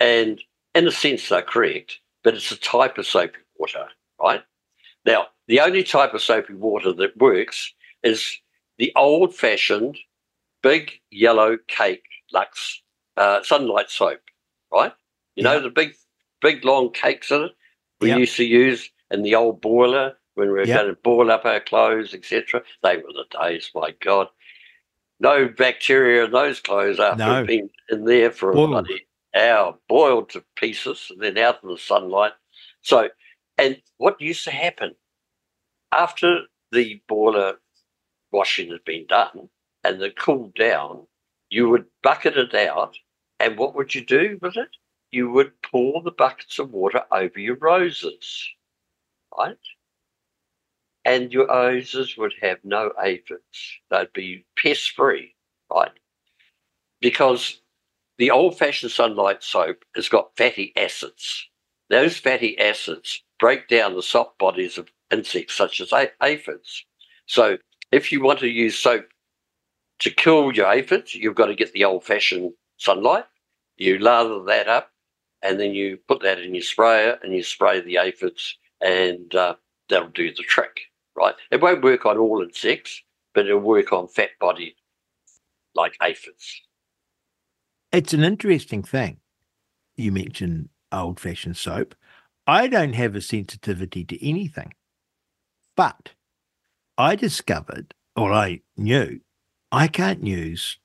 [0.00, 0.40] and
[0.74, 2.00] in a sense they're correct.
[2.22, 3.88] But it's a type of soapy water,
[4.20, 4.42] right?
[5.06, 7.72] Now, the only type of soapy water that works
[8.02, 8.38] is
[8.78, 9.98] the old-fashioned
[10.62, 12.82] big yellow cake Lux
[13.16, 14.20] uh, sunlight soap,
[14.72, 14.92] right?
[15.36, 15.94] You know the big,
[16.40, 17.52] big long cakes in it
[18.00, 18.16] we Yeah.
[18.18, 20.76] used to use in the old boiler when we were Yeah.
[20.76, 22.62] going to boil up our clothes, etc.
[22.82, 24.28] They were the days, my God.
[25.20, 27.42] No bacteria in those clothes after No.
[27.44, 28.70] it'd in there for a Boiled.
[28.70, 32.32] bloody hour, boiled to pieces, and then out in the sunlight.
[32.82, 33.08] So,
[33.58, 34.94] and what used to happen
[35.92, 36.42] after
[36.72, 37.60] the boiler
[38.32, 39.48] washing had been done
[39.84, 41.06] and it cooled down,
[41.50, 42.96] you would bucket it out.
[43.40, 44.70] And what would you do with it?
[45.10, 48.48] You would pour the buckets of water over your roses,
[49.36, 49.56] right?
[51.04, 53.78] And your roses would have no aphids.
[53.90, 55.34] They'd be pest free,
[55.70, 55.92] right?
[57.00, 57.60] Because
[58.18, 61.48] the old fashioned sunlight soap has got fatty acids.
[61.90, 66.84] Those fatty acids break down the soft bodies of insects such as aphids.
[67.26, 67.58] So
[67.92, 69.06] if you want to use soap
[70.00, 73.24] to kill your aphids, you've got to get the old fashioned sunlight.
[73.76, 74.90] You lather that up
[75.42, 79.54] and then you put that in your sprayer and you spray the aphids and uh,
[79.88, 80.80] that'll do the trick,
[81.16, 81.34] right?
[81.50, 83.02] It won't work on all insects,
[83.34, 84.74] but it'll work on fat bodied
[85.74, 86.62] like aphids.
[87.92, 89.18] It's an interesting thing.
[89.96, 91.94] You mentioned old fashioned soap.
[92.46, 94.74] I don't have a sensitivity to anything,
[95.76, 96.10] but
[96.98, 99.20] I discovered, or I knew,
[99.72, 100.78] I can't use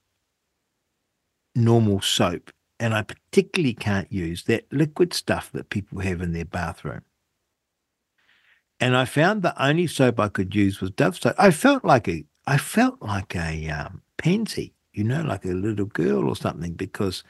[1.56, 6.46] normal soap, and I particularly can't use that liquid stuff that people have in their
[6.46, 7.02] bathroom.
[8.80, 11.36] And I found the only soap I could use was Dove soap.
[11.38, 15.86] I felt like a, I felt like a um, pansy you know, like a little
[15.86, 17.24] girl or something, because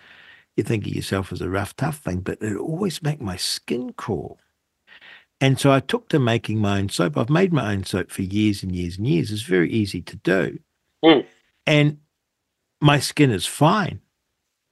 [0.57, 3.93] you think of yourself as a rough, tough thing, but it always make my skin
[3.93, 4.39] crawl.
[5.39, 7.15] And so I took to making my own soap.
[7.15, 9.31] I've made my own soap for years and years and years.
[9.31, 10.59] It's very easy to do.
[11.05, 11.25] Mm.
[11.65, 11.99] And
[12.81, 14.01] my skin is fine.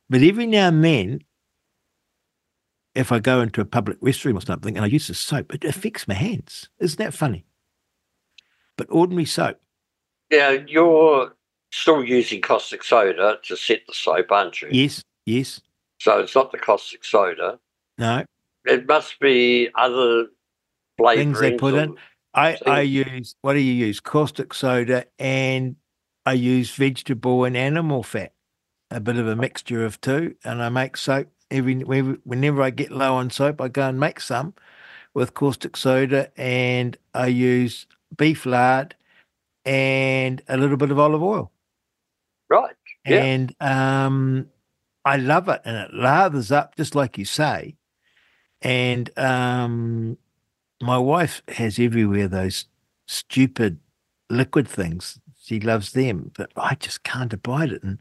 [0.09, 1.21] But every now and then,
[2.97, 5.63] if I go into a public restroom or something and I use the soap, it
[5.63, 6.69] affects my hands.
[6.79, 7.45] Isn't that funny?
[8.75, 9.59] But ordinary soap.
[10.31, 11.35] Yeah, you're
[11.71, 14.69] still using caustic soda to set the soap, aren't you?
[14.71, 15.61] Yes, yes.
[15.99, 17.59] So it's not the caustic soda.
[17.97, 18.25] No.
[18.65, 20.25] It must be other.
[20.99, 21.95] Things they put in.
[22.33, 23.99] I, I use, what do you use?
[23.99, 25.75] Caustic soda and
[26.25, 28.33] I use vegetable and animal fat,
[28.89, 30.35] a bit of a mixture of two.
[30.43, 34.19] And I make soap every, whenever I get low on soap, I go and make
[34.19, 34.53] some
[35.13, 38.95] with caustic soda and I use beef lard
[39.65, 41.51] and a little bit of olive oil.
[42.49, 42.75] Right.
[43.05, 43.23] Yeah.
[43.23, 44.47] and um,
[45.05, 47.75] I love it, and it lathers up just like you say.
[48.61, 50.17] And um,
[50.81, 52.65] my wife has everywhere those
[53.07, 53.79] stupid
[54.29, 55.19] liquid things.
[55.41, 57.83] She loves them, but I just can't abide it.
[57.83, 57.99] And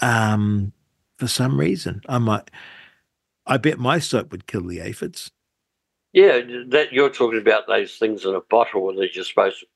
[0.00, 0.72] um,
[1.20, 2.50] for some reason, I might.
[3.46, 5.30] I bet my soap would kill the aphids.
[6.12, 9.66] Yeah, that you're talking about those things in a bottle where they're just supposed to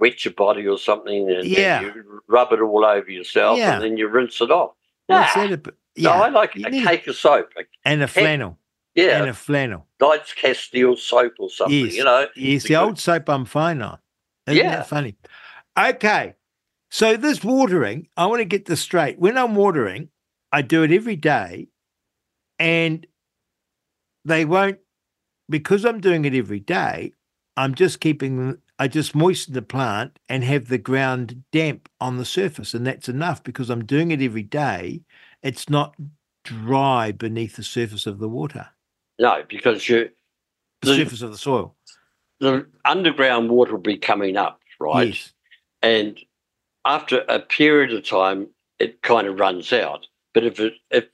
[0.00, 1.82] wet your body or something and, and Yeah.
[1.82, 3.74] you rub it all over yourself Yeah.
[3.74, 4.72] and then you rinse it off.
[5.08, 5.20] Nah.
[5.34, 5.74] that about?
[5.96, 7.52] No, I like you a cake of soap.
[7.84, 8.58] And a flannel,
[8.94, 9.86] Yeah, and a flannel.
[10.00, 11.94] Knights Castile soap or something, Yes.
[11.96, 12.26] you know.
[12.34, 13.98] Yes, the old soap I'm fine on.
[14.48, 14.76] Isn't Yeah.
[14.76, 15.16] that funny?
[15.78, 16.34] Okay.
[16.90, 19.18] So this watering, I want to get this straight.
[19.18, 20.08] When I'm watering,
[20.52, 21.68] I do it every day
[22.58, 23.06] and
[24.24, 24.78] they won't
[25.48, 27.12] because I'm doing it every day,
[27.56, 32.24] I'm just keeping I just moisten the plant and have the ground damp on the
[32.24, 35.02] surface and that's enough because I'm doing it every day.
[35.42, 35.94] It's not
[36.44, 38.68] dry beneath the surface of the water,
[39.18, 40.10] No, because you
[40.80, 41.76] the The- surface of the soil.
[42.40, 45.08] the underground water will be coming up, right?
[45.08, 45.32] Yes.
[45.82, 46.18] And
[46.84, 48.48] after a period of time,
[48.80, 50.06] it kind of runs out.
[50.34, 51.04] But if it, if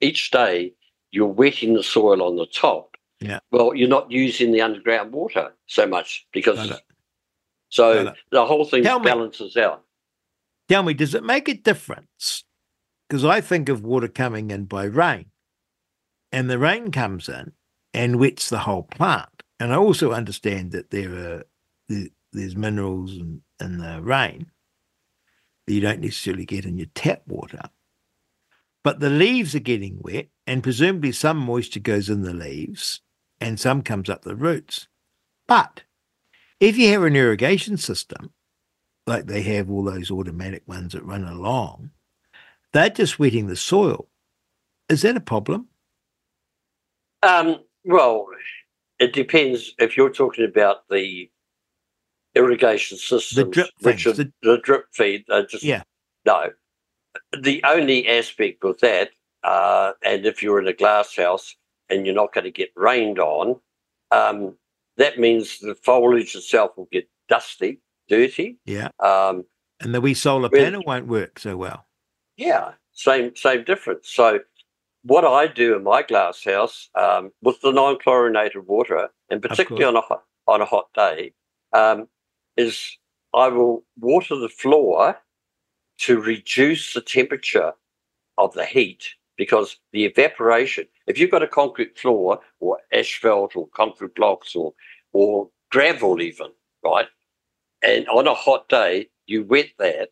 [0.00, 0.72] each day
[1.10, 3.40] you're wetting the soil on the top, Yeah.
[3.50, 6.80] well, you're not using the underground water so much because
[7.70, 9.84] so the whole thing Tell me- balances out.
[10.68, 12.44] Tell me, does it make a difference?
[13.08, 15.30] Because I think of water coming in by rain,
[16.30, 17.52] and the rain comes in
[17.94, 19.42] and wets the whole plant.
[19.58, 21.44] And I also understand that there are
[22.32, 24.50] there's minerals in, in the rain
[25.66, 27.62] that you don't necessarily get in your tap water.
[28.84, 33.00] But the leaves are getting wet, and presumably some moisture goes in the leaves
[33.40, 34.88] and some comes up the roots.
[35.46, 35.82] But
[36.60, 38.32] if you have an irrigation system,
[39.06, 41.90] like they have all those automatic ones that run along,
[42.72, 44.08] they're just wetting the soil.
[44.88, 45.68] Is that a problem?
[47.22, 48.26] Um, well,
[48.98, 51.30] it depends if you're talking about the
[52.34, 55.24] irrigation systems, drip which are things, the, drip feed.
[55.30, 55.82] Are just Yeah.
[56.24, 56.50] no.
[57.38, 59.10] The only aspect with that,
[59.44, 61.54] uh, and if you're in a glass house
[61.88, 63.60] and you're not going to get rained on,
[64.10, 64.54] um,
[64.96, 68.58] that means the foliage itself will get dusty, dirty.
[68.64, 68.88] Yeah.
[69.00, 69.44] Um,
[69.80, 71.86] And the wee solar panel won't work so well.
[72.36, 74.08] yeah, same same difference.
[74.10, 74.40] So,
[75.02, 79.96] what I do in my glass house um, with the non-chlorinated water, and particularly on
[79.96, 81.32] a hot, on a hot day,
[81.72, 82.08] um,
[82.56, 82.98] is
[83.34, 85.16] I will water the floor
[85.98, 87.72] to reduce the temperature
[88.36, 90.86] of the heat because the evaporation.
[91.06, 94.74] If you've got a concrete floor or asphalt or concrete blocks or
[95.12, 96.48] or gravel even,
[96.84, 97.06] right,
[97.82, 100.10] and on a hot day you wet that,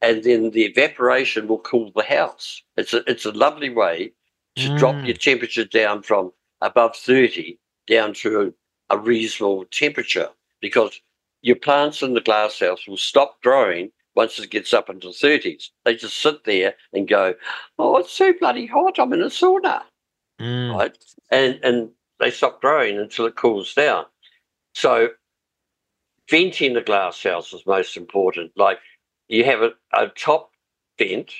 [0.00, 2.62] and then the evaporation will cool the house.
[2.76, 4.12] It's a it's a lovely way
[4.56, 4.78] to mm.
[4.78, 7.58] drop your temperature down from above 30
[7.88, 8.54] down to
[8.90, 10.28] a, a reasonable temperature
[10.60, 11.00] because
[11.40, 15.14] your plants in the glass house will stop growing once it gets up into the
[15.14, 15.70] 30s.
[15.84, 17.34] They just sit there and go,
[17.78, 18.98] Oh, it's so bloody hot.
[18.98, 19.82] I'm in a sauna.
[20.40, 20.74] Mm.
[20.74, 20.98] Right.
[21.30, 21.90] And and
[22.20, 24.04] they stop growing until it cools down.
[24.74, 25.08] So
[26.30, 28.52] venting the glass house is most important.
[28.56, 28.78] Like
[29.28, 30.50] you have a, a top
[30.98, 31.32] vent,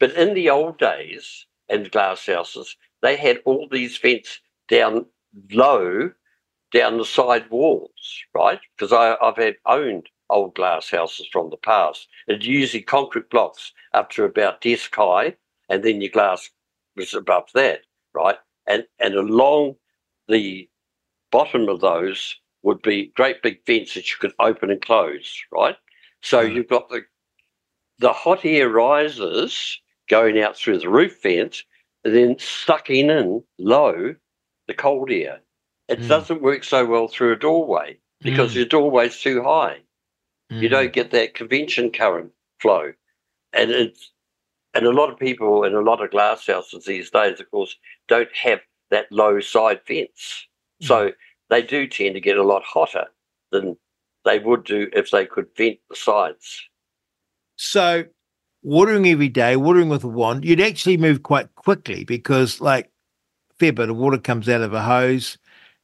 [0.00, 5.06] but in the old days and glass houses, they had all these vents down
[5.50, 6.10] low
[6.72, 8.60] down the side walls, right?
[8.76, 12.08] Because I've had owned old glass houses from the past.
[12.26, 15.36] It's usually concrete blocks up to about desk high,
[15.68, 16.50] and then your glass
[16.96, 17.82] was above that,
[18.14, 18.36] right?
[18.66, 19.76] And and along
[20.28, 20.68] the
[21.30, 25.76] bottom of those would be great big vents that you could open and close, right?
[26.22, 26.54] So mm.
[26.54, 27.02] you've got the
[27.98, 31.62] the hot air rises going out through the roof vent,
[32.04, 34.14] and then sucking in low
[34.66, 35.40] the cold air.
[35.88, 36.08] It mm.
[36.08, 38.56] doesn't work so well through a doorway because mm.
[38.56, 39.78] your doorway's too high.
[40.52, 40.62] Mm.
[40.62, 42.92] You don't get that convention current flow.
[43.52, 44.12] And it's
[44.74, 47.74] and a lot of people in a lot of glass houses these days, of course,
[48.06, 48.60] don't have
[48.90, 50.46] that low side vents.
[50.82, 51.12] So mm.
[51.50, 53.06] they do tend to get a lot hotter
[53.50, 53.76] than
[54.24, 56.68] they would do if they could vent the sides.
[57.56, 58.04] So
[58.62, 62.90] watering every day, watering with a wand, you'd actually move quite quickly because like
[63.58, 65.38] fair bit of water comes out of a hose.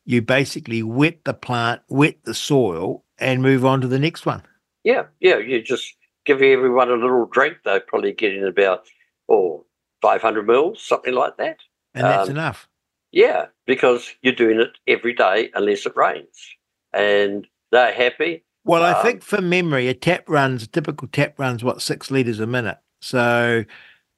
[0.05, 4.43] You basically wet the plant, wet the soil, and move on to the next one.
[4.85, 5.39] Yeah, yeah.
[5.39, 5.95] You just
[6.25, 7.59] give everyone a little drink.
[7.65, 8.87] They're probably getting about
[9.29, 9.65] oh,
[10.03, 11.59] 500 mils, something like that.
[11.95, 12.69] And that's um, enough.
[13.13, 16.57] Yeah, because you're doing it every day unless it rains.
[16.93, 18.45] And they're happy.
[18.65, 22.11] Well, I um, think for memory, a tap runs, a typical tap runs, what, six
[22.11, 22.79] litres a minute.
[23.01, 23.65] So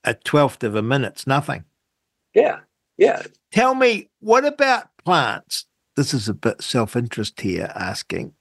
[0.04, 1.64] a twelfth of a minute's nothing.
[2.34, 2.60] Yeah,
[2.96, 3.22] yeah.
[3.50, 5.66] Tell me, what about plants?
[5.96, 8.32] This is a bit self interest here asking.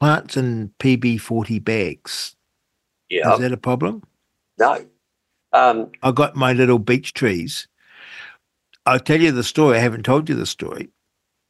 [0.00, 2.34] Plants in PB40 bags.
[3.10, 3.34] Yeah.
[3.34, 4.02] Is that a problem?
[4.58, 4.84] No.
[5.52, 7.68] Um, I got my little beech trees.
[8.86, 9.76] I'll tell you the story.
[9.76, 10.90] I haven't told you the story.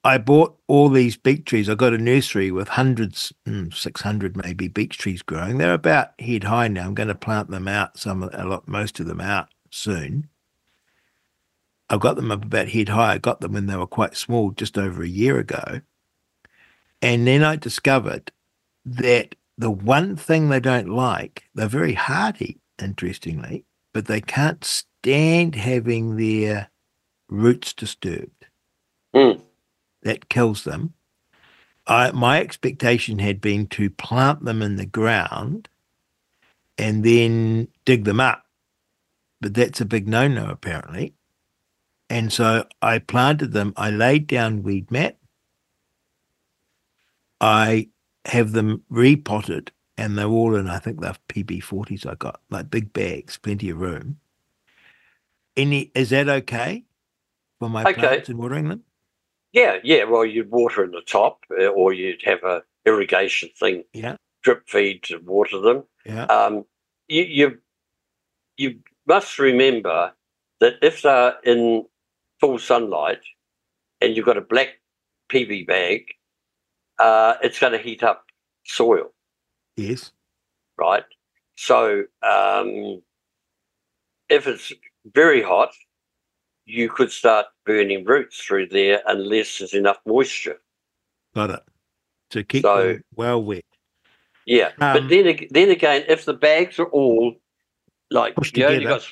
[0.02, 1.68] I bought all these beech trees.
[1.68, 5.58] I got a nursery with hundreds, mm, 600 maybe beech trees growing.
[5.58, 6.86] They're about head high now.
[6.86, 10.28] I'm going to plant them out, some a lot, most of them out soon.
[11.90, 13.14] I got them up about head high.
[13.14, 15.82] I got them when they were quite small, just over a year ago.
[17.02, 18.32] And then I discovered
[18.84, 25.54] that the one thing they don't like, they're very hardy, interestingly, but they can't stand
[25.54, 26.70] having their
[27.28, 28.46] roots disturbed.
[29.14, 29.42] Mm.
[30.02, 30.94] That kills them.
[31.86, 35.68] I, my expectation had been to plant them in the ground
[36.78, 38.44] and then dig them up.
[39.40, 41.14] But that's a big no no, apparently.
[42.08, 43.72] And so I planted them.
[43.76, 45.18] I laid down weed mat.
[47.40, 47.89] I
[48.26, 52.92] have them repotted, and they're all in, I think they're PB40s I got, like big
[52.92, 54.18] bags, plenty of room.
[55.56, 56.84] Any Is that okay
[57.58, 57.94] for my okay.
[57.94, 58.82] plants and watering them?
[59.52, 60.04] Yeah, yeah.
[60.04, 63.84] Well, you'd water in the top, uh, or you'd have a irrigation thing.
[63.92, 64.16] Yeah.
[64.42, 65.84] Drip feed to water them.
[66.06, 66.24] Yeah.
[66.24, 66.64] Um,
[67.08, 67.58] you, you
[68.56, 70.12] you must remember
[70.60, 71.84] that if they're in
[72.38, 73.20] full sunlight
[74.00, 74.80] and you've got a black
[75.30, 76.14] PB bag,
[77.00, 78.26] uh, it's going to heat up
[78.64, 79.12] soil.
[79.76, 80.12] Yes.
[80.78, 81.04] Right.
[81.56, 83.02] So um,
[84.28, 84.72] if it's
[85.14, 85.72] very hot,
[86.64, 90.60] you could start burning roots through there unless there's enough moisture.
[91.34, 91.62] Got it.
[92.30, 93.64] To keep so, them well wet.
[94.46, 97.34] Yeah, um, but then then again, if the bags are all
[98.10, 99.02] like you only got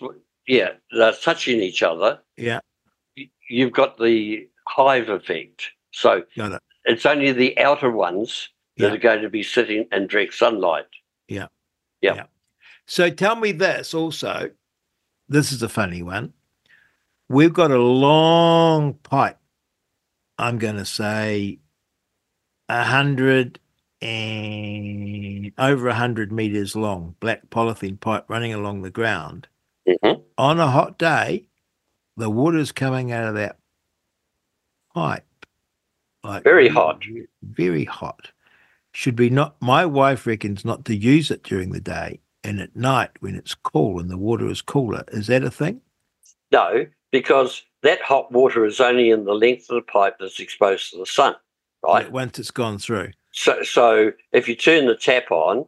[0.47, 2.20] yeah, they're touching each other.
[2.36, 2.60] Yeah,
[3.48, 5.70] you've got the hive effect.
[5.93, 6.62] So it.
[6.89, 8.48] It's only the outer ones
[8.78, 8.94] that yeah.
[8.94, 10.86] are going to be sitting in direct sunlight.
[11.28, 11.48] Yeah.
[12.01, 12.15] yeah.
[12.15, 12.24] Yeah.
[12.86, 14.51] So tell me this also.
[15.28, 16.32] This is a funny one.
[17.28, 19.39] We've got a long pipe.
[20.39, 21.59] I'm going to say
[22.70, 23.60] a hundred
[24.01, 29.48] and over a hundred meters long, black polythene pipe running along the ground.
[29.86, 30.23] Mm-hmm.
[30.39, 31.48] On a hot day,
[32.16, 33.59] the water's coming out of that
[34.94, 35.28] pipe
[36.24, 37.03] Like Very hot.
[37.43, 38.31] Very hot.
[38.93, 39.57] Should be not.
[39.61, 43.55] My wife reckons not to use it during the day and at night when it's
[43.55, 45.05] cool and the water is cooler.
[45.09, 45.81] Is that a thing?
[46.51, 50.90] No, because that hot water is only in the length of the pipe that's exposed
[50.90, 51.35] to the sun,
[51.85, 52.11] right?
[52.11, 53.11] Once it's gone through.
[53.32, 55.66] So, so if you turn the tap on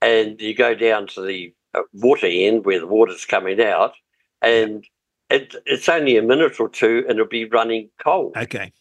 [0.00, 3.94] and you go down to the uh, water end where the water's coming out,
[4.40, 4.86] and
[5.28, 8.36] it, it's only a minute or two, and it'll be running cold.
[8.36, 8.72] Okay.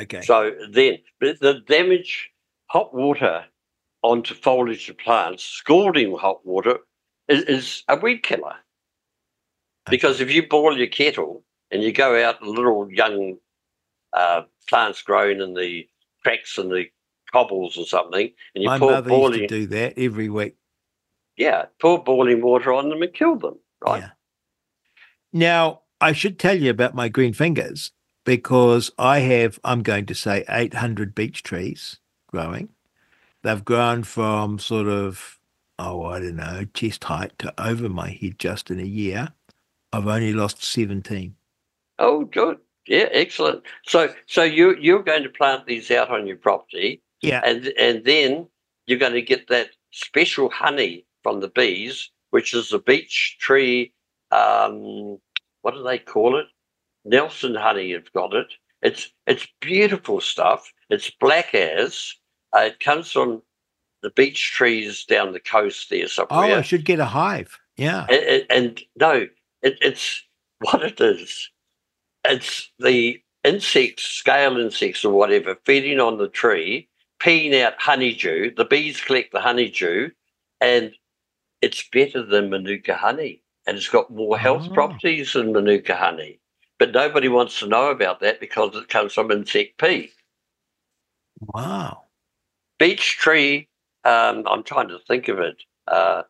[0.00, 0.22] Okay.
[0.22, 2.30] So then, but the damage
[2.66, 3.44] hot water
[4.02, 6.78] onto foliage of plants, scalding hot water,
[7.28, 8.56] is, is a weed killer.
[9.88, 13.38] Because if you boil your kettle and you go out and little young
[14.12, 15.88] uh, plants growing in the
[16.22, 16.86] cracks and the
[17.32, 20.54] cobbles or something, and you My pour mother boiling, used to do that every week.
[21.36, 24.02] yeah, pour boiling water on them and kill them, right?
[24.02, 24.10] Yeah.
[25.32, 27.92] Now, I should tell you about my green fingers
[28.24, 31.98] because I have, I'm going to say, 800 beech trees
[32.28, 32.70] growing.
[33.42, 35.38] They've grown from sort of,
[35.78, 39.32] oh, I don't know, chest height to over my head just in a year.
[39.92, 41.34] I've only lost 17.
[41.98, 42.58] Oh, good.
[42.86, 43.62] Yeah, excellent.
[43.86, 47.40] So, so you you're going to plant these out on your property, Yeah.
[47.44, 48.48] and and then
[48.86, 53.92] you're going to get that special honey from the bees, which is the beech tree.
[54.32, 55.18] Um,
[55.62, 56.46] what do they call it?
[57.04, 57.92] Nelson honey.
[57.92, 58.48] Have got it.
[58.82, 60.72] It's it's beautiful stuff.
[60.88, 62.14] It's black as.
[62.54, 63.42] Uh, it comes from
[64.02, 66.08] the beech trees down the coast there
[66.54, 66.58] Oh.
[66.58, 67.58] I should get a hive.
[67.76, 68.06] Yeah.
[68.08, 69.12] and, and- and no,
[69.62, 70.22] it, it's
[70.60, 71.48] what it is.
[72.24, 76.88] It's the insects, scale insects or whatever, feeding on the tree,
[77.20, 78.54] peeing out honeydew.
[78.56, 80.10] The bees collect the honeydew,
[80.60, 80.92] and
[81.62, 84.74] it's better than manuka honey, and it's got more health Oh.
[84.74, 86.40] properties than manuka honey.
[86.80, 90.12] But nobody wants to know about that because it comes from insect pee.
[91.40, 92.04] Wow.
[92.78, 93.68] Beech tree.
[94.04, 95.62] Um, I'm trying to think of it.
[95.86, 96.22] Uh,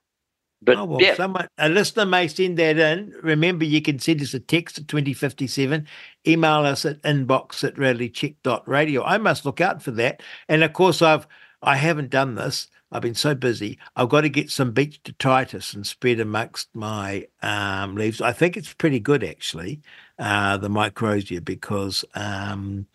[0.60, 3.14] but oh, well, yeah, someone, a listener may send that in.
[3.22, 5.86] Remember, you can send us a text at 2057,
[6.26, 9.04] email us at inbox at realitycheck.radio.
[9.04, 10.20] I must look out for that.
[10.48, 11.28] And of course, I've,
[11.62, 12.68] I haven't done this.
[12.92, 13.78] I've been so busy.
[13.94, 18.20] I've got to get some beech detritus and spread amongst my um, leaves.
[18.20, 19.80] I think it's pretty good, actually,
[20.18, 22.86] uh, the microsia, because um,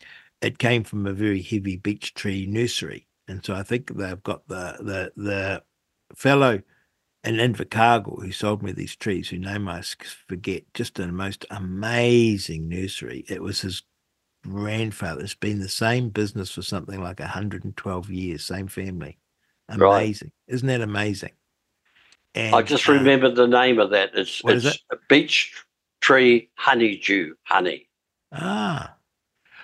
[0.42, 3.08] it came from a very heavy beech tree nursery.
[3.28, 5.64] And so I think they've got the, the, the
[6.16, 6.62] fellow
[7.24, 9.82] in Invercargill who sold me these trees, whose name I
[10.28, 13.26] forget, just a most amazing nursery.
[13.28, 13.84] It was his
[14.48, 15.22] grandfather.
[15.22, 19.18] It's been the same business for something like 112 years, same family.
[19.70, 20.04] Right.
[20.04, 20.32] Amazing.
[20.48, 21.32] Isn't that amazing?
[22.36, 24.12] And, I just uh, remember the name of that.
[24.14, 25.54] It's it's a beech
[26.02, 27.88] tree honeydew honey.
[28.32, 28.92] ah.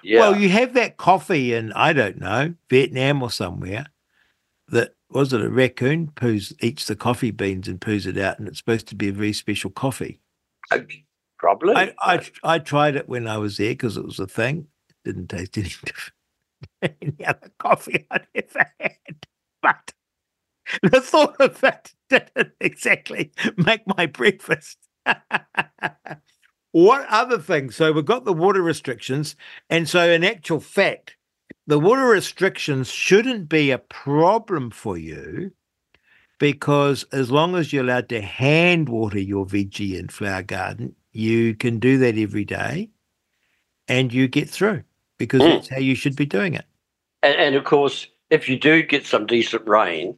[0.04, 0.22] Yeah.
[0.22, 3.86] Well, you have that coffee in, I don't know, Vietnam or somewhere
[4.70, 8.48] that was it a raccoon poos eats the coffee beans and poos it out, and
[8.48, 10.20] it's supposed to be a very special coffee.
[11.38, 11.76] Probably.
[11.76, 14.68] I, I I tried it when I was there because it was a thing.
[15.04, 16.14] Didn't taste any different
[16.82, 19.28] any other coffee I'd ever had.
[19.62, 19.94] But
[20.84, 24.78] the thought of it didn't exactly make my breakfast.
[26.72, 27.76] what other things?
[27.76, 29.36] So we've got the water restrictions.
[29.70, 31.18] And so, in actual fact,
[31.68, 35.52] the water restrictions shouldn't be a problem for you
[36.40, 41.54] because as long as you're allowed to hand water your veggie and flower garden, you
[41.54, 42.90] can do that every day
[43.88, 44.84] and you get through
[45.26, 45.50] because Mm.
[45.50, 46.66] that's how you should be doing it.
[47.24, 50.18] and, and of course, if you do get some decent rain,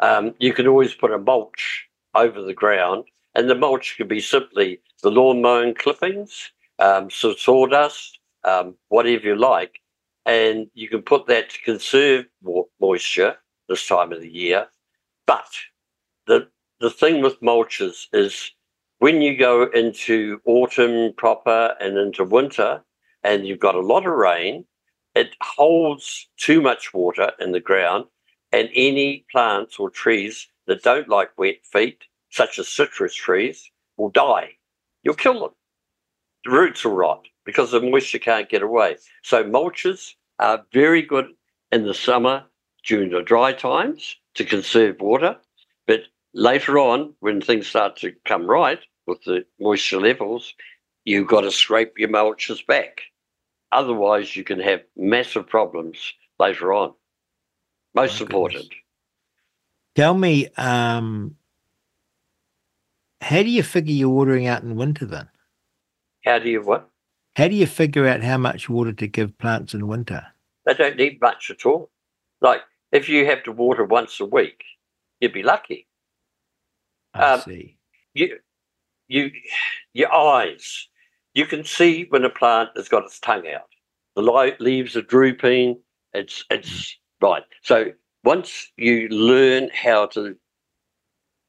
[0.00, 3.04] um, you can always put a mulch over the ground,
[3.34, 6.50] and the mulch could be simply the lawn mowing clippings,
[6.80, 9.80] um, so sawdust, um, whatever you like,
[10.26, 13.36] and you can put that to conserve mo- moisture
[13.68, 14.66] this time of the year.
[15.26, 15.50] But
[16.26, 16.48] the
[16.80, 18.50] the thing with mulches is
[18.98, 22.82] when you go into autumn proper and into winter,
[23.22, 24.64] and you've got a lot of rain,
[25.14, 28.06] it holds too much water in the ground,
[28.52, 34.10] and any plants or trees that don't like wet feet, such as citrus trees, will
[34.10, 34.50] die.
[35.02, 35.50] You'll kill them.
[36.44, 38.96] The roots will rot because the moisture can't get away.
[39.22, 41.26] So mulches are very good
[41.72, 42.44] in the summer
[42.84, 45.36] during the dry times to conserve water,
[45.86, 46.00] but
[46.32, 50.54] later on, when things start to come right with the moisture levels,
[51.04, 53.00] you've got to scrape your mulches back.
[53.72, 56.92] Otherwise, you can have massive problems later on.
[57.94, 58.62] Most My important.
[58.64, 58.76] goodness.
[59.96, 61.36] Tell me, um,
[63.20, 65.28] how do you figure you're watering out in winter then?
[66.24, 66.88] How do you what?
[67.36, 70.26] How do you figure out how much water to give plants in winter?
[70.66, 71.90] They don't need much at all.
[72.40, 72.60] Like
[72.92, 74.62] if you have to water once a week,
[75.20, 75.86] you'd be lucky.
[77.14, 77.78] I Um, see.
[78.14, 78.38] You,
[79.10, 79.30] you,
[79.92, 80.88] your eyes.
[81.34, 83.68] You can see when a plant has got its tongue out.
[84.16, 85.80] The li- leaves are drooping.
[86.12, 87.42] It's it's right.
[87.62, 87.92] So
[88.24, 90.36] once you learn how to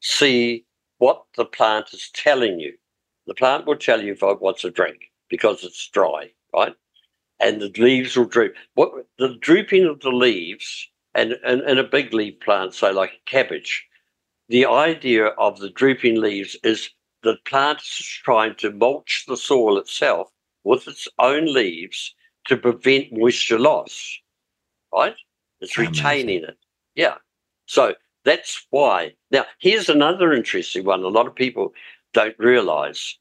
[0.00, 0.64] see
[0.98, 2.74] what the plant is telling you,
[3.26, 4.98] the plant will tell you if it wants a drink
[5.28, 6.74] because it's dry, right?
[7.40, 8.54] And the leaves will droop.
[8.74, 13.10] What the drooping of the leaves and, and, and a big leaf plant, say like
[13.10, 13.86] a cabbage,
[14.48, 16.90] the idea of the drooping leaves is
[17.22, 20.28] the plant is trying to mulch the soil itself
[20.64, 22.14] with its own leaves
[22.46, 24.18] to prevent moisture loss,
[24.92, 25.14] right?
[25.60, 26.58] It's retaining it.
[26.94, 27.16] Yeah.
[27.66, 27.94] So
[28.24, 29.12] that's why.
[29.30, 31.02] Now, here's another interesting one.
[31.02, 31.72] A lot of people
[32.12, 33.16] don't realize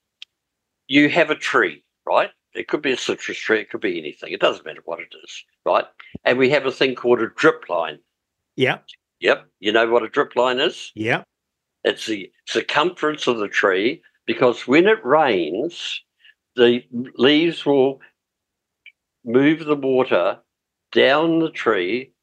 [0.88, 2.30] you have a tree, right?
[2.54, 4.34] It could be a citrus tree, it could be anything.
[4.34, 5.86] It doesn't matter what it is, right?
[6.26, 8.00] And we have a thing called a drip line.
[8.56, 8.80] Yeah.
[9.22, 9.46] Yep.
[9.60, 10.92] You know what a drip line is?
[10.96, 11.24] Yeah.
[11.84, 16.02] It's the circumference of the tree because when it rains,
[16.56, 16.84] the
[17.16, 18.00] leaves will
[19.26, 20.40] move the water
[20.92, 22.14] down the tree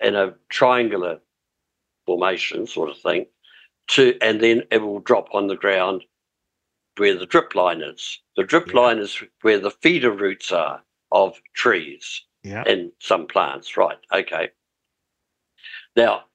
[0.00, 1.20] in a triangular
[2.06, 3.26] formation sort of thing
[3.88, 6.04] to and then it will drop on the ground
[6.96, 8.20] where the drip line is.
[8.36, 8.80] The drip Yeah.
[8.80, 10.82] line is where the feeder roots are
[11.12, 12.64] of trees Yeah.
[12.66, 13.98] in some plants, right?
[14.12, 14.50] Okay.
[15.94, 16.25] Now,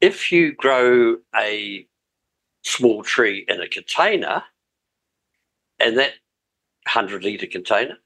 [0.00, 1.86] if you grow a
[2.62, 4.44] small tree in a container,
[5.78, 6.12] and that
[6.84, 7.98] 100 litre container,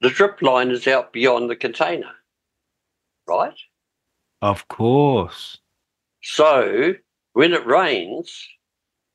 [0.00, 2.12] the drip line is out beyond the container,
[3.26, 3.58] right?
[4.40, 5.58] Of course.
[6.22, 6.94] So
[7.32, 8.48] when it rains,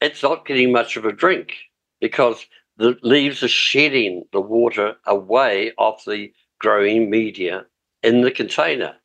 [0.01, 1.53] it's not getting much of a drink
[1.99, 2.45] because
[2.77, 7.65] the leaves are shedding the water away off the growing media
[8.03, 8.95] in the container.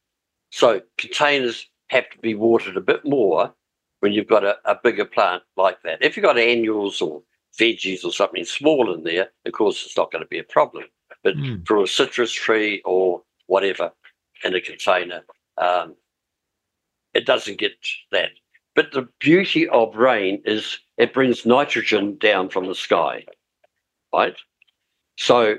[0.51, 3.55] So containers have to be watered a bit more
[4.01, 6.02] when you've got a, a bigger plant like that.
[6.02, 7.23] If you've got annuals or
[7.60, 10.85] veggies or something small in there, of course, it's not going to be a problem.
[11.23, 11.66] But Mm.
[11.66, 13.93] for a citrus tree or whatever
[14.44, 15.23] in a container,
[15.59, 15.94] um,
[17.14, 17.73] it doesn't get
[18.10, 18.31] that.
[18.74, 23.27] But the beauty of rain is it brings nitrogen down from the sky,
[24.12, 24.36] right?
[25.16, 25.59] So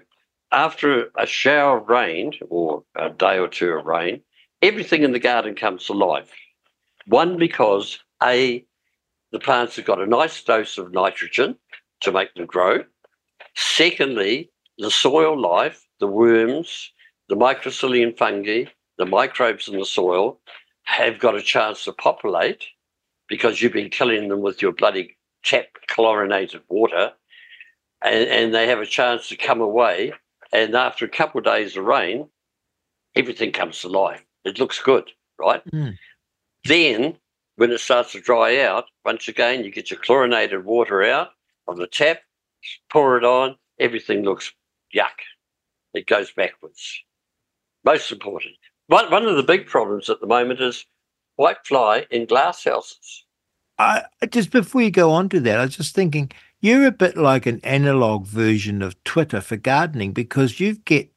[0.52, 4.22] after a shower of rain or a day or two of rain,
[4.64, 6.32] everything in the garden comes to life.
[7.06, 8.66] One, because A,
[9.32, 11.58] the plants have got a nice dose of nitrogen
[12.02, 12.86] to make them grow.
[13.56, 16.92] Secondly, the soil life, the worms,
[17.28, 18.66] the microcillian fungi,
[18.98, 20.40] the microbes in the soil
[20.84, 22.64] have got a chance to populate
[23.28, 27.12] because you've been killing them with your bloody tap chlorinated water
[28.02, 30.14] and, and they have a chance to come away
[30.52, 32.28] and after a couple of days of rain
[33.16, 35.10] everything comes to life it looks good
[35.40, 35.64] right?
[35.72, 35.98] Mm.
[36.66, 37.18] then
[37.56, 41.30] when it starts to dry out once again you get your chlorinated water out
[41.68, 42.20] of the tap
[42.92, 44.52] pour it on everything looks
[44.94, 45.20] yuck.
[45.94, 47.04] It goes backwards.
[47.84, 48.56] Most important.
[48.88, 50.86] One, one of the big problems at the moment is
[51.36, 53.26] white fly in glass houses
[53.80, 57.18] I just before you go on to that, I was just thinking you're a bit
[57.18, 61.12] like an analog version of Twitter for gardening because you get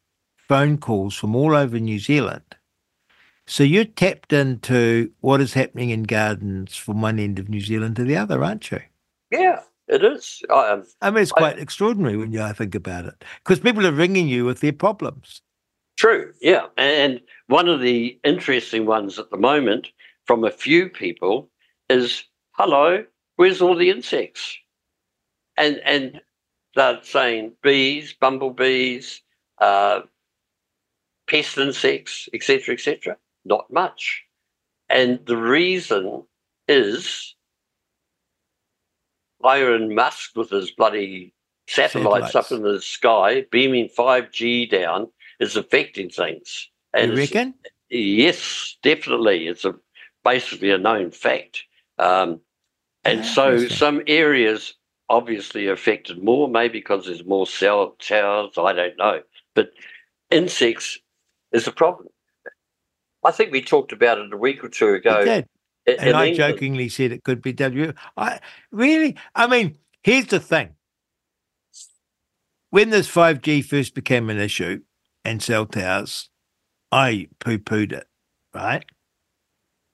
[0.49, 2.43] phone calls from all over New Zealand.
[3.47, 7.97] So you're tapped into what is happening in gardens from one end of New Zealand
[7.97, 8.81] to the other, aren't you?
[9.33, 13.25] yeah it is um, I mean, it's I- quite extraordinary when you think about it
[13.43, 15.43] because people are ringing you with their problems.
[15.97, 16.67] True, yeah.
[16.77, 19.89] And one of the interesting ones at the moment
[20.27, 21.49] from a few people
[21.89, 23.05] is hello,
[23.37, 24.57] where's all the insects?
[25.57, 26.21] And and
[26.75, 29.23] they're saying bees, bumblebees,
[29.59, 30.01] uh,
[31.29, 33.17] pest insects, etc., etc.
[33.47, 34.25] Not much.
[34.89, 36.25] And the reason
[36.69, 37.35] is
[39.45, 41.33] Elon Musk with his bloody
[41.69, 45.09] satellites, up in the sky, beaming 5G down,
[45.41, 46.69] is affecting things.
[46.97, 47.55] You reckon?
[47.91, 49.47] Yes, definitely.
[49.47, 49.75] It's a
[50.25, 51.63] basically a known fact.
[51.99, 52.41] Um,
[53.05, 54.75] and Yeah, so some areas
[55.09, 59.23] obviously affected more, maybe because there's more cell towers, I don't know.
[59.55, 59.71] But
[60.31, 60.99] insects
[61.53, 62.09] is a problem.
[63.27, 65.21] I think we talked about it a week or two ago.
[65.21, 65.45] You
[65.99, 67.93] And I jokingly said it could be W.
[68.17, 68.39] I
[68.71, 70.75] really, I mean, here's the thing.
[72.71, 74.83] When this 5G first became an issue
[75.25, 76.31] and cell towers,
[76.93, 78.07] I poo pooed it,
[78.55, 78.85] right?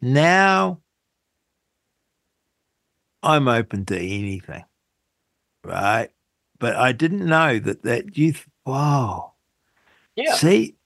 [0.02, 0.80] Now
[3.22, 4.64] I'm open to anything,
[5.64, 6.10] right?
[6.58, 9.32] But I didn't know that that youth, wow.
[10.16, 10.34] Yeah.
[10.34, 10.76] See,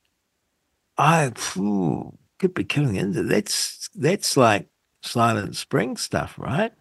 [0.97, 4.68] I phew, could be killing into that's that's like
[5.02, 6.72] Silent Spring stuff, right?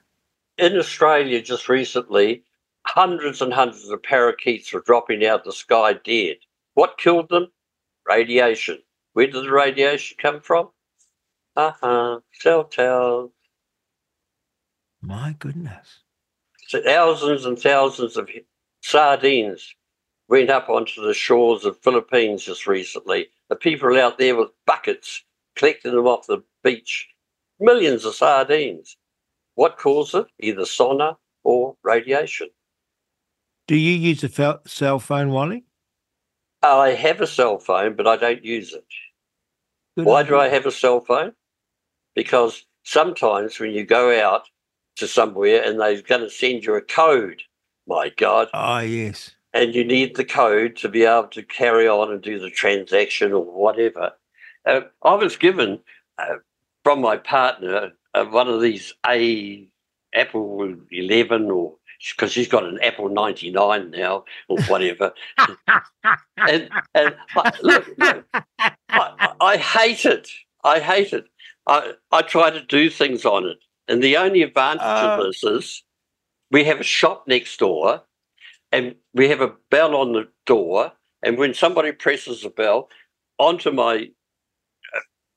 [0.57, 2.43] In Australia, just recently,
[2.85, 6.37] hundreds and hundreds of parakeets were dropping out of the sky dead.
[6.73, 7.47] What killed them?
[8.07, 8.79] Radiation.
[9.13, 10.69] Where did the radiation come from?
[11.55, 12.19] Uh huh.
[12.33, 13.29] Cell towers.
[15.01, 15.99] My goodness.
[16.67, 18.29] So thousands and thousands of
[18.81, 19.75] sardines
[20.27, 23.27] went up onto the shores of Philippines just recently.
[23.49, 25.23] The people out there with buckets
[25.55, 27.07] collecting them off the beach.
[27.59, 28.97] Millions of sardines.
[29.55, 30.25] What caused it?
[30.39, 32.49] Either sonar or radiation.
[33.67, 35.63] Do you use a fel- cell phone, Wally?
[36.61, 38.85] Uh, I have a cell phone, but I don't use it.
[39.95, 40.31] Good Why idea.
[40.31, 41.33] do I have a cell phone?
[42.15, 44.43] Because sometimes when you go out
[44.97, 47.41] to somewhere and they're going to send you a code,
[47.87, 49.31] my God, Oh yes.
[49.53, 53.31] and you need the code to be able to carry on and do the transaction
[53.33, 54.11] or whatever.
[54.65, 55.79] Uh, I was given
[56.17, 56.35] uh,
[56.83, 59.67] from my partner uh, one of these A
[60.13, 61.75] Apple 11 or
[62.17, 65.13] because she's got an Apple 99 now or whatever.
[66.37, 68.25] and and I, look, look,
[68.89, 70.29] I, I- hate it.
[70.63, 71.25] I hate it.
[71.67, 73.57] I, I try to do things on it.
[73.87, 75.17] And the only advantage Uh.
[75.19, 75.83] of this is
[76.51, 78.01] we have a shop next door
[78.71, 80.91] and we have a bell on the door.
[81.23, 82.89] And when somebody presses the bell
[83.39, 84.09] onto my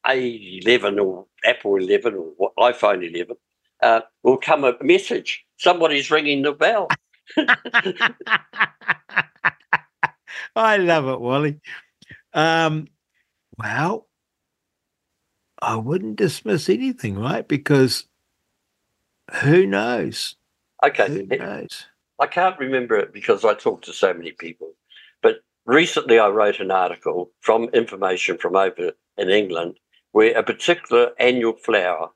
[0.09, 3.37] A11 or Apple 11 or iPhone 11,
[3.83, 5.45] uh, will come a message.
[5.59, 6.89] Somebody's ringing the bell.
[10.57, 11.61] I love it, Wally.
[12.33, 12.89] Um,
[13.59, 14.07] well,
[15.61, 17.47] I wouldn't dismiss anything, right?
[17.47, 18.07] Because
[19.43, 20.37] who knows?
[20.85, 21.09] Okay.
[21.09, 21.87] Who knows?
[22.19, 24.73] I can't remember it because I talked to so many people.
[25.23, 29.79] But recently I wrote an article from information from over in England
[30.19, 32.11] where a particular annual flower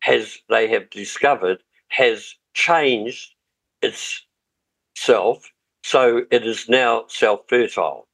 [0.00, 3.36] has they have discovered has changed
[3.80, 5.52] itself
[5.84, 8.08] so it is now self-fertile.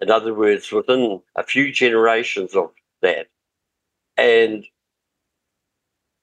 [0.00, 2.72] In other words, within a few generations of
[3.02, 3.28] that.
[4.16, 4.66] And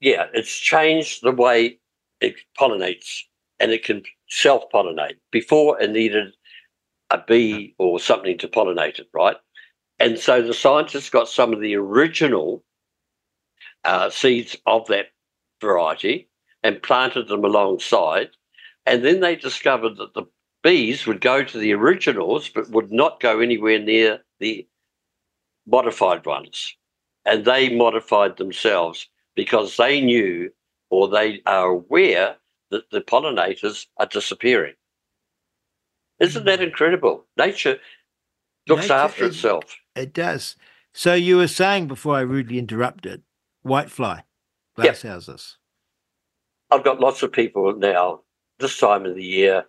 [0.02, 1.80] yeah, it's changed the way
[2.20, 3.22] it pollinates
[3.62, 5.20] and it can self pollinate.
[5.32, 6.34] Before it needed
[7.12, 9.38] a bee or something to pollinate it, right?
[10.00, 12.64] And so the scientists got some of the original
[13.84, 15.08] uh, seeds of that
[15.62, 16.30] variety
[16.64, 18.30] and planted them alongside.
[18.86, 20.24] And then they discovered that the
[20.64, 24.68] bees would go to the originals but would not go anywhere near the
[25.66, 26.76] modified ones.
[27.26, 30.52] And they modified themselves because they knew
[30.90, 32.38] or they are aware
[32.72, 34.74] that the pollinators are disappearing.
[36.20, 37.26] Isn't that incredible?
[37.38, 37.78] Nature
[38.68, 39.64] looks after is- itself.
[39.96, 40.56] It does.
[40.94, 43.24] So you were saying before I rudely interrupted,
[43.66, 44.24] whitefly,
[44.76, 45.58] glass houses.
[46.72, 48.22] I've got lots of people now
[48.60, 49.66] this time of the year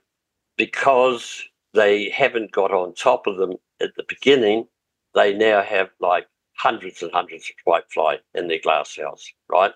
[0.57, 1.45] because
[1.75, 4.67] they haven't got on top of them at the beginning.
[5.15, 6.27] They now have like
[6.57, 9.73] hundreds and hundreds of whitefly in their glass house, right?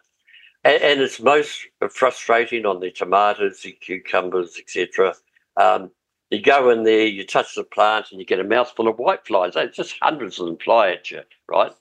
[0.64, 5.14] And, and it's most frustrating on the tomatoes, the cucumbers, etc.
[5.56, 5.90] Um,
[6.32, 9.54] you go in there, you touch the plant, and you get a mouthful of whiteflies.
[9.54, 11.72] They just hundreds of them fly at you, right?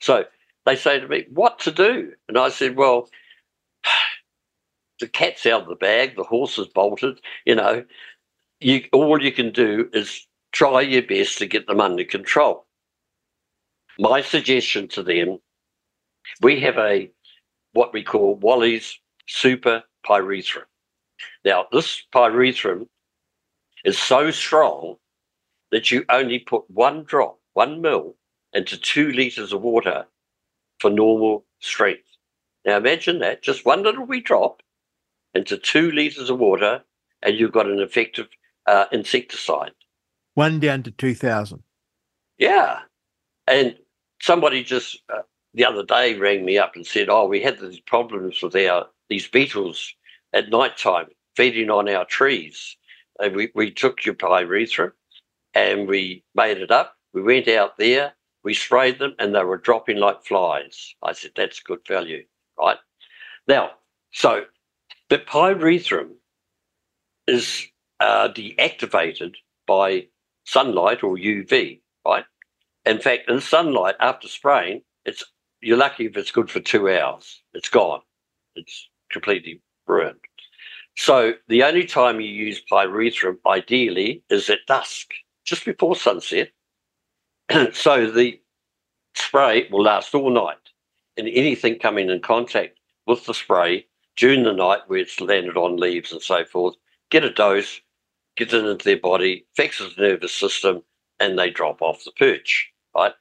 [0.00, 0.24] So
[0.64, 3.08] they say to me, "What to do?" And I said, "Well."
[5.00, 7.84] the cat's out of the bag, the horse is bolted, you know,
[8.60, 12.66] you all you can do is try your best to get them under control.
[13.98, 15.38] My suggestion to them,
[16.40, 17.10] we have a
[17.72, 20.64] what we call Wally's Super Pyrethrum.
[21.44, 22.88] Now, this pyrethrum
[23.86, 24.96] is so strong
[25.70, 28.16] that you only put one drop, one mil,
[28.52, 30.04] into two liters of water
[30.80, 32.08] for normal strength.
[32.64, 34.60] Now imagine that, just one little wee drop
[35.34, 36.82] into two liters of water,
[37.22, 38.28] and you've got an effective
[38.66, 39.72] uh, insecticide.
[40.34, 41.62] One down to 2,000.
[42.38, 42.80] Yeah.
[43.46, 43.76] And
[44.20, 45.22] somebody just uh,
[45.54, 48.88] the other day rang me up and said, "Oh, we had these problems with our
[49.08, 49.94] these beetles
[50.32, 51.06] at night time
[51.36, 52.76] feeding on our trees,
[53.20, 54.92] and we we took your pyrethrum
[55.54, 56.96] and we made it up.
[57.14, 58.14] We went out there,
[58.44, 60.94] we sprayed them, and they were dropping like flies.
[61.02, 62.26] I said, "That's good value,
[62.58, 62.78] right?"
[63.48, 63.72] Now,
[64.12, 64.46] so
[65.10, 66.12] the pyrethrum
[67.28, 67.66] is
[68.00, 69.36] uh, deactivated
[69.66, 70.08] by
[70.46, 72.24] sunlight or UV, right?
[72.86, 75.24] In fact, in sunlight after spraying, it's
[75.62, 77.42] you're lucky if it's good for two hours.
[77.54, 78.02] It's gone.
[78.56, 80.20] It's completely ruined.
[80.96, 85.12] So the only time you use pyrethrum ideally is at dusk,
[85.44, 86.50] just before sunset.
[87.72, 88.40] so the
[89.14, 90.56] spray will last all night.
[91.18, 93.86] And anything coming in contact with the spray
[94.16, 96.74] during the night where it's landed on leaves and so forth,
[97.10, 97.80] get a dose,
[98.36, 100.82] gets it into their body, affects the nervous system,
[101.20, 103.12] and they drop off the perch, right?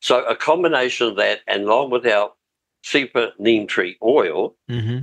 [0.00, 2.32] So a combination of that and along with our
[2.82, 5.00] super neem tree oil, Mm-hmm.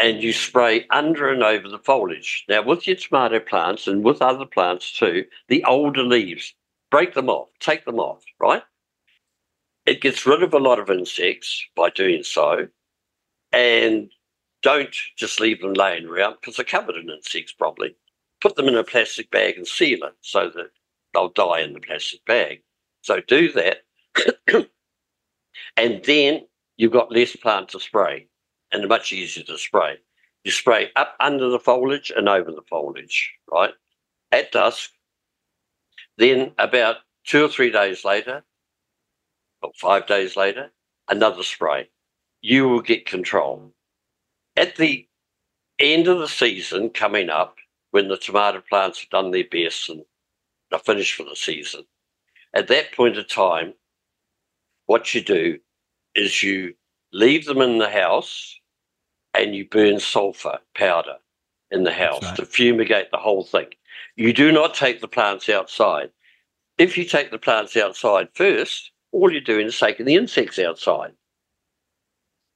[0.00, 2.44] And you spray under and over the foliage.
[2.48, 6.54] Now, with your tomato plants and with other plants too, the older leaves,
[6.90, 8.62] break them off, take them off, right?
[9.84, 12.68] It gets rid of a lot of insects by doing so.
[13.52, 14.10] And
[14.62, 17.94] don't just leave them laying around because they're covered in insects probably.
[18.40, 20.70] Put them in a plastic bag and seal it so that
[21.12, 22.62] they'll die in the plastic bag.
[23.02, 23.82] So do that.
[25.76, 26.46] and then
[26.78, 28.29] you've got less plant to spray
[28.72, 29.98] and much easier to spray.
[30.44, 33.72] You spray up under the foliage and over the foliage, right?
[34.32, 34.90] At dusk.
[36.16, 38.44] Then about two or three days later,
[39.62, 40.70] or five days later,
[41.08, 41.90] another spray.
[42.40, 43.72] You will get control.
[44.56, 45.06] At the
[45.78, 47.56] end of the season coming up,
[47.90, 50.02] when the tomato plants have done their best and
[50.72, 51.84] are finished for the season,
[52.54, 53.74] at that point of time,
[54.86, 55.58] what you do
[56.14, 56.74] is you
[57.12, 58.59] leave them in the house
[59.34, 61.16] and you burn sulfur powder
[61.70, 62.36] in the house right.
[62.36, 63.68] to fumigate the whole thing.
[64.16, 66.10] You do not take the plants outside.
[66.78, 71.12] If you take the plants outside first, all you're doing is taking the insects outside.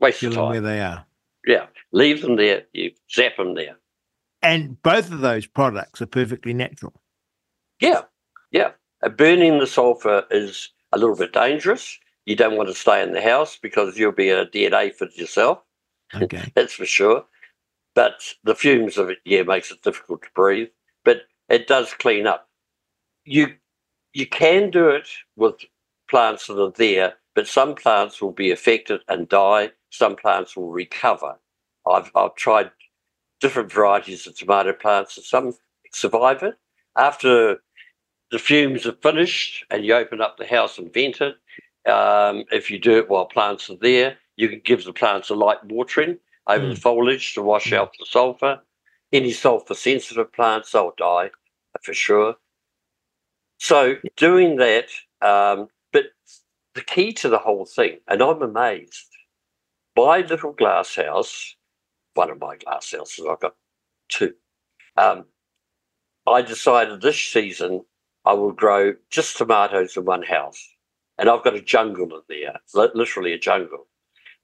[0.00, 1.06] Waste Kill of them where they are.
[1.46, 2.64] Yeah, leave them there.
[2.72, 3.76] You zap them there.
[4.42, 6.92] And both of those products are perfectly natural.
[7.80, 8.02] Yeah,
[8.50, 8.72] yeah.
[9.02, 11.98] Uh, burning the sulfur is a little bit dangerous.
[12.26, 15.62] You don't want to stay in the house because you'll be a dead aphid yourself.
[16.22, 16.44] Okay.
[16.54, 17.24] that's for sure.
[17.94, 20.68] But the fumes of it, yeah, makes it difficult to breathe.
[21.04, 22.48] But it does clean up.
[23.24, 23.54] You
[24.12, 25.56] you can do it with
[26.08, 29.72] plants that are there, but some plants will be affected and die.
[29.90, 31.36] Some plants will recover.
[31.86, 32.70] I've I've tried
[33.40, 35.52] different varieties of tomato plants, and some
[35.92, 36.56] survive it.
[36.96, 37.58] After
[38.30, 41.36] the fumes are finished and you open up the house and vent it,
[41.90, 45.34] um, if you do it while plants are there, you can give the plants a
[45.34, 47.76] light watering over the foliage to wash Mm.
[47.78, 48.60] out the sulfur.
[49.12, 51.30] Any sulfur sensitive plants, they'll die
[51.82, 52.36] for sure.
[53.58, 54.88] So doing that,
[55.20, 56.06] um, but
[56.74, 59.08] the key to the whole thing, and I'm amazed,
[59.96, 61.56] my little glass house,
[62.14, 63.54] one of my glass houses, I've got
[64.08, 64.34] two.
[64.96, 65.26] Um,
[66.26, 67.84] I decided this season
[68.24, 70.66] I will grow just tomatoes in one house.
[71.18, 73.86] And I've got a jungle in there, literally a jungle.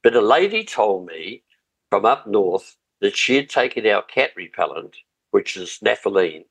[0.02, 1.42] But a lady told me
[1.90, 4.96] from up north that she had taken our cat repellent,
[5.30, 6.46] which is naphthalene,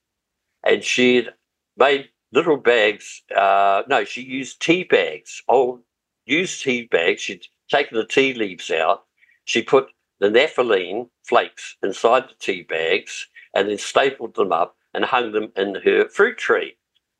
[0.63, 1.33] and she had
[1.75, 3.23] made little bags.
[3.35, 5.81] Uh, no, she used tea bags, old
[6.25, 7.21] used tea bags.
[7.21, 9.05] She'd taken the tea leaves out.
[9.45, 9.89] She put
[10.19, 15.51] the naphthalene flakes inside the tea bags and then stapled them up and hung them
[15.55, 16.75] in her fruit tree.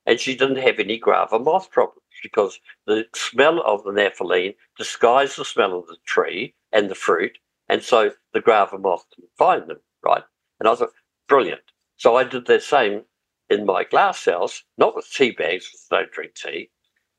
[0.05, 5.37] And she didn't have any guava moth problems because the smell of the naphthalene disguised
[5.37, 7.37] the smell of the tree and the fruit.
[7.67, 10.23] And so the guava moth can't find them, right?
[10.59, 10.91] And I thought,
[11.27, 11.61] brilliant.
[11.97, 13.03] So I did the same
[13.49, 16.69] in my glass house, not with tea bags, because I don't drink tea,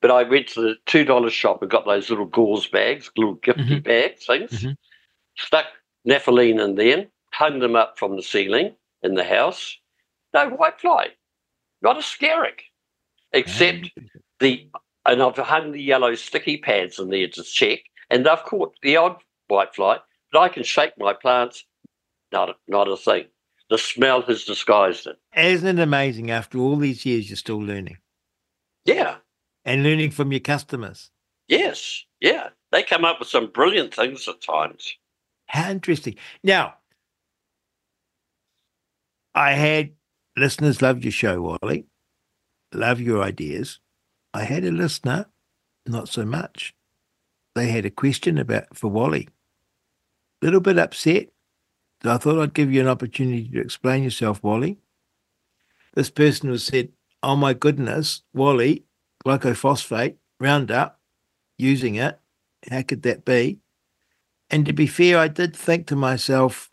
[0.01, 3.81] but I went to the $2 shop and got those little gauze bags, little gifty
[3.81, 3.85] Mhm.
[3.85, 4.77] bags, things, Mhm.
[5.37, 5.67] stuck
[6.07, 9.77] naphthalene in them, hung them up from the ceiling in the house.
[10.33, 11.11] No whitefly,
[11.83, 12.63] not a scarrick,
[13.33, 13.91] except
[14.39, 14.71] the,
[15.07, 18.97] and I've hung the yellow sticky pads in there to check, and they've caught the
[18.97, 19.17] odd
[19.49, 19.99] white whitefly,
[20.33, 21.65] but I can shake my plants,
[22.33, 23.25] not a, not a thing.
[23.69, 25.17] The smell has disguised it.
[25.37, 27.99] Isn't it amazing after all these years you're still learning
[28.85, 29.17] Yeah,
[29.65, 31.11] and learning from your customers?
[31.49, 32.49] yes, yeah.
[32.73, 34.95] They come up with some brilliant things at times.
[35.47, 36.15] How interesting.
[36.45, 36.75] Now,
[39.35, 39.93] I had
[40.37, 41.87] listeners love your show, Wally.
[42.73, 43.81] Love your ideas.
[44.33, 45.27] I had a listener,
[45.87, 46.75] not so much.
[47.55, 49.29] They had a question about for Wally.
[50.41, 51.29] A little bit upset.
[52.03, 54.79] So I thought I'd give you an opportunity to explain yourself, Wally.
[55.95, 56.91] This person was said,
[57.23, 58.85] Oh my goodness, Wally,
[59.27, 60.99] glycophosphate, Roundup,
[61.59, 62.19] using it.
[62.71, 63.59] How could that be?
[64.49, 66.71] And to be fair, I did think to myself,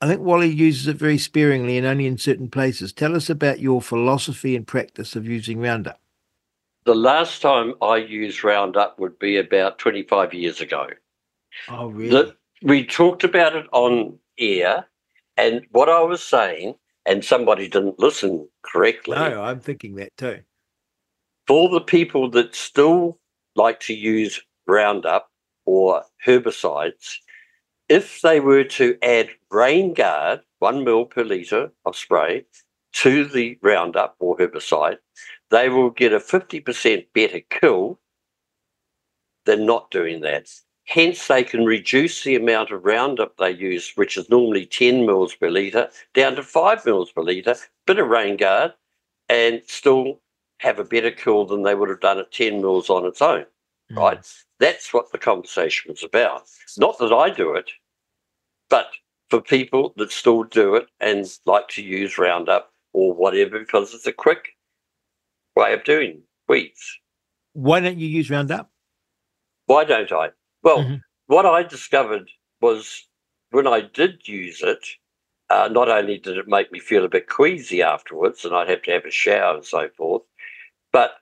[0.00, 2.92] I think Wally uses it very sparingly and only in certain places.
[2.92, 6.00] Tell us about your philosophy and practice of using Roundup.
[6.84, 10.88] The last time I used Roundup would be about 25 years ago.
[11.68, 14.86] Oh, The, we talked about it on air,
[15.36, 16.74] and what I was saying,
[17.06, 19.16] and somebody didn't listen correctly.
[19.16, 20.40] no, I'm thinking that too.
[21.46, 23.18] For the people that still
[23.56, 25.30] like to use Roundup
[25.64, 27.16] or herbicides,
[27.88, 32.44] if they were to add Rain Guard, one mil per litre of spray,
[32.94, 34.98] to the Roundup or herbicide,
[35.50, 37.98] they will get a 50% better kill
[39.44, 40.48] than not doing that.
[40.86, 45.34] Hence, they can reduce the amount of Roundup they use, which is normally 10 mils
[45.34, 47.56] per litre, down to 5 mils per litre,
[47.86, 48.74] bit of rain guard,
[49.28, 50.20] and still
[50.58, 53.46] have a better kill than they would have done at 10 mils on its own,
[53.90, 53.96] mm.
[53.96, 54.26] right?
[54.60, 56.42] That's what the conversation was about.
[56.76, 57.70] Not that I do it,
[58.68, 58.88] but
[59.30, 64.06] for people that still do it and like to use Roundup or whatever because it's
[64.06, 64.53] a quick
[65.56, 66.98] way of doing weeds.
[67.52, 68.70] Why don't you use Roundup?
[69.66, 70.30] Why don't I?
[70.62, 70.96] Well, mm-hmm.
[71.26, 73.06] what I discovered was
[73.50, 74.84] when I did use it,
[75.50, 78.82] uh, not only did it make me feel a bit queasy afterwards, and I'd have
[78.82, 80.22] to have a shower and so forth,
[80.92, 81.16] but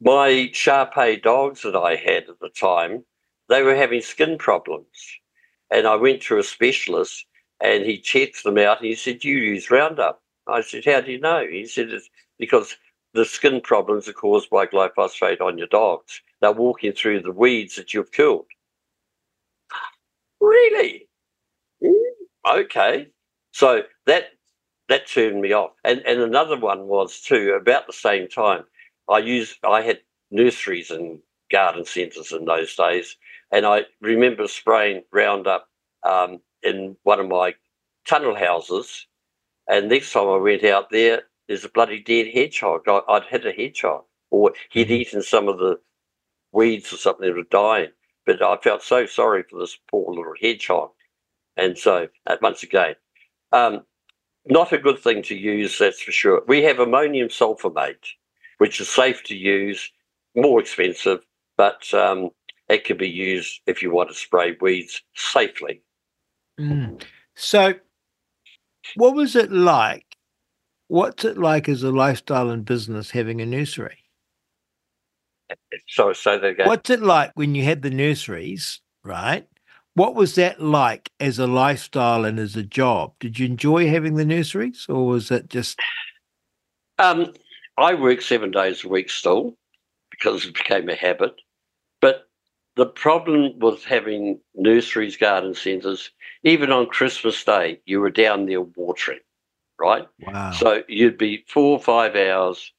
[0.00, 3.04] my Shar Pei dogs that I had at the time,
[3.48, 4.86] they were having skin problems.
[5.70, 7.24] And I went to a specialist
[7.60, 10.22] and he checked them out and he said, You use Roundup.
[10.46, 11.46] I said, How do you know?
[11.48, 12.76] He said, It's because
[13.16, 16.20] the skin problems are caused by glyphosate on your dogs.
[16.40, 18.46] They're walking through the weeds that you've killed.
[20.40, 21.08] Really?
[22.48, 23.08] Okay.
[23.52, 24.26] So that
[24.88, 25.72] that turned me off.
[25.82, 28.64] And and another one was too, about the same time.
[29.08, 31.18] I used I had nurseries and
[31.50, 33.16] garden centres in those days,
[33.50, 35.68] and I remember spraying Roundup
[36.02, 37.54] um, in one of my
[38.06, 39.06] tunnel houses.
[39.68, 42.82] And next time I went out there, there's a bloody dead hedgehog.
[42.88, 44.94] I, would hit a hedgehog, or he'd mm-hmm.
[44.94, 45.78] eaten some of the
[46.52, 47.90] weeds or something that were dying.
[48.24, 50.90] But I felt so sorry for this poor little hedgehog.
[51.56, 52.96] And so, uh, once again,
[53.52, 53.82] um,
[54.46, 56.42] not a good thing to use, that's for sure.
[56.46, 58.14] We have ammonium sulfamate,
[58.58, 59.90] which is safe to use,
[60.34, 61.20] more expensive,
[61.56, 62.30] but um,
[62.68, 65.82] it can be used if you want to spray weeds safely.
[66.60, 67.02] Mm.
[67.34, 67.74] So,
[68.96, 70.15] what was it like?
[70.88, 74.04] What's it like as a lifestyle and business having a nursery?
[75.88, 76.66] So, so that again.
[76.66, 79.46] What's it like when you had the nurseries, right?
[79.94, 83.14] What was that like as a lifestyle and as a job?
[83.18, 85.78] Did you enjoy having the nurseries, or was it just?
[86.98, 87.32] Um,
[87.78, 89.56] I work seven days a week still
[90.10, 91.34] because it became a habit.
[92.00, 92.28] But
[92.76, 96.10] the problem with having nurseries, garden centres,
[96.42, 99.20] even on Christmas Day, you were down there watering,
[99.78, 100.06] right?
[100.20, 100.52] Wow.
[100.52, 102.72] So you'd be four or five hours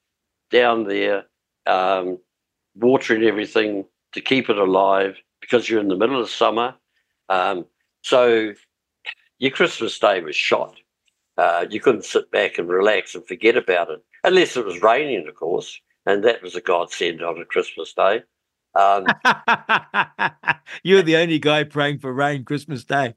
[0.51, 1.25] down there
[1.65, 2.19] um,
[2.75, 6.75] watering everything to keep it alive because you're in the middle of summer.
[7.29, 7.65] Um,
[8.01, 8.53] so
[9.39, 10.75] your Christmas Day was shot.
[11.37, 15.27] Uh, you couldn't sit back and relax and forget about it, unless it was raining,
[15.27, 18.23] of course, and that was a godsend on a Christmas Day.
[18.73, 19.05] Um,
[20.83, 23.13] You're the only guy praying for rain Christmas Day.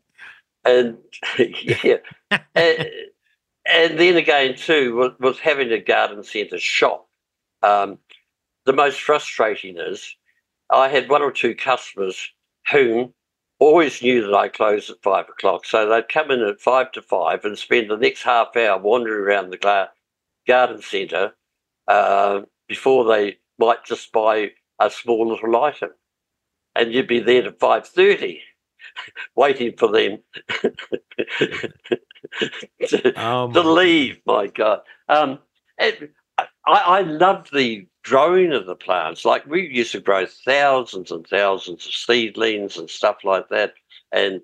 [0.64, 0.98] And
[1.82, 1.96] yeah,
[2.54, 2.88] and,
[3.66, 7.08] and, then again too was, was having a garden centre shop.
[7.62, 7.98] Um,
[8.66, 10.14] the most frustrating is
[10.70, 12.32] I had one or two customers
[12.70, 13.14] whom
[13.58, 15.64] always knew that I closed at five o'clock.
[15.66, 19.22] So they'd come in at five to five and spend the next half hour wandering
[19.22, 19.88] around the
[20.46, 21.34] garden centre
[21.88, 25.90] uh, before they might just buy a small little item.
[26.74, 28.40] And you'd be there at 5.30
[29.34, 30.18] waiting for them
[32.88, 34.80] to, oh to leave, my God.
[35.08, 35.38] Um,
[35.78, 39.24] I, I loved the growing of the plants.
[39.24, 43.74] Like we used to grow thousands and thousands of seedlings and stuff like that.
[44.12, 44.40] And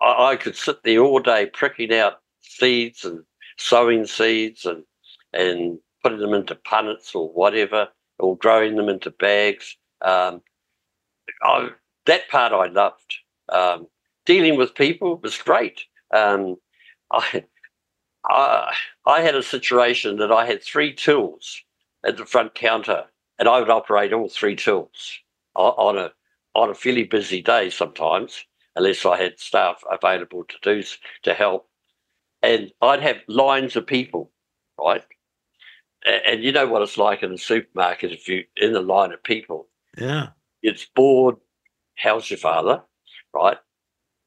[0.00, 3.24] I, I could sit there all day pricking out seeds and
[3.56, 4.84] sowing seeds and
[5.32, 7.88] and putting them into punnets or whatever,
[8.18, 9.76] or growing them into bags.
[10.02, 10.42] Um,
[11.42, 11.70] I,
[12.06, 13.18] that part I loved.
[13.50, 13.86] Um,
[14.26, 15.82] dealing with people was great.
[16.14, 16.56] Um,
[17.12, 17.44] I,
[18.28, 18.74] I,
[19.06, 21.62] I had a situation that I had three tools
[22.04, 23.04] at the front counter,
[23.38, 25.18] and I would operate all three tools
[25.54, 26.12] on a
[26.54, 28.44] on a fairly busy day sometimes,
[28.74, 30.82] unless I had staff available to do
[31.22, 31.68] to help.
[32.42, 34.30] And I'd have lines of people,
[34.78, 35.04] right?
[36.04, 39.12] And, and you know what it's like in a supermarket if you're in the line
[39.12, 39.68] of people.
[39.96, 40.28] Yeah.
[40.62, 41.36] It's bored.
[41.96, 42.82] How's your father?
[43.34, 43.58] Right.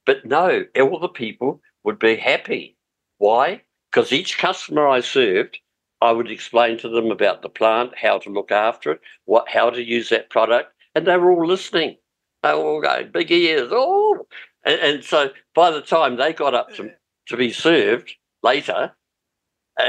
[0.05, 2.77] But no, all the people would be happy.
[3.17, 3.61] Why?
[3.91, 5.59] Because each customer I served,
[6.01, 9.69] I would explain to them about the plant, how to look after it, what how
[9.69, 11.97] to use that product, and they were all listening.
[12.41, 14.27] They were all going, big ears, oh.
[14.65, 16.91] And, and so by the time they got up to,
[17.27, 18.11] to be served
[18.41, 18.91] later,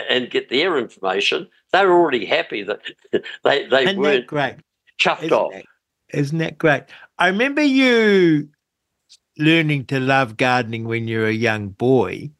[0.09, 2.81] and get their information, they were already happy that
[3.45, 4.57] they, they Isn't weren't great?
[5.01, 5.53] chuffed Isn't off.
[5.53, 5.65] That,
[6.13, 6.85] Isn't that great?
[7.19, 8.49] I remember you
[9.39, 12.31] learning to love gardening when you're a young boy.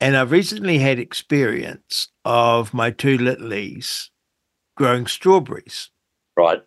[0.00, 4.08] And I've recently had experience of my two littlies
[4.76, 5.90] growing strawberries.
[6.36, 6.62] Right.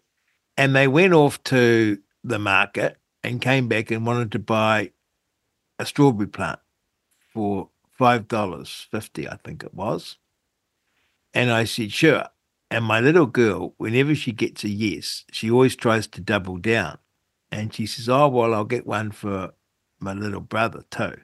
[0.56, 4.92] And they went off to the market and came back and wanted to buy
[5.80, 6.60] a strawberry plant
[7.34, 10.18] for five dollars fifty, I think it was.
[11.34, 12.28] And I said, sure.
[12.70, 17.00] And my little girl, whenever she gets a yes, she always tries to double down.
[17.54, 19.54] And she says, Oh, well, I'll get one for
[20.00, 21.16] my little brother too.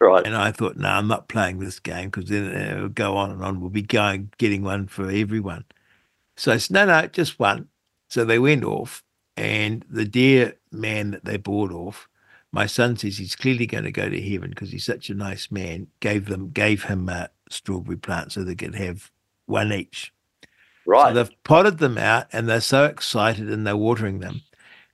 [0.00, 0.24] Right.
[0.24, 3.42] And I thought, no, I'm not playing this game because then it'll go on and
[3.42, 3.60] on.
[3.60, 5.64] We'll be going getting one for everyone.
[6.36, 7.68] So I said, no, no, just one.
[8.08, 9.02] So they went off,
[9.36, 12.08] and the dear man that they bought off,
[12.52, 15.50] my son says he's clearly going to go to heaven because he's such a nice
[15.50, 15.88] man.
[16.00, 19.10] Gave them, gave him a strawberry plant so they could have
[19.46, 20.12] one each.
[20.86, 21.08] Right.
[21.08, 24.42] So they've potted them out, and they're so excited, and they're watering them.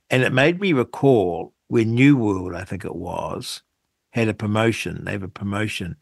[0.09, 3.63] And it made me recall when New World, I think it was,
[4.11, 5.03] had a promotion.
[5.03, 5.97] They have a promotion.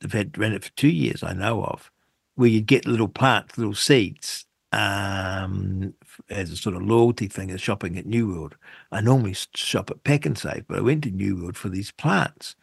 [0.00, 1.90] They've had ran it for two years, I know of,
[2.34, 5.94] where you get little plants, little seeds, um,
[6.28, 8.56] as a sort of loyalty thing as shopping at New World.
[8.92, 12.54] I normally shop at Pak'nSave, but I went to New World for these plants.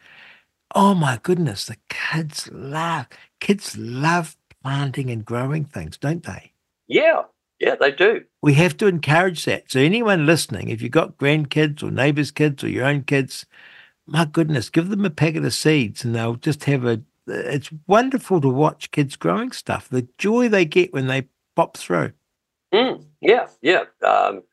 [0.74, 3.06] Oh my goodness, the kids love
[3.40, 6.52] kids love planting and growing things, don't they?
[6.86, 7.22] Yeah.
[7.58, 8.24] Yeah, they do.
[8.46, 9.64] We have to encourage that.
[9.72, 13.44] So anyone listening, if you've got grandkids or neighbors' kids or your own kids,
[14.06, 18.40] my goodness, give them a packet of seeds and they'll just have a it's wonderful
[18.40, 19.88] to watch kids growing stuff.
[19.88, 22.12] The joy they get when they pop through.
[22.72, 23.86] Mm, yeah, yeah.
[24.06, 24.44] Um,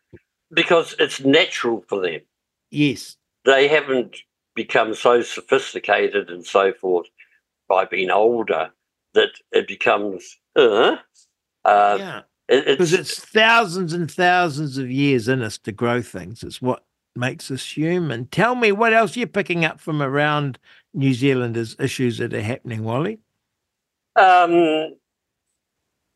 [0.50, 2.22] because it's natural for them.
[2.72, 3.18] Yes.
[3.46, 4.18] They haven't
[4.56, 7.06] become so sophisticated and so forth
[7.70, 8.72] by being older
[9.14, 10.96] that it becomes, uh,
[11.64, 12.22] uh, yeah.
[12.50, 16.44] It- Because it's, it's thousands and thousands of years in us to grow things.
[16.44, 16.84] It's what
[17.16, 18.26] makes us human.
[18.28, 20.58] Tell me what else you're picking up from around
[20.94, 23.20] New Zealand as issues that are happening, Wally.
[24.16, 24.96] um,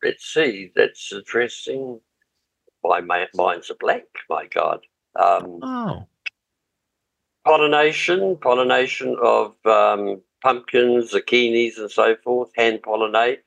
[0.02, 2.00] let's see, that's interesting.
[2.84, 4.80] My mind's a blank, my God.
[5.16, 6.06] Um, Oh.
[7.44, 12.50] pollination, pollination of um, pumpkins, zucchinis, and so forth.
[12.56, 13.38] Hand pollinate,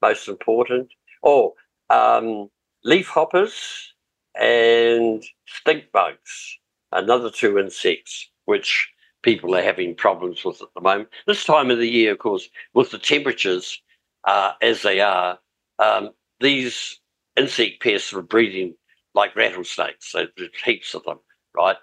[0.00, 0.88] most important.
[1.22, 1.54] Oh,
[1.90, 2.50] um,
[2.84, 3.94] leaf hoppers
[4.40, 6.58] and stink bugs,
[6.92, 8.90] another two insects, which
[9.22, 11.08] people are having problems with at the moment.
[11.26, 13.80] This time of the year, of course, with the temperatures
[14.26, 15.38] uh, as they are,
[15.78, 16.10] um,
[16.40, 17.00] these
[17.36, 18.74] insect pests are breeding
[19.14, 20.10] like rattlesnakes.
[20.12, 21.18] So there's heaps of them,
[21.56, 21.76] right?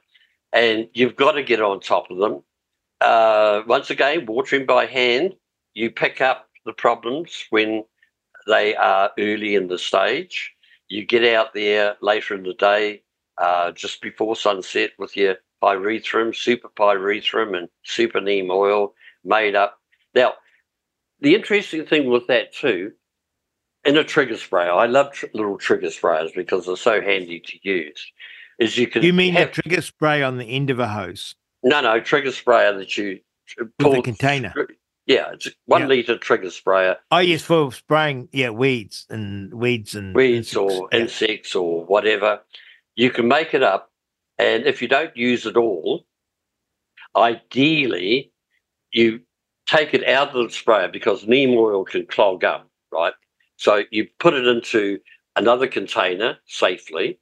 [0.53, 2.43] and you've got to get on top of them.
[3.01, 5.35] Uh, once again, watering by hand,
[5.73, 7.83] you pick up the problems when
[8.49, 10.53] they are early in the stage.
[10.87, 13.03] You get out there later in the day,
[13.37, 18.93] uh, just before sunset, with your pyrethrum, super pyrethrum, and super neem oil
[19.23, 19.79] made up.
[20.15, 20.33] Now,
[21.21, 22.93] the interesting thing with that too,
[23.85, 27.57] in a trigger sprayer, I love tr- little trigger sprayers because they're so handy to
[27.61, 28.11] use.
[28.57, 31.35] Is you can You mean have, a trigger spray on the end of a hose
[31.63, 33.19] no, no, trigger sprayer that you
[33.79, 34.53] pull a container?
[35.09, 35.87] Yeah, it's one Yeah.
[35.87, 40.55] liter trigger sprayer, I use for spraying, yeah, weeds and weeds and weeds insects.
[40.55, 40.99] or Yeah.
[40.99, 42.43] insects or whatever.
[42.95, 43.91] You can make it up,
[44.37, 46.05] and if you don't use it all,
[47.15, 48.31] ideally
[48.91, 49.21] you
[49.65, 53.13] take it out of the sprayer because neem oil can clog up, right?
[53.57, 54.99] So you put it into
[55.35, 57.19] another container safely,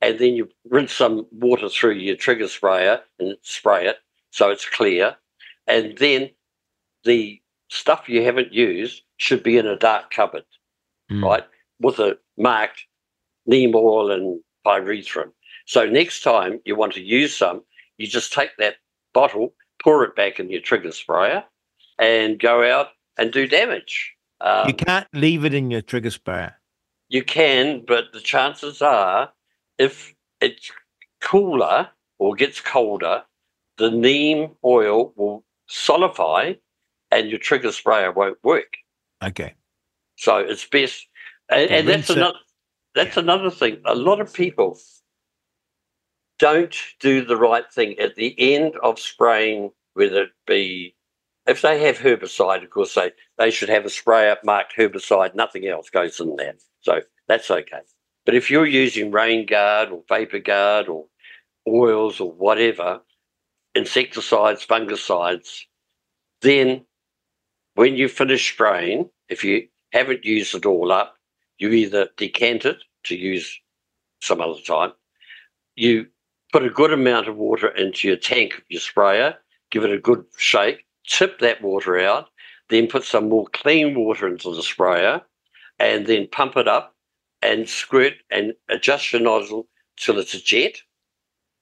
[0.00, 3.98] and then you rinse some water through your trigger sprayer and spray it
[4.30, 5.18] so it's clear.
[5.66, 6.30] And then
[7.06, 10.44] the stuff you haven't used should be in a dark cupboard,
[11.10, 11.24] Mm.
[11.24, 11.44] right?
[11.80, 12.84] With a marked
[13.46, 15.32] neem oil and pyrethrum.
[15.66, 17.62] So next time you want to use some,
[17.98, 18.76] you just take that
[19.14, 21.44] bottle, pour it back in your trigger sprayer,
[21.98, 22.88] and go out
[23.18, 24.12] and do damage.
[24.40, 26.54] Um, You can't leave it in your trigger sprayer.
[27.08, 29.32] you can, but the chances are,
[29.78, 30.70] if it's
[31.20, 31.88] cooler
[32.18, 33.24] or gets colder,
[33.78, 36.54] the neem oil will solidify
[37.16, 38.76] and your trigger sprayer won't work.
[39.24, 39.54] Okay.
[40.16, 41.06] So it's best,
[41.48, 42.38] and, and that's another.
[42.94, 43.80] That's another thing.
[43.84, 44.78] A lot of people
[46.38, 50.94] don't do the right thing at the end of spraying, whether it be
[51.46, 55.34] if they have herbicide, of course they they should have a sprayer marked herbicide.
[55.34, 57.80] Nothing else goes in there, so that's okay.
[58.24, 61.06] But if you're using rain guard or vapor guard or
[61.68, 63.00] oils or whatever,
[63.74, 65.60] insecticides, fungicides,
[66.40, 66.85] then
[67.76, 71.16] when you finish spraying, if you haven't used it all up,
[71.58, 73.60] you either decant it to use
[74.22, 74.92] some other time,
[75.74, 76.06] you
[76.52, 79.36] put a good amount of water into your tank your sprayer,
[79.70, 82.28] give it a good shake, tip that water out,
[82.70, 85.20] then put some more clean water into the sprayer,
[85.78, 86.96] and then pump it up
[87.42, 90.78] and squirt and adjust your nozzle till it's a jet,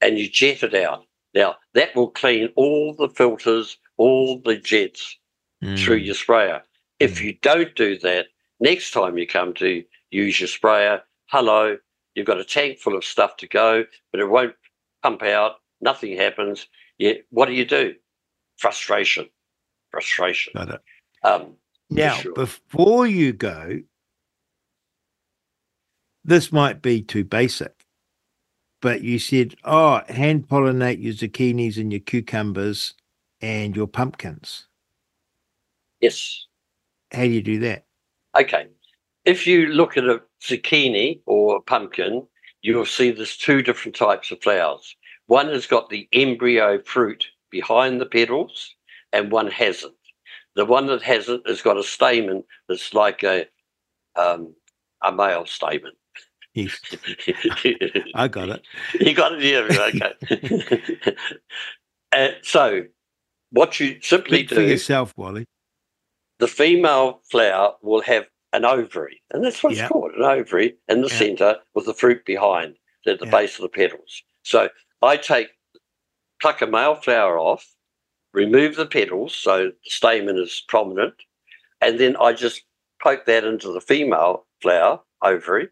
[0.00, 1.04] and you jet it out.
[1.34, 5.18] Now that will clean all the filters, all the jets
[5.64, 5.78] mm.
[5.78, 6.62] through your sprayer.
[7.00, 7.24] If mm.
[7.24, 8.26] you don't do that,
[8.60, 11.76] next time you come to use your sprayer, hello,
[12.14, 14.54] you've got a tank full of stuff to go, but it won't
[15.02, 16.66] pump out, nothing happens.
[16.98, 17.94] Yeah, what do you do?
[18.56, 19.28] Frustration.
[19.90, 20.52] Frustration.
[20.56, 20.80] Got it.
[21.22, 21.54] Um,
[21.90, 22.32] now, sure.
[22.34, 23.80] before you go,
[26.24, 27.84] this might be too basic,
[28.80, 32.94] but you said, oh, hand pollinate your zucchinis and your cucumbers
[33.40, 34.66] and your pumpkins.
[36.04, 36.44] Yes.
[37.12, 37.86] How do you do that?
[38.38, 38.66] Okay.
[39.24, 42.26] If you look at a zucchini or a pumpkin,
[42.60, 44.94] you'll see there's two different types of flowers.
[45.28, 48.74] One has got the embryo fruit behind the petals,
[49.14, 49.94] and one hasn't.
[50.56, 53.46] The one that hasn't has got a stamen that's like a
[54.14, 54.54] um,
[55.02, 55.92] a male stamen.
[56.52, 56.78] Yes.
[58.14, 58.62] I got it.
[59.00, 60.12] You got it, yeah.
[60.28, 61.16] Okay.
[62.12, 62.82] uh, so,
[63.52, 65.46] what you simply Speak do for yourself, Wally.
[66.44, 69.84] The female flower will have an ovary, and that's what yep.
[69.84, 71.16] it's called an ovary in the yep.
[71.16, 72.76] center with the fruit behind
[73.06, 73.32] at the yep.
[73.32, 74.22] base of the petals.
[74.42, 74.68] So,
[75.00, 75.48] I take,
[76.42, 77.66] pluck a male flower off,
[78.34, 81.14] remove the petals so the stamen is prominent,
[81.80, 82.60] and then I just
[83.02, 85.70] poke that into the female flower ovary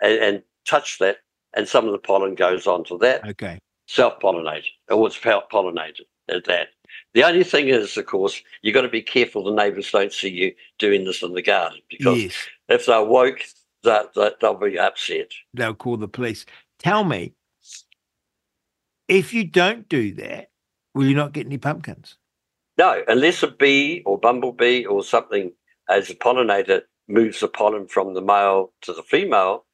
[0.00, 1.18] and, and touch that,
[1.54, 3.22] and some of the pollen goes onto that.
[3.28, 3.58] Okay.
[3.86, 6.68] Self pollinated, or it's pollinated at that.
[7.14, 10.28] The only thing is, of course, you've got to be careful the neighbours don't see
[10.28, 12.34] you doing this in the garden because yes.
[12.68, 13.40] if they're woke,
[13.84, 15.30] that, that they'll be upset.
[15.54, 16.44] They'll call the police.
[16.78, 17.34] Tell me,
[19.08, 20.50] if you don't do that,
[20.94, 22.16] will you not get any pumpkins?
[22.78, 25.52] No, unless a bee or bumblebee or something
[25.88, 29.64] as a pollinator moves the pollen from the male to the female,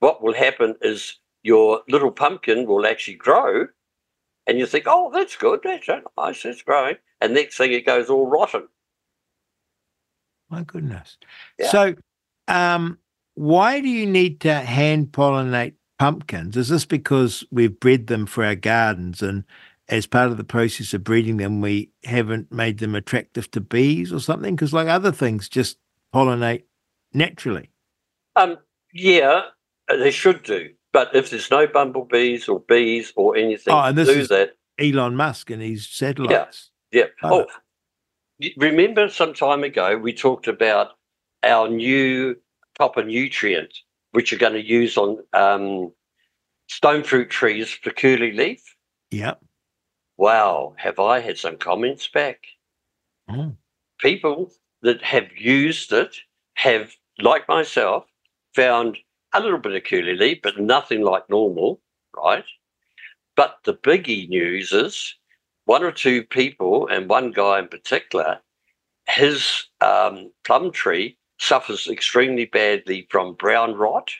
[0.00, 3.66] what will happen is your little pumpkin will actually grow
[4.46, 6.96] and you think, oh, that's good, that's nice, it's growing.
[7.20, 8.68] And next thing it goes all rotten.
[10.48, 11.16] My goodness.
[11.58, 11.68] Yeah.
[11.68, 11.94] So,
[12.48, 12.98] um,
[13.34, 16.56] why do you need to hand pollinate pumpkins?
[16.56, 19.44] Is this because we've bred them for our gardens and
[19.88, 24.12] as part of the process of breeding them, we haven't made them attractive to bees
[24.12, 24.54] or something?
[24.54, 25.78] Because, like other things, just
[26.14, 26.62] pollinate
[27.12, 27.70] naturally.
[28.36, 28.56] Um,
[28.92, 29.42] yeah,
[29.88, 30.70] they should do.
[30.92, 34.56] But if there's no bumblebees or bees or anything oh, and this do is that,
[34.78, 36.70] Elon Musk and his satellites.
[36.90, 37.04] Yeah.
[37.22, 37.30] yeah.
[37.30, 37.46] Oh,
[38.56, 40.92] remember some time ago we talked about
[41.42, 42.36] our new
[42.78, 43.72] copper nutrient,
[44.12, 45.92] which you're going to use on um,
[46.68, 48.62] stone fruit trees for curly leaf.
[49.10, 49.42] Yep.
[50.16, 52.40] Wow, have I had some comments back?
[53.30, 53.56] Mm.
[53.98, 54.50] People
[54.82, 56.16] that have used it
[56.54, 58.04] have, like myself,
[58.54, 58.98] found
[59.32, 61.80] a little bit of curly but nothing like normal,
[62.16, 62.44] right?
[63.36, 65.14] But the biggie news is
[65.64, 68.40] one or two people, and one guy in particular,
[69.08, 74.10] his um, plum tree suffers extremely badly from brown rot.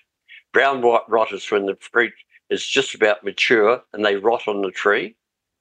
[0.53, 2.13] Brown rot is when the fruit
[2.51, 5.17] is just about mature and they rot on the tree.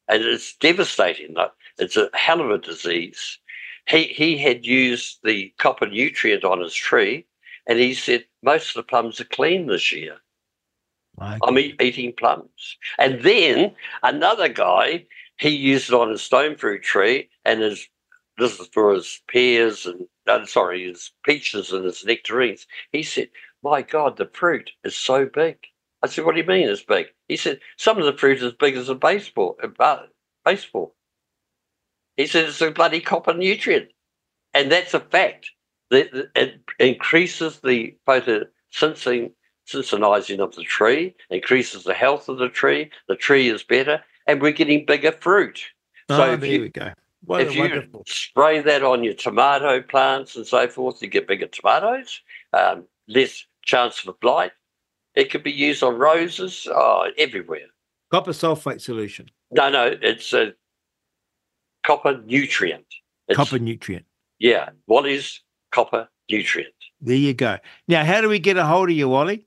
[0.07, 1.35] And it's devastating.
[1.77, 3.39] It's a hell of a disease.
[3.87, 7.25] He, he had used the copper nutrient on his tree
[7.69, 10.17] and he said, most of the plums are clean this year.
[11.43, 12.77] I'm eating plums.
[12.97, 15.05] And then another guy,
[15.37, 17.87] he used it on his stone fruit tree and his
[18.39, 22.65] this is for his pears and uh, sorry, his peaches and his nectarines.
[22.91, 23.29] He said,
[23.61, 25.57] My God, the fruit is so big.
[26.01, 27.07] I said, What do you mean it's big?
[27.27, 29.57] He said, Some of the fruit is as big as a baseball.
[29.61, 29.97] Uh,
[30.43, 30.95] baseball.
[32.17, 33.89] He said it's a bloody copper nutrient.
[34.53, 35.51] And that's a fact
[35.91, 39.31] it increases the photosynthesizing
[40.39, 42.91] of the tree, increases the health of the tree.
[43.07, 45.63] The tree is better, and we're getting bigger fruit.
[46.09, 46.91] Oh, so there you, we go.
[47.25, 51.47] What if you spray that on your tomato plants and so forth, you get bigger
[51.47, 52.21] tomatoes,
[52.53, 54.51] um, less chance of blight.
[55.15, 57.67] It could be used on roses, oh, everywhere.
[58.11, 59.29] Copper sulfate solution.
[59.51, 60.53] No, no, it's a
[61.85, 62.85] copper nutrient.
[63.27, 64.05] It's, copper nutrient.
[64.39, 64.69] Yeah.
[64.85, 65.41] What is
[65.71, 66.73] copper nutrient.
[67.01, 67.57] There you go.
[67.87, 69.45] Now, how do we get a hold of you, Wally?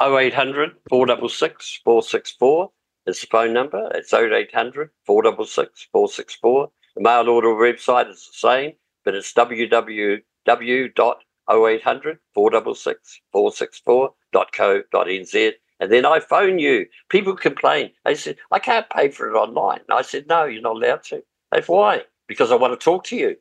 [0.00, 2.70] 0800 466 464
[3.06, 3.90] is the phone number.
[3.94, 6.70] It's 0800 466 464.
[6.96, 8.72] The mail order website is the same,
[9.04, 15.52] but it's www.0800 466 464.co.nz.
[15.80, 16.86] And then I phone you.
[17.08, 17.90] People complain.
[18.04, 19.80] They said, I can't pay for it online.
[19.88, 21.24] And I said, No, you're not allowed to.
[21.50, 22.02] They said, Why?
[22.28, 23.36] Because I want to talk to you.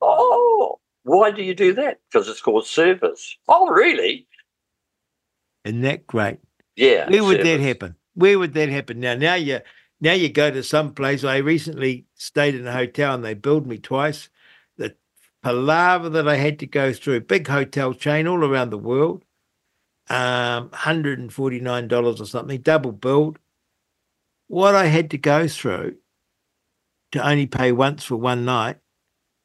[0.00, 0.51] Oh,
[1.04, 2.00] why do you do that?
[2.10, 3.36] Because it's called service.
[3.48, 4.26] Oh, really?
[5.64, 6.38] Isn't that great?
[6.76, 7.08] Yeah.
[7.10, 7.96] Where would that happen?
[8.14, 9.00] Where would that happen?
[9.00, 9.60] Now, now you
[10.00, 11.24] now you go to some place.
[11.24, 14.28] I recently stayed in a hotel and they billed me twice.
[14.76, 14.96] The
[15.42, 19.24] palaver that I had to go through, big hotel chain all around the world,
[20.08, 23.38] um, hundred and forty nine dollars or something, double billed.
[24.48, 25.96] What I had to go through
[27.12, 28.78] to only pay once for one night,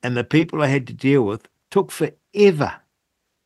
[0.08, 2.74] and the people I had to deal with took forever.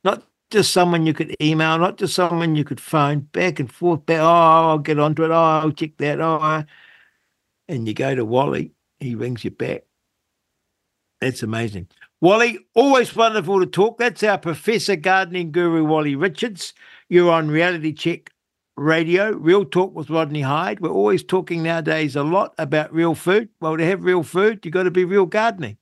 [0.04, 0.22] Not
[0.52, 4.06] just someone you could email, not just someone you could phone, back and forth.
[4.06, 5.32] Back, oh, I'll get onto it.
[5.32, 6.22] Oh, I'll check that.
[6.22, 6.64] Oh,
[7.68, 9.86] and you go to Wally, he rings you back.
[11.20, 11.88] That's amazing.
[12.22, 13.98] Wally, always wonderful to talk.
[13.98, 16.76] That's our Professor Gardening Guru, Wally Richards.
[17.10, 18.30] You're on Reality Check
[18.78, 20.80] Radio, Real Talk with Rodney Hide.
[20.80, 23.50] We're always talking nowadays a lot about real food.
[23.62, 25.78] Well, to have real food, you've got to be real gardening.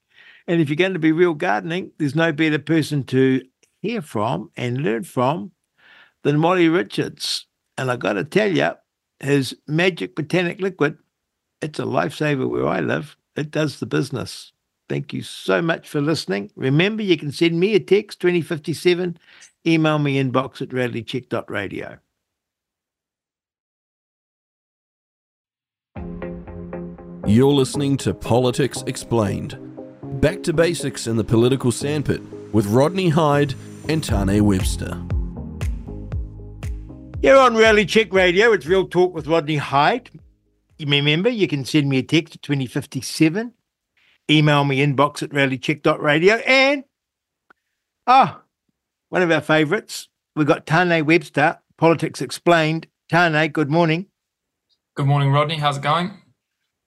[0.49, 3.43] And if you're going to be real gardening, there's no better person to
[3.83, 5.51] hear from and learn from
[6.23, 7.45] than Wally Richards.
[7.77, 8.71] And I've got to tell you,
[9.19, 10.97] his magic botanic liquid,
[11.61, 13.15] it's a lifesaver where I live.
[13.35, 14.51] It does the business.
[14.89, 16.49] Thank you so much for listening.
[16.55, 19.19] Remember, you can send me a text 2057,
[19.67, 21.99] email me inbox at realitycheck.radio.
[27.27, 29.68] You're listening to Politics Explained.
[30.19, 32.21] Back to basics in the political sandpit
[32.51, 33.55] with Rodney Hide
[33.87, 35.01] and Tane Webster.
[37.21, 38.51] You're on Reality Check Radio.
[38.51, 40.09] It's Real Talk with Rodney Hide.
[40.77, 43.53] You remember, you can send me a text at 2057,
[44.29, 46.83] email me inbox at realitycheck.radio, and
[48.05, 48.41] oh,
[49.07, 52.87] one of our favourites, we've got Tane Webster, Politics Explained.
[53.07, 54.07] Tane, good morning.
[54.95, 55.55] Good morning, Rodney.
[55.55, 56.11] How's it going?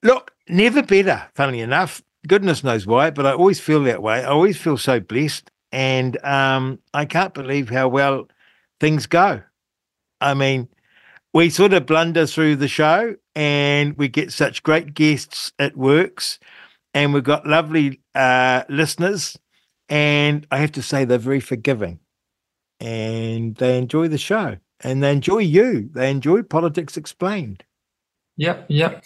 [0.03, 2.03] Look, never better, funnily enough.
[2.27, 4.23] Goodness knows why, but I always feel that way.
[4.23, 5.51] I always feel so blessed.
[5.71, 8.27] And um, I can't believe how well
[8.79, 9.41] things go.
[10.21, 10.69] I mean,
[11.33, 15.51] we sort of blunder through the show and we get such great guests.
[15.57, 16.39] It works.
[16.93, 19.37] And we've got lovely uh, listeners.
[19.89, 21.99] And I have to say, they're very forgiving
[22.79, 25.89] and they enjoy the show and they enjoy you.
[25.93, 27.63] They enjoy Politics Explained.
[28.37, 29.03] Yep, yep.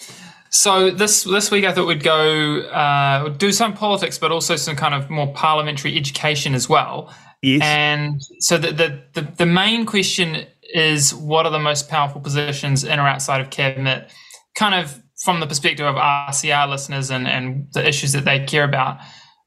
[0.49, 4.75] So this this week I thought we'd go uh, do some politics, but also some
[4.75, 7.13] kind of more parliamentary education as well.
[7.41, 7.61] Yes.
[7.63, 12.83] And so the, the the the main question is, what are the most powerful positions
[12.83, 14.11] in or outside of cabinet?
[14.57, 18.63] Kind of from the perspective of RCR listeners and and the issues that they care
[18.63, 18.99] about,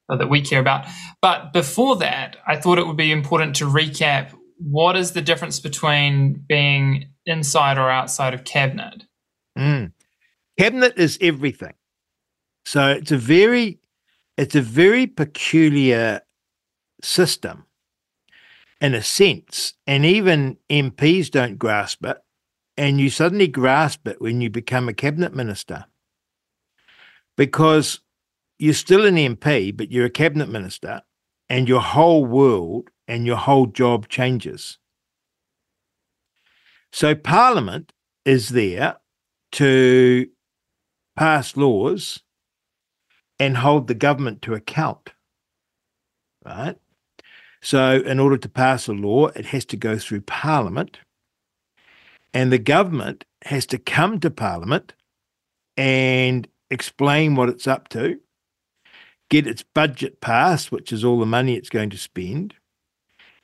[0.08, 0.86] or that we care about.
[1.22, 5.58] But before that, I thought it would be important to recap what is the difference
[5.58, 9.04] between being inside or outside of cabinet.
[9.58, 9.92] Mm.
[10.60, 11.72] Cabinet is everything.
[12.66, 13.80] So it's a very
[14.36, 16.20] it's a very peculiar
[17.02, 17.64] system
[18.78, 19.72] in a sense.
[19.86, 22.18] And even MPs don't grasp it.
[22.76, 25.86] And you suddenly grasp it when you become a cabinet minister.
[27.38, 28.00] Because
[28.58, 31.00] you're still an MP, but you're a cabinet minister,
[31.48, 34.76] and your whole world and your whole job changes.
[36.92, 37.94] So Parliament
[38.26, 38.98] is there
[39.52, 40.28] to
[41.20, 42.22] pass laws
[43.38, 45.12] and hold the government to account.
[46.42, 46.78] Right?
[47.60, 51.00] So, in order to pass a law, it has to go through Parliament,
[52.32, 54.94] and the government has to come to Parliament
[55.76, 58.18] and explain what it's up to,
[59.28, 62.54] get its budget passed, which is all the money it's going to spend,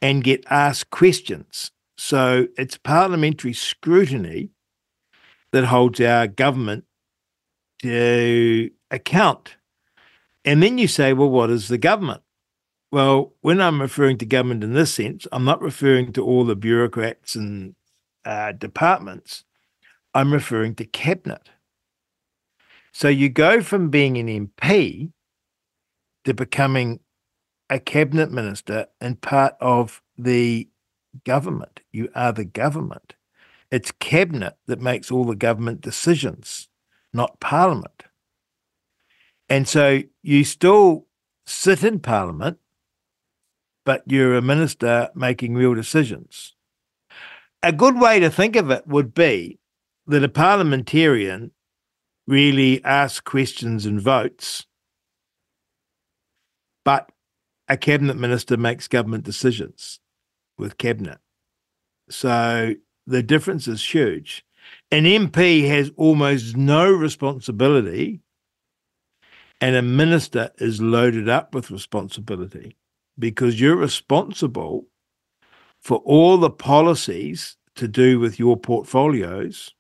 [0.00, 1.72] and get asked questions.
[1.98, 4.48] So, it's parliamentary scrutiny
[5.52, 6.85] that holds our government
[7.82, 9.56] to account.
[10.44, 12.22] And then you say, well, what is the government?
[12.92, 16.56] Well, when I'm referring to government in this sense, I'm not referring to all the
[16.56, 17.74] bureaucrats and
[18.24, 19.44] uh, departments.
[20.14, 21.50] I'm referring to cabinet.
[22.92, 25.12] So you go from being an MP
[26.24, 27.00] to becoming
[27.68, 30.68] a cabinet minister and part of the
[31.24, 31.80] government.
[31.92, 33.14] You are the government.
[33.70, 36.68] It's cabinet that makes all the government decisions,
[37.16, 38.04] not parliament.
[39.48, 41.06] And so you still
[41.46, 42.58] sit in parliament,
[43.84, 46.54] but you're a minister making real decisions.
[47.62, 49.58] A good way to think of it would be
[50.06, 51.52] that a parliamentarian
[52.26, 54.66] really asks questions and votes,
[56.84, 57.10] but
[57.68, 60.00] a cabinet minister makes government decisions
[60.58, 61.18] with cabinet.
[62.08, 62.74] So
[63.06, 64.45] the difference is huge.
[64.92, 68.20] An MP has almost no responsibility,
[69.60, 72.76] and a minister is loaded up with responsibility
[73.18, 74.86] because you're responsible
[75.80, 79.74] for all the policies to do with your portfolios,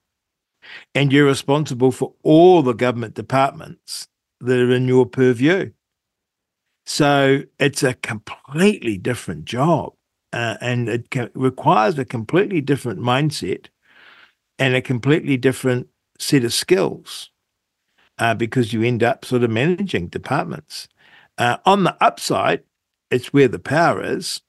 [0.94, 4.08] and you're responsible for all the government departments
[4.40, 5.70] that are in your purview.
[6.84, 9.94] So it's a completely different job,
[10.32, 13.66] uh, and it ca- requires a completely different mindset
[14.58, 15.88] and a completely different
[16.18, 17.30] set of skills
[18.18, 20.88] uh, because you end up sort of managing departments.
[21.38, 22.62] Uh, on the upside,
[23.10, 24.40] it's where the power is.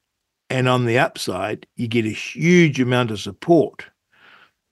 [0.49, 3.85] And on the upside, you get a huge amount of support.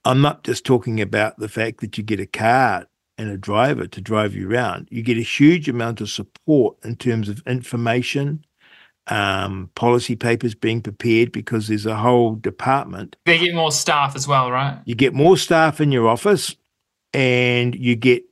[0.06, 2.88] I'm not just talking about the fact that you get a car
[3.18, 4.88] and a driver to drive you around.
[4.90, 8.46] You get a huge amount of support in terms of information,
[9.08, 13.16] um, policy papers being prepared because there's a whole department.
[13.26, 14.80] They get more staff as well, right?
[14.86, 16.56] You get more staff in your office
[17.14, 18.24] and you get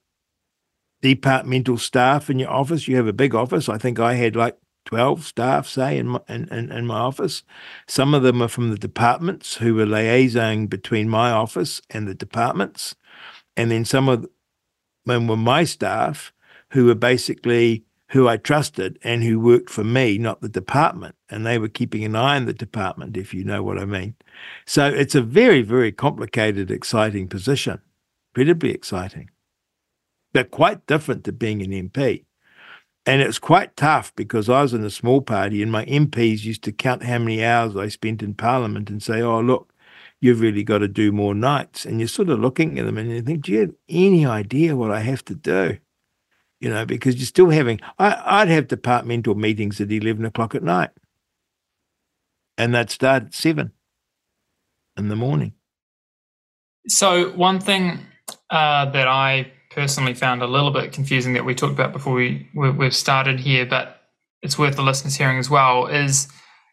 [1.01, 2.87] departmental staff in your office.
[2.87, 3.69] You have a big office.
[3.69, 7.43] I think I had like 12 staff, say, in my, in, in, in my office.
[7.87, 12.15] Some of them are from the departments who were liaising between my office and the
[12.15, 12.95] departments.
[13.55, 14.27] And then some of
[15.05, 16.33] them were my staff
[16.71, 17.83] who were basically
[18.13, 21.15] who I trusted and who worked for me, not the department.
[21.29, 24.13] And they were keeping an eye on the department, if you know what I mean.
[24.67, 27.81] So it's a very, very complicated, exciting position,
[28.31, 29.31] incredibly exciting,
[30.31, 32.25] but quite different to being an MP.
[33.07, 36.63] And it's quite tough because I was in a small party and my MPs used
[36.65, 39.73] to count how many hours I spent in Parliament and say, oh, look,
[40.21, 41.83] you've really got to do more nights.
[41.83, 44.75] And you're sort of looking at them and you think, do you have any idea
[44.75, 45.79] what I have to do?
[46.63, 50.63] You know, because you're still having, I, would have departmental meetings at 11 o'clock at
[50.63, 50.91] night.
[52.57, 53.73] And they'd start at seven
[54.95, 55.55] in the morning.
[56.87, 57.99] So, one thing
[58.49, 62.47] uh, that I personally found a little bit confusing that we talked about before we
[62.55, 63.99] we've started here, but
[64.41, 65.87] it's worth the listeners hearing as well.
[65.87, 66.29] Is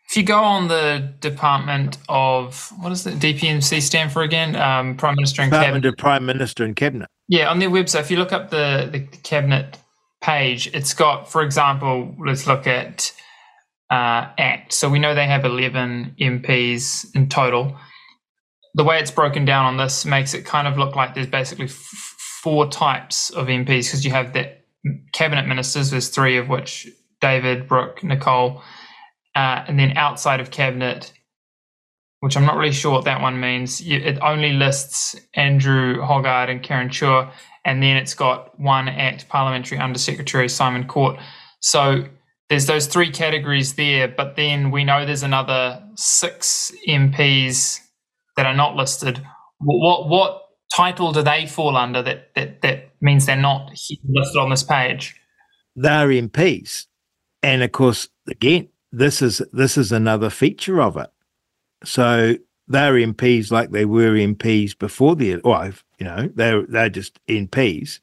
[0.08, 4.54] if you go on the Department of what does the DPMC stand for again?
[4.54, 5.88] Um, Prime Minister and Department Cabinet.
[5.88, 7.08] of Prime Minister and Cabinet.
[7.26, 9.78] Yeah, on their website, if you look up the, the cabinet
[10.20, 13.12] page, it's got, for example, let's look at
[13.90, 14.72] uh, ACT.
[14.72, 17.76] So we know they have 11 MPs in total.
[18.74, 21.64] The way it's broken down on this makes it kind of look like there's basically
[21.66, 24.56] f- four types of MPs because you have the
[25.12, 26.88] cabinet ministers, there's three of which
[27.20, 28.62] David, Brooke, Nicole,
[29.34, 31.12] uh, and then outside of cabinet,
[32.20, 33.80] which I'm not really sure what that one means.
[33.80, 37.30] It only lists Andrew Hoggard and Karen Chhour,
[37.64, 41.18] and then it's got one Act Parliamentary Undersecretary Simon Court.
[41.60, 42.04] So
[42.48, 47.78] there's those three categories there, but then we know there's another six MPs
[48.36, 49.24] that are not listed.
[49.58, 50.42] What what
[50.74, 55.14] title do they fall under that that that means they're not listed on this page?
[55.76, 56.86] They're MPs,
[57.42, 61.10] and of course, again, this is this is another feature of it.
[61.84, 62.36] So
[62.70, 67.18] they're MPs like they were in MPs before the well, you know, they're they're just
[67.26, 67.98] MPs.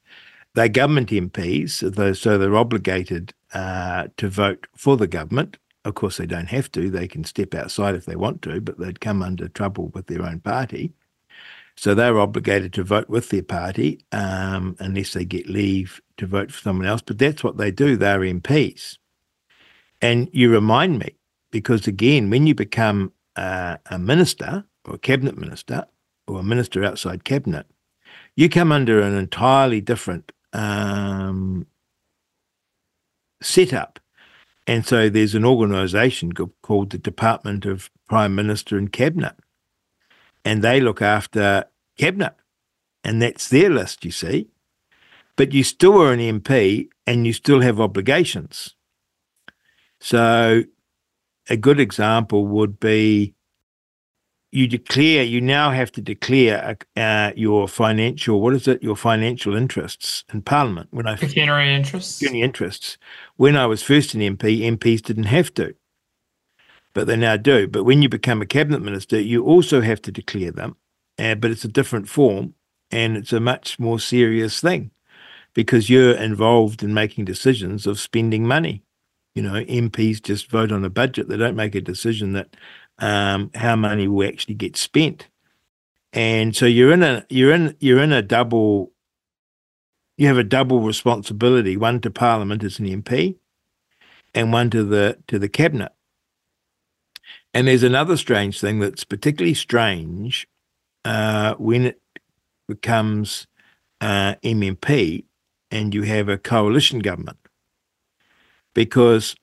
[0.54, 5.56] They're government MPs, so they're, so they're obligated uh, to vote for the government.
[5.84, 8.78] Of course, they don't have to; they can step outside if they want to, but
[8.78, 10.92] they'd come under trouble with their own party.
[11.76, 16.52] So they're obligated to vote with their party um, unless they get leave to vote
[16.52, 17.00] for someone else.
[17.00, 17.96] But that's what they do.
[17.96, 18.98] They're MPs.
[20.02, 21.14] And you remind me,
[21.52, 25.86] because again, when you become uh, a minister or a cabinet minister
[26.26, 27.66] or a minister outside cabinet,
[28.36, 31.66] you come under an entirely different um,
[33.40, 33.98] setup.
[34.66, 39.36] And so there's an organisation called the Department of Prime Minister and Cabinet
[40.48, 41.64] and they look after
[41.98, 42.34] cabinet,
[43.04, 44.48] and that's their list, you see.
[45.36, 48.74] But you still are an MP and you still have obligations.
[50.00, 50.64] So,
[51.48, 53.34] a good example would be
[54.50, 59.54] you declare, you now have to declare uh, your financial, what is it, your financial
[59.54, 60.88] interests in Parliament.
[60.90, 62.18] When I pecuniary interests.
[62.18, 62.96] Pecuniary interests.
[63.36, 65.74] When I was first an MP, MPs didn't have to
[66.98, 67.68] but they now do.
[67.68, 70.76] But when you become a cabinet minister, you also have to declare them,
[71.16, 72.54] uh, but it's a different form
[72.90, 74.90] and it's a much more serious thing
[75.54, 78.82] because you're involved in making decisions of spending money.
[79.38, 82.56] You know, MPs just vote on a budget; they don't make a decision that
[82.98, 85.28] um, how money will actually get spent.
[86.12, 88.90] And so you're in a you're in you're in a double.
[90.16, 93.36] You have a double responsibility: one to Parliament as an MP,
[94.34, 95.92] and one to the to the cabinet.
[97.54, 100.48] And there's another strange thing that's particularly strange
[101.04, 102.02] uh, when it
[102.66, 103.46] becomes
[104.00, 105.26] uh, MMP
[105.70, 107.38] and you have a coalition government
[108.74, 109.34] because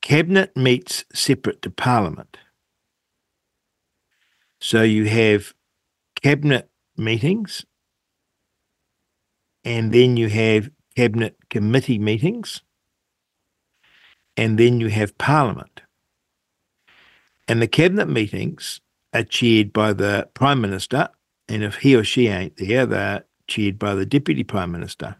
[0.00, 2.36] cabinet meets separate to parliament.
[4.60, 5.54] So you have
[6.22, 7.64] cabinet meetings
[9.64, 12.62] and then you have cabinet committee meetings
[14.36, 15.82] and then you have parliament.
[17.48, 18.80] And the cabinet meetings
[19.12, 21.08] are chaired by the prime minister
[21.48, 25.16] and if he or she ain't there, they're chaired by the deputy prime minister.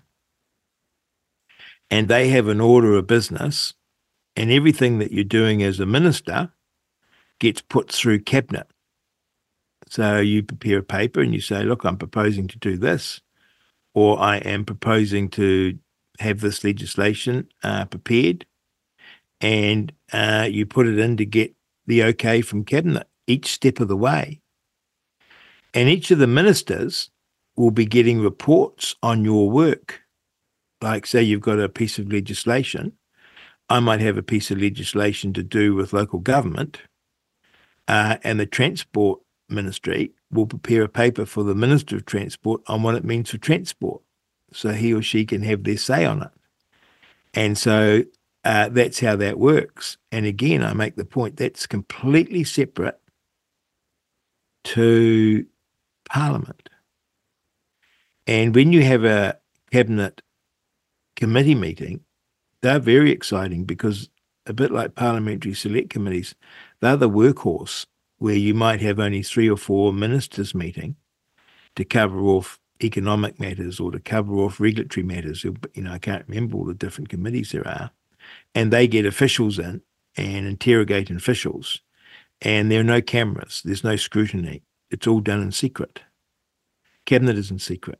[1.92, 3.74] And they have an order of business,
[4.34, 6.50] and everything that you're doing as a minister
[7.38, 8.66] gets put through cabinet.
[9.90, 13.20] So you prepare a paper and you say, Look, I'm proposing to do this,
[13.92, 15.78] or I am proposing to
[16.18, 18.46] have this legislation uh, prepared,
[19.42, 21.54] and uh, you put it in to get
[21.86, 24.40] the okay from cabinet each step of the way.
[25.74, 27.10] And each of the ministers
[27.54, 30.01] will be getting reports on your work.
[30.82, 32.92] Like, say, you've got a piece of legislation.
[33.68, 36.82] I might have a piece of legislation to do with local government,
[37.88, 42.82] uh, and the Transport Ministry will prepare a paper for the Minister of Transport on
[42.82, 44.02] what it means for transport.
[44.52, 46.30] So he or she can have their say on it.
[47.34, 48.02] And so
[48.44, 49.96] uh, that's how that works.
[50.10, 52.98] And again, I make the point that's completely separate
[54.64, 55.46] to
[56.08, 56.68] Parliament.
[58.26, 59.38] And when you have a
[59.70, 60.22] cabinet
[61.16, 62.00] committee meeting,
[62.62, 64.08] they're very exciting because
[64.47, 66.34] a bit like parliamentary select committees,
[66.81, 67.86] they're the workhorse
[68.18, 70.97] where you might have only three or four ministers meeting
[71.76, 75.44] to cover off economic matters or to cover off regulatory matters.
[75.44, 77.91] You know, I can't remember all the different committees there are.
[78.55, 79.82] And they get officials in
[80.16, 81.81] and interrogate officials.
[82.41, 84.62] And there are no cameras, there's no scrutiny.
[84.91, 86.02] It's all done in secret.
[87.07, 87.99] Cabinet is in secret.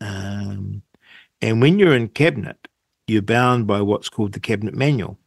[0.00, 0.82] Um,
[1.42, 2.68] and when you're in cabinet,
[3.06, 5.18] you're bound by what's called the cabinet manual.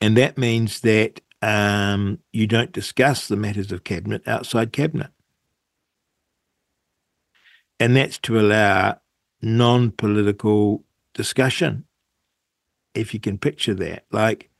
[0.00, 5.10] And that means that um, you don't discuss the matters of cabinet outside cabinet.
[7.78, 9.00] And that's to allow
[9.40, 11.84] non political discussion,
[12.94, 14.04] if you can picture that.
[14.10, 14.50] Like,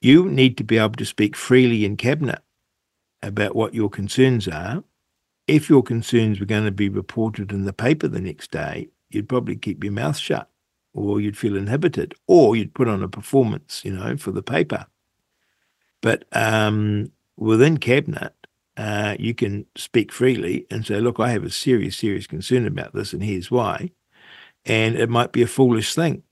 [0.00, 2.40] you need to be able to speak freely in cabinet
[3.22, 4.84] about what your concerns are
[5.46, 9.28] if your concerns were going to be reported in the paper the next day, you'd
[9.28, 10.50] probably keep your mouth shut
[10.92, 14.86] or you'd feel inhibited or you'd put on a performance, you know, for the paper.
[16.00, 18.34] But um, within cabinet,
[18.76, 22.94] uh, you can speak freely and say, look, I have a serious, serious concern about
[22.94, 23.90] this and here's why.
[24.66, 26.22] And it might be a foolish thing,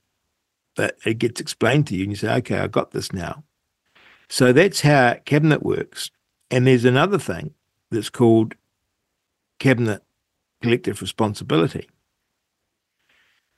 [0.75, 3.45] but it gets explained to you and you say, okay, I got this now.
[4.29, 6.11] So that's how cabinet works.
[6.51, 7.55] And there's another thing
[7.91, 8.55] that's called
[9.59, 10.03] cabinet
[10.63, 11.89] collective responsibility.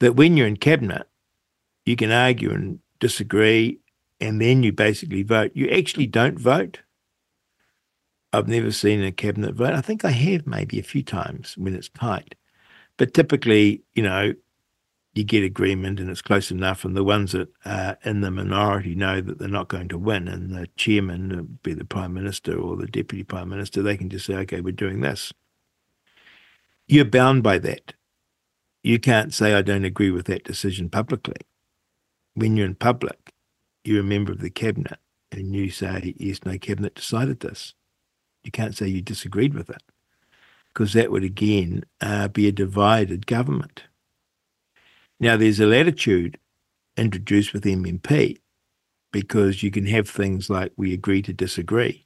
[0.00, 1.06] That when you're in cabinet,
[1.84, 3.78] you can argue and disagree,
[4.20, 5.52] and then you basically vote.
[5.54, 6.80] You actually don't vote.
[8.32, 9.74] I've never seen a cabinet vote.
[9.74, 12.34] I think I have maybe a few times when it's tight.
[12.96, 14.34] But typically, you know,
[15.14, 18.96] you get agreement and it's close enough, and the ones that are in the minority
[18.96, 22.58] know that they're not going to win, and the chairman, uh, be the prime minister
[22.58, 25.32] or the deputy prime minister, they can just say, "Okay, we're doing this."
[26.86, 27.94] you're bound by that.
[28.84, 31.40] You can't say, I don't agree with that decision publicly.
[32.34, 33.32] When you're in public,
[33.82, 34.98] you're a member of the cabinet
[35.32, 37.72] and you say, yes, no, cabinet decided this.
[38.44, 39.82] You can't say you disagreed with it
[40.68, 43.84] because that would again uh, be a divided government.
[45.18, 46.38] Now, there's a latitude
[46.98, 48.38] introduced with MMP
[49.12, 52.04] because you can have things like we agree to disagree.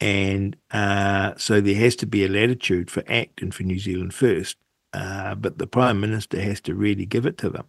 [0.00, 4.14] And uh, so there has to be a latitude for ACT and for New Zealand
[4.14, 4.56] First,
[4.92, 7.66] uh, but the Prime Minister has to really give it to them.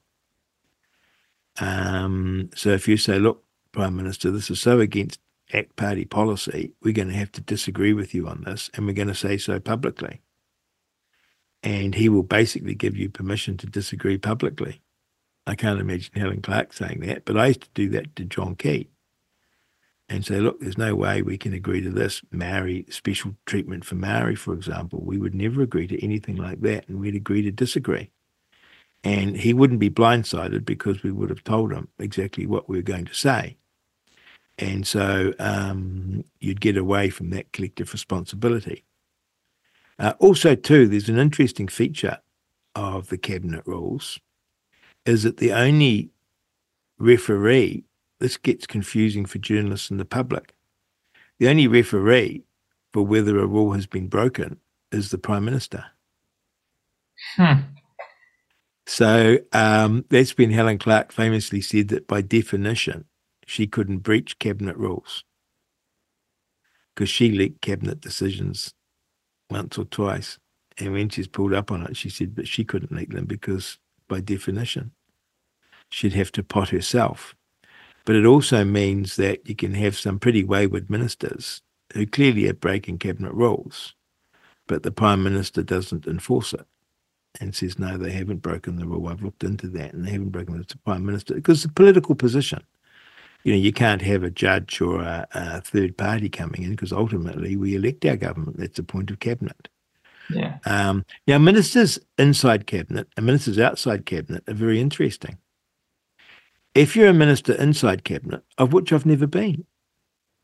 [1.59, 5.19] Um, so if you say, look, Prime Minister, this is so against
[5.53, 8.93] ACT Party policy, we're going to have to disagree with you on this, and we're
[8.93, 10.22] going to say so publicly.
[11.61, 14.81] And he will basically give you permission to disagree publicly.
[15.45, 18.56] I can't imagine Helen Clark saying that, but I used to do that to John
[18.56, 18.88] Key
[20.09, 22.21] and say, look, there's no way we can agree to this.
[22.31, 26.88] Maori, special treatment for Maori, for example, we would never agree to anything like that,
[26.88, 28.09] and we'd agree to disagree.
[29.03, 32.83] And he wouldn't be blindsided because we would have told him exactly what we were
[32.83, 33.55] going to say.
[34.57, 38.83] And so um, you'd get away from that collective responsibility.
[39.99, 42.19] Uh, also, too, there's an interesting feature
[42.75, 44.19] of the cabinet rules
[45.05, 46.09] is that the only
[46.97, 47.83] referee
[48.19, 50.53] this gets confusing for journalists and the public.
[51.39, 52.43] The only referee
[52.91, 54.59] for whether a rule has been broken
[54.91, 55.85] is the Prime Minister.
[57.35, 57.61] Hmm.
[58.88, 63.06] So um, that's when Helen Clark famously said that by definition,
[63.45, 65.23] she couldn't breach cabinet rules
[66.95, 68.73] because she leaked cabinet decisions
[69.49, 70.38] once or twice.
[70.77, 73.77] And when she's pulled up on it, she said, but she couldn't leak them because
[74.07, 74.91] by definition,
[75.89, 77.35] she'd have to pot herself.
[78.09, 81.61] But it also means that you can have some pretty wayward ministers
[81.93, 83.93] who clearly are breaking cabinet rules,
[84.65, 86.65] but the Prime Minister doesn't enforce it
[87.39, 89.09] and says, no, they haven't broken the rule.
[89.09, 90.61] I've looked into that and they haven't broken it.
[90.61, 92.63] It's a Prime Minister because it's a political position.
[93.43, 96.91] You know, you can't have a judge or a, a third party coming in because
[96.91, 98.57] ultimately we elect our government.
[98.57, 99.67] That's the point of cabinet.
[100.31, 100.57] Yeah.
[100.65, 105.38] Um, now, ministers inside cabinet and ministers outside cabinet are very interesting.
[106.80, 109.66] If you're a minister inside cabinet, of which I've never been,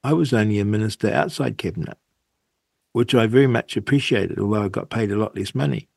[0.03, 1.97] I was only a minister outside cabinet,
[2.91, 5.87] which I very much appreciated, although I got paid a lot less money.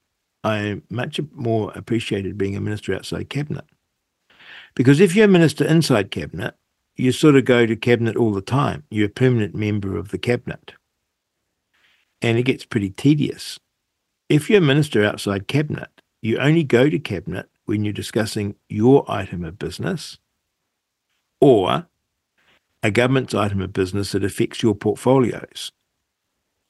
[0.44, 3.64] I much more appreciated being a minister outside cabinet.
[4.76, 6.54] Because if you're a minister inside cabinet,
[6.94, 8.84] you sort of go to cabinet all the time.
[8.92, 10.74] You're a permanent member of the cabinet.
[12.22, 13.58] And it gets pretty tedious.
[14.28, 19.04] If you're a minister outside cabinet, you only go to cabinet when you're discussing your
[19.10, 20.16] item of business
[21.40, 21.86] or
[22.82, 25.72] a government's item of business that affects your portfolios.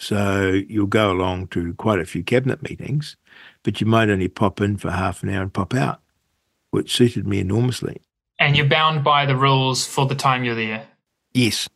[0.01, 3.17] So you'll go along to quite a few cabinet meetings,
[3.63, 6.01] but you might only pop in for half an hour and pop out,
[6.71, 8.01] which suited me enormously.
[8.39, 10.87] And you're bound by the rules for the time you're there.
[11.35, 11.69] Yes.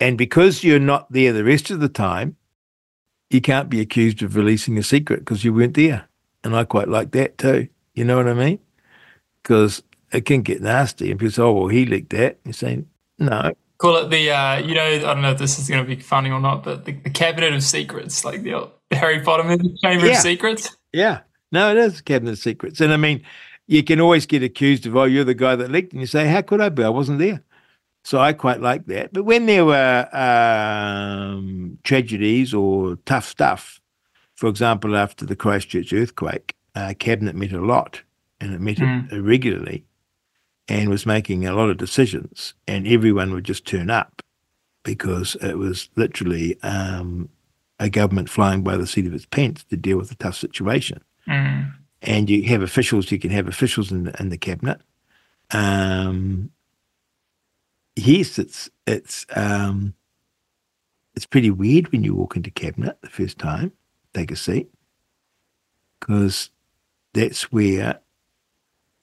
[0.00, 2.36] And because you're not there the rest of the time,
[3.30, 6.08] you can't be accused of releasing a secret because you weren't there.
[6.42, 7.68] And I quite like that too.
[7.94, 8.58] You know what I mean?
[9.42, 12.38] Because it can get nasty and people say, oh, well, he leaked that.
[12.44, 12.86] You're saying,
[13.18, 13.52] no.
[13.78, 16.00] Call it the, uh, you know, I don't know if this is going to be
[16.00, 19.74] funny or not, but the, the Cabinet of Secrets, like the, the Harry Potter movie,
[19.82, 20.12] Chamber Yeah.
[20.12, 20.76] of Secrets.
[20.92, 21.20] Yeah.
[21.50, 22.80] No, it is cabinet of secrets.
[22.80, 23.22] And I mean,
[23.66, 25.92] you can always get accused of, oh, you're the guy that leaked.
[25.92, 26.82] And you say, how could I be?
[26.84, 27.42] I wasn't there.
[28.04, 29.12] So I quite like that.
[29.12, 33.80] But when there were um, tragedies or tough stuff,
[34.34, 38.02] for example, after the Christchurch earthquake, uh, cabinet met a lot
[38.40, 39.12] and it met Mm.
[39.12, 39.84] it regularly
[40.72, 42.54] and was making a lot of decisions.
[42.66, 44.22] And everyone would just turn up
[44.84, 47.28] because it was literally um,
[47.78, 51.02] a government flying by the seat of its pants to deal with a tough situation
[51.28, 51.72] Mm.
[52.00, 53.12] and you have officials.
[53.12, 54.80] You can have officials in the, in the cabinet.
[55.52, 56.50] Um,
[57.94, 59.94] yes, it's it's um,
[61.14, 63.70] it's pretty weird when you walk into cabinet the first time,
[64.14, 64.68] take a seat,
[66.00, 66.50] because
[67.12, 68.00] that's where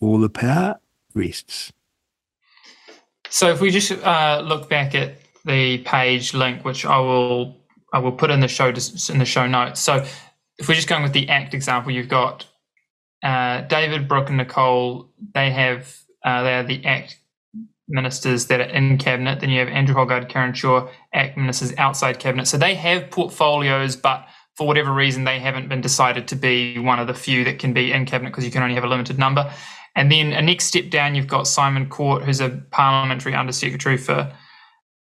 [0.02, 0.78] all the power
[1.20, 1.72] rests.
[3.30, 7.58] So if we just uh, look back at the page link, which I will
[7.94, 9.80] I will put in the show in the show notes.
[9.80, 10.06] So
[10.58, 12.46] if we're just going with the ACT example, you've got
[13.24, 15.10] uh, David, Brooke, and Nicole.
[15.34, 17.18] They have uh, they are the ACT
[17.88, 19.40] ministers that are in cabinet.
[19.40, 22.48] Then you have Andrew Hoggard, Karen Chhour, ACT ministers outside cabinet.
[22.48, 24.28] So they have portfolios, but
[24.60, 27.72] for whatever reason, they haven't been decided to be one of the few that can
[27.72, 29.50] be in cabinet because you can only have a limited number.
[29.96, 34.30] And then a next step down, you've got Simon Court, who's a parliamentary undersecretary for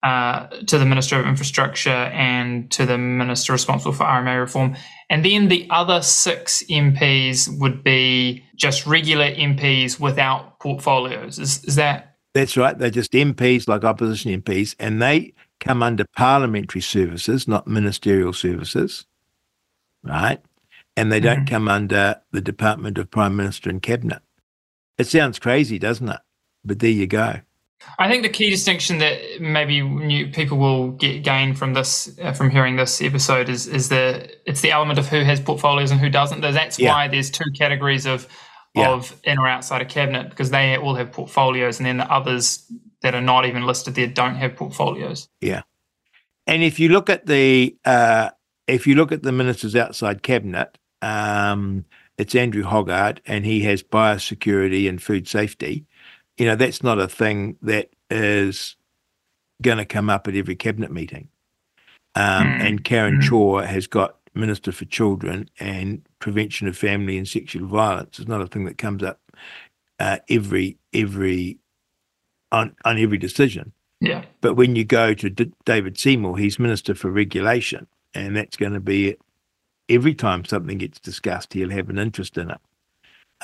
[0.04, 4.76] uh, to the Minister of Infrastructure and to the Minister responsible for RMA reform.
[5.10, 11.40] And then the other six MPs would be just regular MPs without portfolios.
[11.40, 12.78] Is, is that That's right.
[12.78, 19.04] They're just MPs, like opposition MPs, and they come under parliamentary services, not ministerial services,
[20.02, 20.40] right?
[20.96, 24.20] And they don't come under the Department of Prime Minister and Cabinet.
[24.98, 26.20] It sounds crazy, doesn't it?
[26.64, 27.40] But there you go.
[28.00, 32.32] I think the key distinction that maybe new people will get gain from this, uh,
[32.32, 36.00] from hearing this episode, is is the it's the element of who has portfolios and
[36.00, 36.40] who doesn't.
[36.40, 36.92] That's Yeah.
[36.92, 38.26] why there's two categories of
[38.74, 38.90] Yeah.
[38.90, 42.66] of in or outside of cabinet because they all have portfolios, and then the others
[43.02, 45.28] that are not even listed there don't have portfolios.
[45.40, 45.62] Yeah,
[46.48, 48.30] and if you look at the uh,
[48.68, 51.84] if you look at the ministers outside cabinet, um,
[52.18, 55.86] it's Andrew Hoggard, and he has biosecurity and food safety.
[56.36, 58.76] You know, that's not a thing that is
[59.62, 61.28] going to come up at every cabinet meeting.
[62.14, 62.60] Um, Mm.
[62.66, 63.22] And Karen Mm.
[63.22, 68.18] Chhour has got Minister for Children and Prevention of Family and Sexual Violence.
[68.18, 69.20] It's not a thing that comes up
[69.98, 71.58] uh, every every
[72.52, 73.72] on on every decision.
[74.00, 78.56] Yeah, But when you go to D- David Seymour, he's Minister for Regulation, and that's
[78.56, 79.20] going to be it.
[79.88, 82.60] every time something gets discussed, he'll have an interest in it.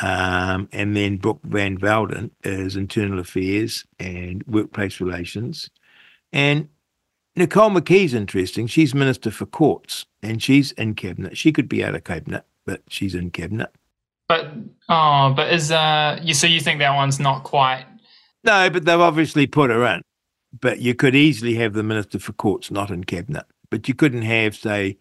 [0.02, 5.70] Um, and then Brooke Van Velden is Internal Affairs and Workplace Relations.
[6.32, 6.68] And
[7.36, 8.66] Nicole McKee's interesting.
[8.66, 11.36] She's Minister for Courts and she's in Cabinet.
[11.36, 13.70] She could be out of Cabinet, but she's in Cabinet.
[14.28, 14.52] But
[14.88, 17.84] oh, but is uh you so you think that one's not quite
[18.42, 20.02] No, but they've obviously put her in.
[20.58, 23.44] But you could easily have the Minister for Courts not in Cabinet.
[23.74, 24.96] But you couldn't have, say,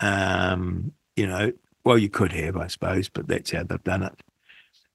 [0.00, 1.52] um, you know,
[1.84, 4.18] well, you could have, I suppose, but that's how they've done it.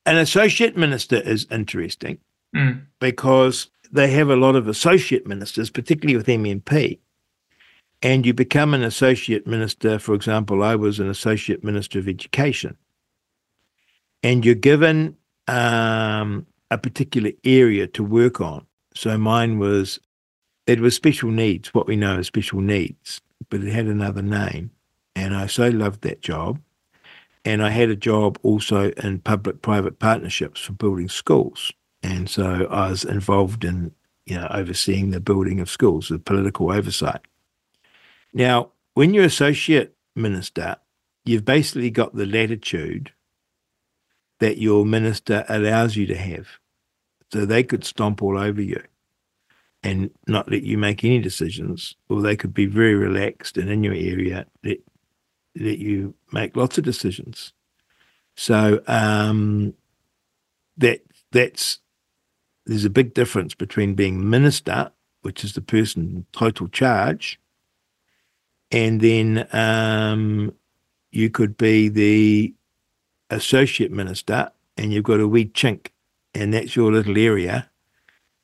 [0.07, 2.17] An associate minister is interesting
[2.55, 2.87] Mm.
[2.99, 6.97] because they have a lot of associate ministers, particularly with MMP.
[8.01, 9.99] And you become an associate minister.
[9.99, 12.77] For example, I was an associate minister of education.
[14.23, 15.17] And you're given
[15.47, 18.65] um, a particular area to work on.
[18.95, 19.99] So mine was,
[20.69, 24.69] it was special needs, what we know as special needs, but it had another name.
[25.15, 26.61] And I so loved that job.
[27.43, 31.73] And I had a job also in public private partnerships for building schools.
[32.03, 33.93] And so I was involved in,
[34.27, 37.21] you know, overseeing the building of schools with political oversight.
[38.31, 40.75] Now, when you're associate minister,
[41.25, 43.11] you've basically got the latitude
[44.37, 46.47] that your minister allows you to have.
[47.33, 48.83] So they could stomp all over you
[49.83, 53.83] and not let you make any decisions, or they could be very relaxed and in
[53.83, 54.77] your area let,
[55.55, 57.53] let you make lots of decisions.
[58.35, 59.73] So um,
[60.77, 61.01] that
[61.31, 61.79] that's
[62.65, 64.91] there's a big difference between being minister,
[65.21, 67.39] which is the person in total charge,
[68.71, 70.53] and then um,
[71.11, 72.53] you could be the
[73.29, 75.87] associate minister, and you've got a wee chink,
[76.33, 77.69] and that's your little area,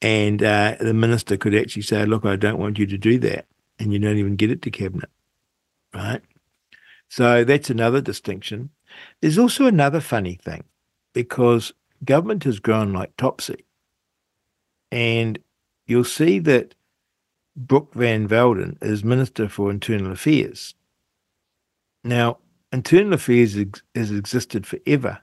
[0.01, 3.45] and uh, the minister could actually say, "Look, I don't want you to do that,"
[3.80, 5.09] and you don't even get it to cabinet,
[5.93, 6.22] right?
[7.09, 8.69] So that's another distinction.
[9.22, 10.64] There's also another funny thing,
[11.14, 13.65] because government has grown like topsy.
[14.91, 15.40] And
[15.88, 16.75] you'll see that
[17.56, 20.75] Brooke Van Velden is Minister for Internal Affairs.
[22.03, 22.38] Now,
[22.72, 25.19] Internal Affairs ex- has existed forever.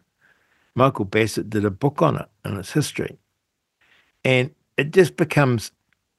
[0.75, 3.18] Michael Bassett did a book on it and its history.
[4.25, 5.70] And it just becomes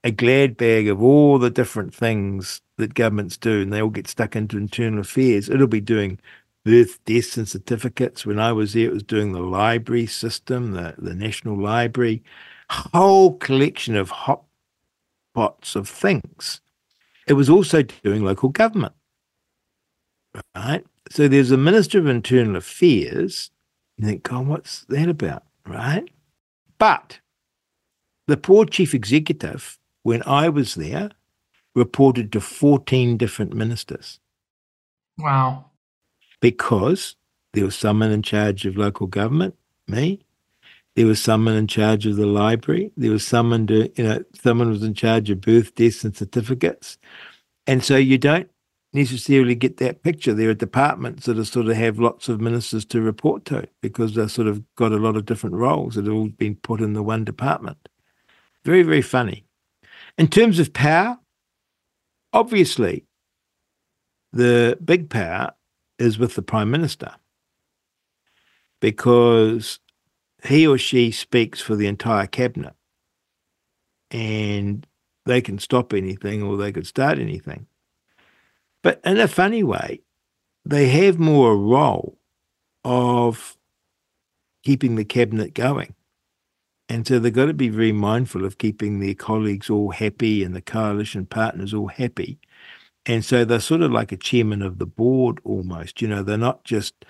[0.06, 4.08] a glad bag of all the different things that governments do, and they all get
[4.08, 5.50] stuck into internal affairs.
[5.50, 6.18] It'll be doing
[6.64, 8.26] birth, deaths, and certificates.
[8.26, 12.24] When I was there, it was doing the library system, the, the National Library,
[12.70, 14.44] whole collection of hot
[15.34, 16.62] pots of things.
[17.28, 18.94] It was also doing local government.
[20.56, 20.86] Right?
[21.12, 23.52] So there's a Minister of Internal Affairs.
[23.98, 25.44] You think, God, what's that about?
[25.68, 26.10] Right?
[26.78, 27.20] But
[28.28, 31.12] the poor chief executive, when I was there,
[31.76, 34.20] reported to 14 different ministers
[35.18, 35.66] wow.
[36.42, 37.16] because
[37.54, 39.56] there was someone in charge of local government,
[39.88, 40.20] me.
[40.96, 42.92] There was someone in charge of the library.
[42.96, 47.00] There was someone to, you know, someone was in charge of birth, deaths, and certificates.
[47.66, 48.50] And so you don't
[48.94, 50.34] necessarily get that picture.
[50.34, 54.14] There are departments that are sort of have lots of ministers to report to because
[54.14, 56.94] they've sort of got a lot of different roles that have all been put in
[56.94, 57.90] the one department.
[58.66, 59.46] Very, very funny.
[60.18, 61.20] In terms of power,
[62.32, 63.06] obviously,
[64.32, 65.54] the big power
[66.00, 67.14] is with the Prime Minister
[68.80, 69.80] because
[70.44, 72.74] he or she speaks for the entire cabinet
[74.12, 74.86] and
[75.26, 77.68] they can stop anything or they could start anything.
[78.82, 80.02] But in a funny way,
[80.66, 82.18] they have more a role
[82.84, 83.58] of
[84.64, 85.96] keeping the cabinet going.
[86.90, 90.56] And so they've got to be very mindful of keeping their colleagues all happy and
[90.56, 92.40] the coalition partners all happy.
[93.06, 96.02] And so they're sort of like a chairman of the board almost.
[96.02, 97.06] You know, they're not just,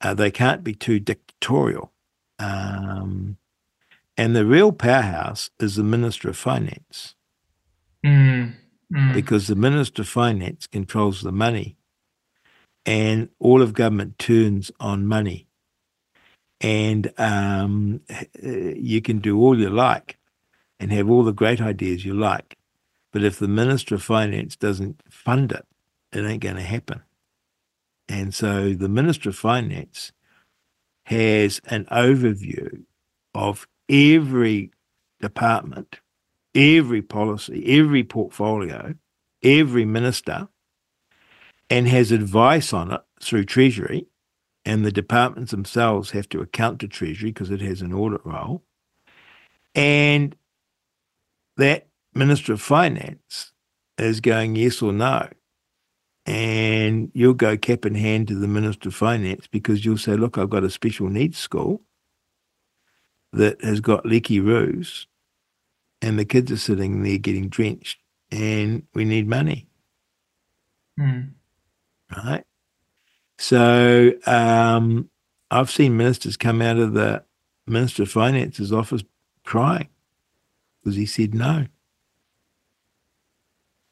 [0.00, 1.92] uh, they can't be too dictatorial.
[2.38, 3.36] Um,
[4.16, 7.14] and the real powerhouse is the Minister of Finance
[8.04, 8.54] Mm.
[8.92, 9.14] Mm.
[9.14, 11.76] because the Minister of Finance controls the money
[12.84, 15.45] and all of government turns on money.
[16.60, 18.00] And um,
[18.42, 20.18] you can do all you like
[20.80, 22.56] and have all the great ideas you like.
[23.12, 25.66] But if the Minister of Finance doesn't fund it,
[26.12, 27.02] it ain't going to happen.
[28.08, 30.12] And so the Minister of Finance
[31.04, 32.84] has an overview
[33.34, 34.70] of every
[35.20, 36.00] department,
[36.54, 38.94] every policy, every portfolio,
[39.42, 40.48] every minister,
[41.70, 44.06] and has advice on it through Treasury.
[44.66, 48.64] And the departments themselves have to account to Treasury because it has an audit role.
[49.76, 50.34] And
[51.56, 53.52] that Minister of Finance
[53.96, 55.28] is going yes or no.
[56.26, 60.36] And you'll go cap in hand to the Minister of Finance because you'll say, look,
[60.36, 61.82] I've got a special needs school
[63.32, 65.06] that has got leaky roofs
[66.02, 67.98] and the kids are sitting there getting drenched
[68.32, 69.68] and we need money.
[70.98, 71.34] Mm.
[72.16, 72.44] Right.
[73.38, 75.10] So um,
[75.50, 77.24] I've seen ministers come out of the
[77.66, 79.02] Minister of Finance's office
[79.44, 79.88] crying
[80.80, 81.66] because he said no.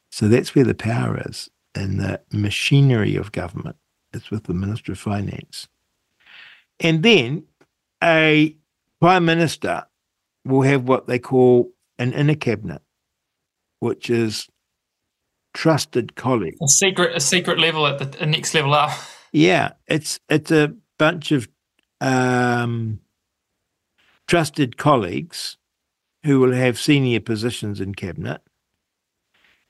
[0.09, 3.75] So that's where the power is in the machinery of government.
[4.13, 5.67] It's with the Minister of Finance.
[6.79, 7.43] And then
[8.01, 8.55] a
[9.01, 9.85] Prime Minister
[10.45, 12.81] will have what they call an inner cabinet,
[13.79, 14.47] which is
[15.53, 16.57] trusted colleagues.
[16.61, 18.91] A secret, a secret level at the next level up.
[19.35, 21.49] Yeah, it's it's a bunch of
[21.99, 23.01] um,
[24.27, 25.57] trusted colleagues
[26.23, 28.41] who will have senior positions in cabinet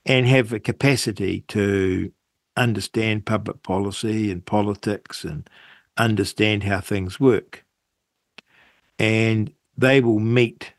[0.06, 2.11] and have a capacity to
[2.56, 5.50] understand public policy and politics and
[5.98, 7.66] understand how things work.
[9.00, 10.74] And they will meet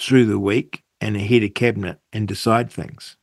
[0.00, 3.15] through the week and ahead of cabinet and decide things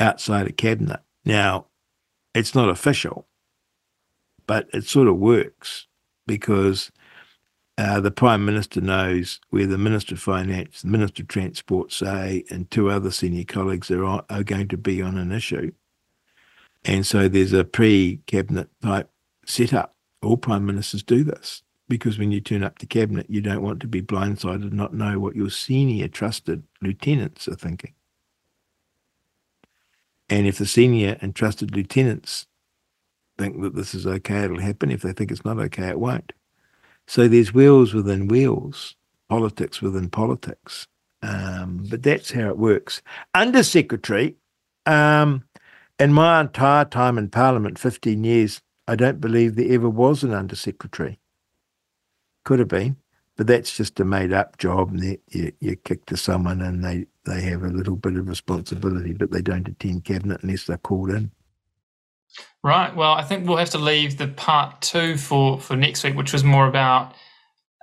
[0.00, 1.00] outside of cabinet.
[1.24, 1.66] Now,
[2.34, 3.26] it's not official,
[4.46, 5.86] but it sort of works
[6.26, 6.90] because
[7.78, 12.44] uh, the Prime Minister knows where the Minister of Finance, the Minister of Transport say,
[12.50, 15.72] and two other senior colleagues are, on, are going to be on an issue.
[16.84, 19.10] And so there's a pre cabinet type
[19.44, 19.94] setup.
[20.22, 23.80] All Prime Ministers do this because when you turn up to cabinet, you don't want
[23.80, 27.92] to be blindsided and not know what your senior trusted lieutenants are thinking.
[30.28, 32.46] And if the senior and trusted lieutenants
[33.38, 34.90] think that this is okay, it'll happen.
[34.90, 36.32] If they think it's not okay, it won't.
[37.06, 38.96] So there's wheels within wheels,
[39.28, 40.88] politics within politics.
[41.22, 43.02] Um, but that's how it works.
[43.34, 44.36] Undersecretary,
[44.84, 45.44] um,
[45.98, 50.32] in my entire time in Parliament, 15 years, I don't believe there ever was an
[50.32, 51.18] undersecretary.
[52.44, 52.96] Could have been,
[53.36, 54.92] but that's just a made up job.
[54.92, 59.12] And you, you kick to someone and they, they have a little bit of responsibility,
[59.12, 61.30] but they don't attend cabinet unless they're called in.
[62.62, 62.94] Right.
[62.94, 66.32] Well, I think we'll have to leave the part two for, for next week, which
[66.32, 67.14] was more about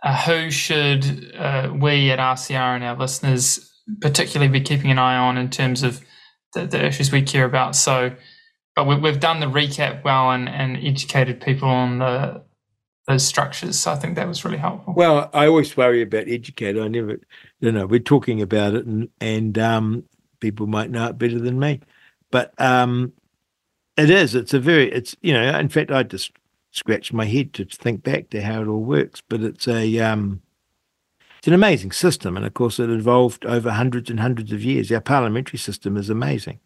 [0.03, 5.17] uh, who should uh, we at RCR and our listeners particularly be keeping an eye
[5.17, 6.01] on in terms of
[6.53, 7.75] the, the issues we care about.
[7.75, 8.13] So,
[8.75, 12.43] but we, have done the recap well and, and educated people on the
[13.07, 13.79] those structures.
[13.79, 14.93] So I think that was really helpful.
[14.93, 16.77] Well, I always worry about educate.
[16.77, 17.19] I never,
[17.59, 20.03] you know, we're talking about it, and and um,
[20.39, 21.81] people might know it better than me,
[22.31, 23.13] but um,
[23.97, 24.35] it is.
[24.35, 24.91] It's a very.
[24.91, 25.57] It's you know.
[25.57, 26.31] In fact, I just
[26.71, 29.21] scratched my head to think back to how it all works.
[29.27, 29.99] But it's a.
[29.99, 30.41] Um,
[31.37, 34.89] it's an amazing system, and of course, it evolved over hundreds and hundreds of years.
[34.89, 36.61] Our parliamentary system is amazing,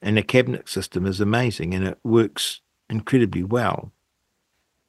[0.00, 3.90] and the cabinet system is amazing, and it works incredibly well,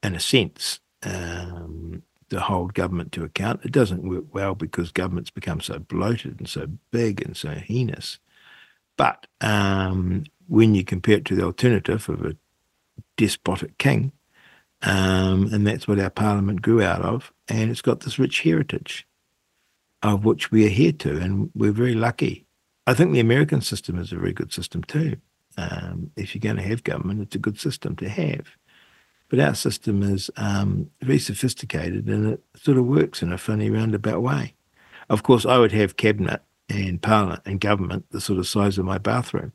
[0.03, 0.79] in a sense.
[1.05, 3.61] Um, to hold government to account.
[3.63, 8.19] It doesn't work well because governments become so bloated and so big and so heinous.
[8.97, 12.35] But um, when you compare it to the alternative of a
[13.17, 14.11] despotic king,
[14.81, 19.07] um, and that's what our parliament grew out of, and it's got this rich heritage
[20.01, 22.45] of which we adhere to, and we're very lucky.
[22.85, 25.15] I think the American system is a very good system too.
[25.57, 28.47] Um, if you're going to have government, it's a good system to have.
[29.33, 33.67] But our system is um, very sophisticated and it sort of works in a funny
[33.71, 34.53] roundabout way.
[35.09, 38.85] Of course, I would have cabinet and parliament and government the sort of size of
[38.85, 39.51] my bathroom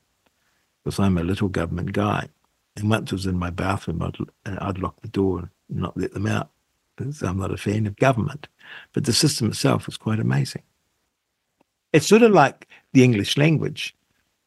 [0.82, 2.28] because I'm a little government guy.
[2.76, 4.16] And once I was in my bathroom, I'd,
[4.60, 6.50] I'd lock the door and not let them out
[6.97, 8.48] because I'm not a fan of government.
[8.92, 10.65] But the system itself is quite amazing.
[11.92, 13.94] It's sort of like the English language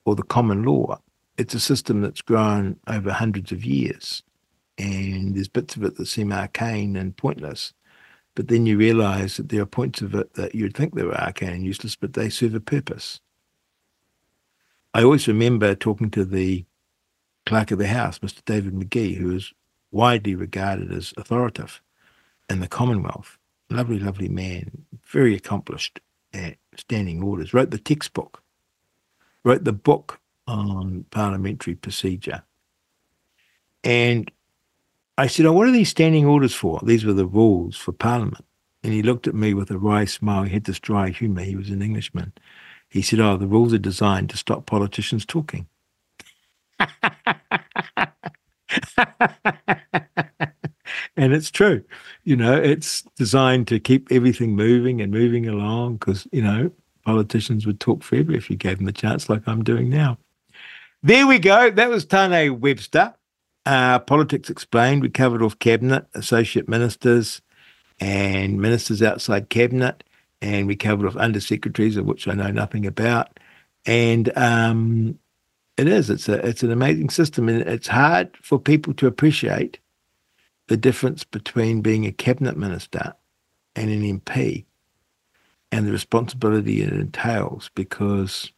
[0.03, 0.99] or the common law.
[1.37, 4.23] It's a system that's grown over hundreds of years.
[4.81, 7.73] And there's bits of it that seem arcane and pointless.
[8.33, 11.19] But then you realize that there are points of it that you'd think they were
[11.19, 13.19] arcane and useless, but they serve a purpose.
[14.93, 16.65] I always remember talking to the
[17.45, 18.43] clerk of the house, Mr.
[18.43, 19.53] David McGee, who is
[19.91, 21.81] widely regarded as authoritative
[22.49, 23.37] in the Commonwealth.
[23.69, 25.99] Lovely, lovely man, very accomplished
[26.33, 27.53] at standing orders.
[27.53, 28.41] Wrote the textbook,
[29.43, 32.43] wrote the book on parliamentary procedure.
[33.83, 34.31] And
[35.21, 36.79] I said, Oh, what are these standing orders for?
[36.83, 38.43] These were the rules for Parliament.
[38.83, 40.41] And he looked at me with a wry smile.
[40.45, 41.43] He had this dry humour.
[41.43, 42.33] He was an Englishman.
[42.89, 45.67] He said, Oh, the rules are designed to stop politicians talking.
[51.15, 51.83] and it's true.
[52.23, 56.71] You know, it's designed to keep everything moving and moving along because, you know,
[57.05, 60.17] politicians would talk forever if you gave them the chance, like I'm doing now.
[61.03, 61.69] There we go.
[61.69, 63.13] That was Tane Webster.
[63.65, 65.01] Uh, Politics Explained.
[65.01, 67.41] We covered off cabinet, associate ministers,
[67.99, 70.03] and ministers outside cabinet
[70.41, 73.39] and we covered off undersecretaries, of which I know nothing about.
[73.85, 75.19] And um,
[75.77, 79.79] it is, it's, a, it's an amazing system, and it's hard for people to appreciate
[80.67, 83.13] the difference between being a cabinet minister
[83.75, 84.65] and an MP
[85.71, 88.51] and the responsibility it entails because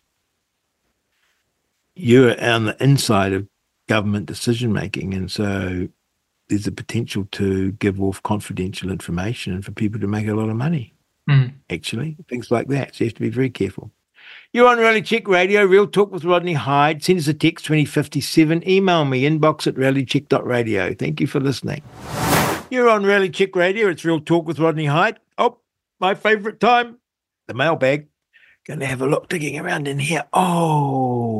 [1.96, 3.48] you're on the inside of
[3.88, 5.14] government decision making.
[5.14, 5.88] And so
[6.50, 10.50] there's a potential to give off confidential information and for people to make a lot
[10.50, 10.94] of money,
[11.30, 11.54] mm.
[11.70, 12.96] actually, things like that.
[12.96, 13.92] So you have to be very careful.
[14.52, 17.04] You're on Reality Check Radio, Real Talk with Rodney Hide.
[17.04, 18.68] Send us a text 2057.
[18.70, 20.94] Email me, inbox at realitycheck.radio.
[20.94, 21.82] Thank you for listening.
[22.70, 23.90] You're on Reality Check Radio.
[23.90, 25.20] It's Real Talk with Rodney Hide.
[25.38, 25.60] Oh,
[26.00, 27.00] my favourite time,
[27.48, 28.08] the mailbag.
[28.66, 30.24] Going to have a look digging around in here.
[30.32, 31.33] Oh,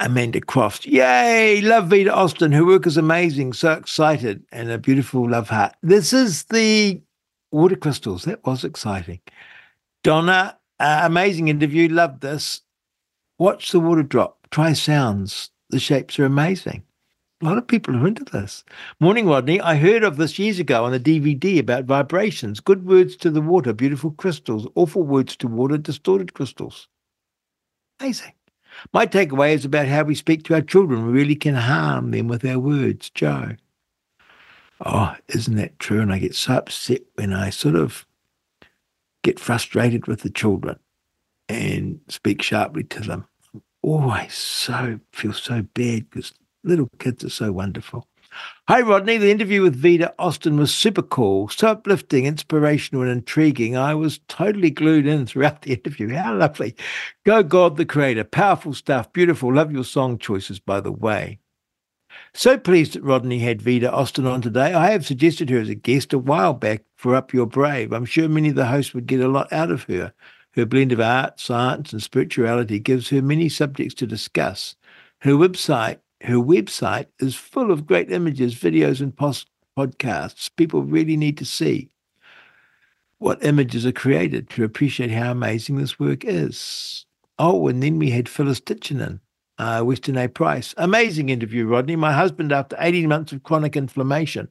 [0.00, 0.86] Amanda Croft.
[0.86, 1.60] Yay!
[1.60, 2.52] Love Veda Austin.
[2.52, 3.52] Her work is amazing.
[3.52, 5.74] So excited and a beautiful love heart.
[5.82, 7.02] This is the
[7.52, 8.24] water crystals.
[8.24, 9.20] That was exciting.
[10.02, 11.88] Donna, uh, amazing interview.
[11.88, 12.62] Love this.
[13.38, 14.48] Watch the water drop.
[14.50, 15.50] Try sounds.
[15.68, 16.82] The shapes are amazing.
[17.42, 18.64] A lot of people are into this.
[19.00, 19.60] Morning, Rodney.
[19.60, 22.60] I heard of this years ago on the DVD about vibrations.
[22.60, 24.66] Good words to the water, beautiful crystals.
[24.74, 26.88] Awful words to water, distorted crystals.
[28.00, 28.32] Amazing.
[28.92, 31.06] My takeaway is about how we speak to our children.
[31.06, 33.56] We really can harm them with our words, Joe.
[34.84, 36.00] Oh, isn't that true?
[36.00, 38.06] And I get so upset when I sort of
[39.22, 40.78] get frustrated with the children
[41.48, 43.26] and speak sharply to them.
[43.54, 46.32] I always so feel so bad because
[46.64, 48.06] little kids are so wonderful.
[48.68, 49.16] Hi, Rodney.
[49.16, 53.76] The interview with Veda Austin was super cool, so uplifting, inspirational, and intriguing.
[53.76, 56.08] I was totally glued in throughout the interview.
[56.14, 56.76] How lovely.
[57.24, 58.24] Go, God, the Creator.
[58.24, 59.12] Powerful stuff.
[59.12, 59.54] Beautiful.
[59.54, 61.40] Love your song choices, by the way.
[62.34, 64.72] So pleased that Rodney had Veda Austin on today.
[64.72, 67.92] I have suggested her as a guest a while back for Up Your Brave.
[67.92, 70.12] I'm sure many of the hosts would get a lot out of her.
[70.52, 74.76] Her blend of art, science, and spirituality gives her many subjects to discuss.
[75.20, 80.50] Her website her website is full of great images, videos, and post- podcasts.
[80.56, 81.90] People really need to see
[83.18, 87.06] what images are created to appreciate how amazing this work is.
[87.38, 89.20] Oh, and then we had Phyllis Titchener,
[89.58, 90.28] uh, Weston A.
[90.28, 90.74] Price.
[90.76, 91.96] Amazing interview, Rodney.
[91.96, 94.48] My husband, after 18 months of chronic inflammation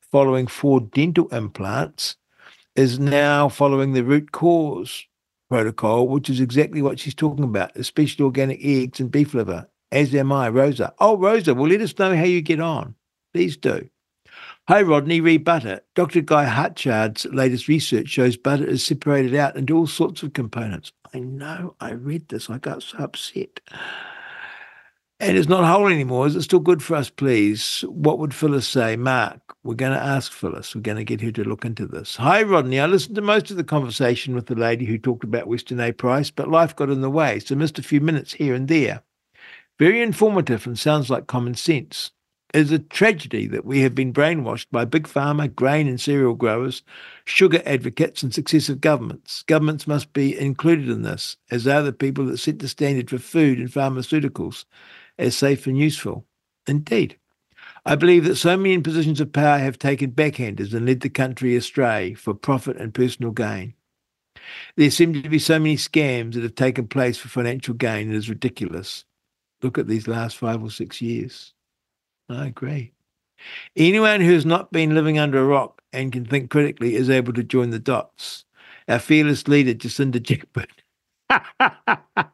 [0.00, 2.16] following four dental implants,
[2.74, 5.04] is now following the root cause
[5.48, 10.14] protocol, which is exactly what she's talking about, especially organic eggs and beef liver as
[10.14, 10.92] am I, Rosa.
[10.98, 12.94] Oh, Rosa, well, let us know how you get on.
[13.32, 13.88] Please do.
[14.68, 15.80] Hi, Rodney, read butter.
[15.94, 16.22] Dr.
[16.22, 20.90] Guy Hartshard's latest research shows butter is separated out into all sorts of components.
[21.14, 22.50] I know, I read this.
[22.50, 23.60] I got so upset.
[25.18, 26.26] And it's not whole anymore.
[26.26, 27.84] Is it still good for us, please?
[27.88, 28.96] What would Phyllis say?
[28.96, 30.74] Mark, we're going to ask Phyllis.
[30.74, 32.16] We're going to get her to look into this.
[32.16, 32.80] Hi, Rodney.
[32.80, 35.92] I listened to most of the conversation with the lady who talked about Weston A.
[35.92, 39.02] Price, but life got in the way, so missed a few minutes here and there.
[39.78, 42.10] Very informative and sounds like common sense.
[42.54, 46.32] It is a tragedy that we have been brainwashed by big pharma, grain and cereal
[46.32, 46.82] growers,
[47.26, 49.42] sugar advocates, and successive governments.
[49.42, 53.10] Governments must be included in this, as they are the people that set the standard
[53.10, 54.64] for food and pharmaceuticals
[55.18, 56.24] as safe and useful.
[56.66, 57.18] Indeed.
[57.84, 61.10] I believe that so many in positions of power have taken backhanders and led the
[61.10, 63.74] country astray for profit and personal gain.
[64.76, 68.16] There seem to be so many scams that have taken place for financial gain, it
[68.16, 69.04] is ridiculous.
[69.66, 71.52] Look at these last five or six years.
[72.28, 72.92] I agree.
[73.74, 77.32] Anyone who has not been living under a rock and can think critically is able
[77.32, 78.44] to join the dots.
[78.86, 80.68] Our fearless leader, Jacinda Jackpot.
[81.30, 82.28] I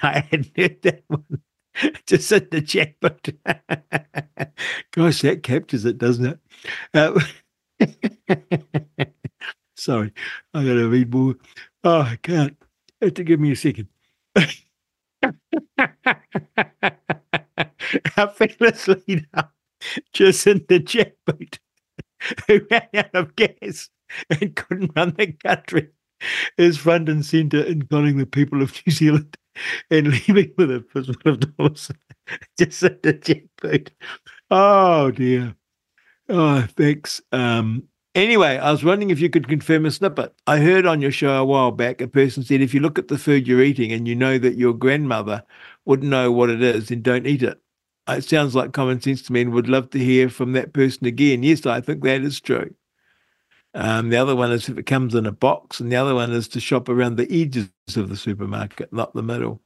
[0.00, 1.42] hadn't heard that one.
[2.06, 3.28] Jacinda Jackpot.
[4.92, 6.38] Gosh, that captures it, doesn't it?
[6.94, 7.20] Uh,
[9.76, 10.10] sorry,
[10.54, 11.34] I got to read more.
[11.84, 12.56] Oh, I can't.
[13.02, 13.88] Have to give me a second.
[18.16, 19.50] Our famous leader,
[20.12, 21.58] Jacinda Jackpot,
[22.46, 23.90] who ran out of gas
[24.30, 25.88] and couldn't run the country,
[26.58, 29.36] is front and centre in calling the people of New Zealand
[29.90, 31.90] and leaving with a fistful of dollars.
[32.58, 33.90] Jacinda Jackpot.
[34.50, 35.54] Oh dear.
[36.28, 37.20] Oh, thanks.
[37.32, 37.84] Um,
[38.16, 40.32] Anyway, I was wondering if you could confirm a snippet.
[40.46, 43.08] I heard on your show a while back a person said if you look at
[43.08, 45.42] the food you're eating and you know that your grandmother
[45.84, 47.60] wouldn't know what it is, then don't eat it.
[48.08, 51.06] It sounds like common sense to me and would love to hear from that person
[51.06, 51.42] again.
[51.42, 52.74] Yes, I think that is true.
[53.74, 56.32] Um, the other one is if it comes in a box, and the other one
[56.32, 59.60] is to shop around the edges of the supermarket, not the middle.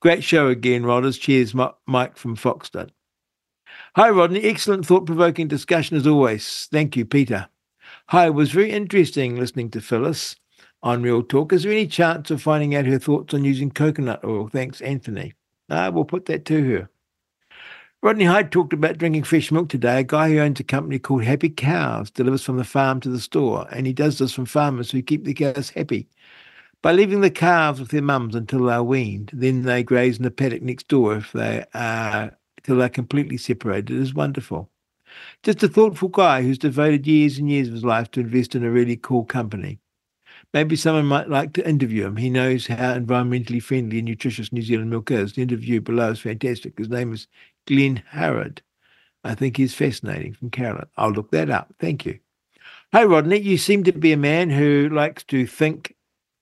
[0.00, 1.20] Great show again, Rodders.
[1.20, 2.88] Cheers, Mike from Foxton.
[3.96, 4.42] Hi, Rodney.
[4.42, 6.66] Excellent thought provoking discussion as always.
[6.72, 7.48] Thank you, Peter.
[8.08, 10.36] Hi, it was very interesting listening to Phyllis
[10.82, 11.54] on Real Talk.
[11.54, 14.46] Is there any chance of finding out her thoughts on using coconut oil?
[14.48, 15.32] Thanks, Anthony.
[15.70, 16.90] I we'll put that to her.
[18.02, 20.00] Rodney Hide talked about drinking fresh milk today.
[20.00, 23.18] A guy who owns a company called Happy Cows delivers from the farm to the
[23.18, 26.06] store, and he does this from farmers who keep the cows happy.
[26.82, 30.30] By leaving the calves with their mums until they're weaned, then they graze in the
[30.30, 33.92] paddock next door if they are till they're completely separated.
[33.92, 34.68] It is wonderful.
[35.42, 38.64] Just a thoughtful guy who's devoted years and years of his life to invest in
[38.64, 39.78] a really cool company.
[40.52, 42.16] Maybe someone might like to interview him.
[42.16, 45.32] He knows how environmentally friendly and nutritious New Zealand milk is.
[45.32, 46.78] The interview below is fantastic.
[46.78, 47.26] His name is
[47.66, 48.62] Glenn Harrod.
[49.24, 50.86] I think he's fascinating from Carolyn.
[50.96, 51.74] I'll look that up.
[51.80, 52.18] Thank you.
[52.92, 53.40] Hi, Rodney.
[53.40, 55.96] You seem to be a man who likes to think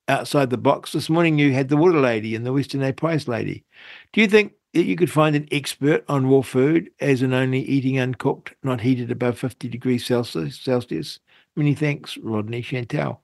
[0.08, 0.92] outside the box.
[0.92, 3.64] This morning you had the water lady and the Weston A Price lady.
[4.12, 7.60] Do you think that you could find an expert on raw food, as in only
[7.60, 11.18] eating uncooked, not heated above 50 degrees Celsius?
[11.56, 13.18] Many thanks, Rodney Chantel.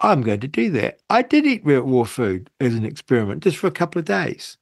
[0.00, 1.00] I'm going to do that.
[1.08, 4.58] I did eat raw food as an experiment just for a couple of days.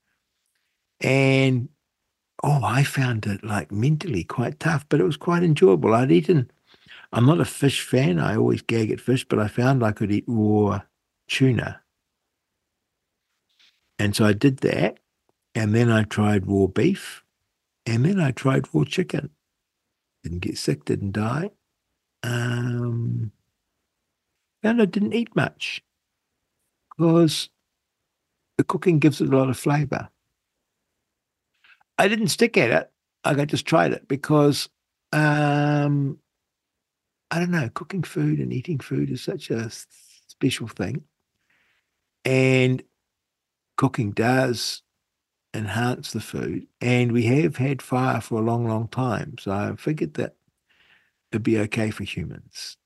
[1.01, 1.69] And
[2.45, 5.93] oh, I found it like mentally quite tough, but it was quite enjoyable.
[5.93, 6.51] I'd eaten,
[7.13, 8.21] I'm not a fish fan.
[8.21, 10.81] I always gag at fish, but I found I could eat raw
[11.27, 11.81] tuna.
[13.99, 14.99] And so I did that.
[15.55, 17.23] And then I tried raw beef.
[17.87, 19.31] And then I tried raw chicken.
[20.23, 21.51] Didn't get sick, didn't die.
[22.23, 23.31] Um,
[24.63, 25.83] and I didn't eat much
[26.91, 27.51] because
[28.57, 30.09] the cooking gives it a lot of flavor.
[31.99, 32.91] I didn't stick at it.
[33.25, 34.69] I just tried it because
[35.13, 36.19] um,
[37.31, 39.71] I don't know, cooking food and eating food is such a
[40.27, 41.05] special thing.
[42.25, 42.83] And
[43.77, 44.84] cooking does
[45.55, 46.67] enhance the food.
[46.81, 49.37] And we have had fire for a long, long time.
[49.39, 50.35] So I figured that
[51.31, 52.77] it'd be okay for humans.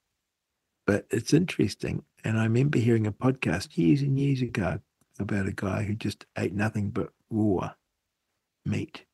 [0.86, 2.04] But it's interesting.
[2.24, 4.80] And I remember hearing a podcast years and years ago
[5.18, 7.72] about a guy who just ate nothing but raw
[8.64, 9.04] meat.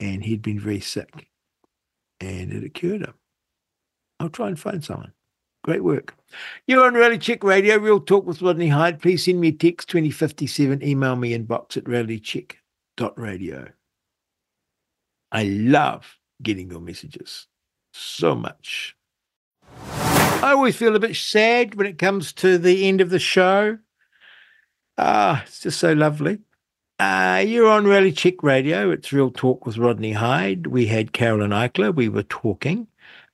[0.00, 1.28] And he'd been very sick.
[2.20, 3.14] And it cured him.
[4.18, 5.12] I'll try and find someone.
[5.64, 6.14] Great work.
[6.66, 9.00] You're on Reality Check Radio, Real Talk with Rodney Hide.
[9.00, 10.84] Please send me a text 2057.
[10.84, 13.68] Email me inbox at realitycheck.radio.
[15.32, 17.46] I love getting your messages
[17.94, 18.94] so much.
[19.80, 23.78] I always feel a bit sad when it comes to the end of the show.
[24.98, 26.40] Ah, it's just so lovely.
[26.98, 28.90] Uh, you're on Reality Check Radio.
[28.90, 30.66] It's Real Talk with Rodney Hide.
[30.66, 31.94] We had Carolyn Eichler.
[31.94, 32.86] We were talking,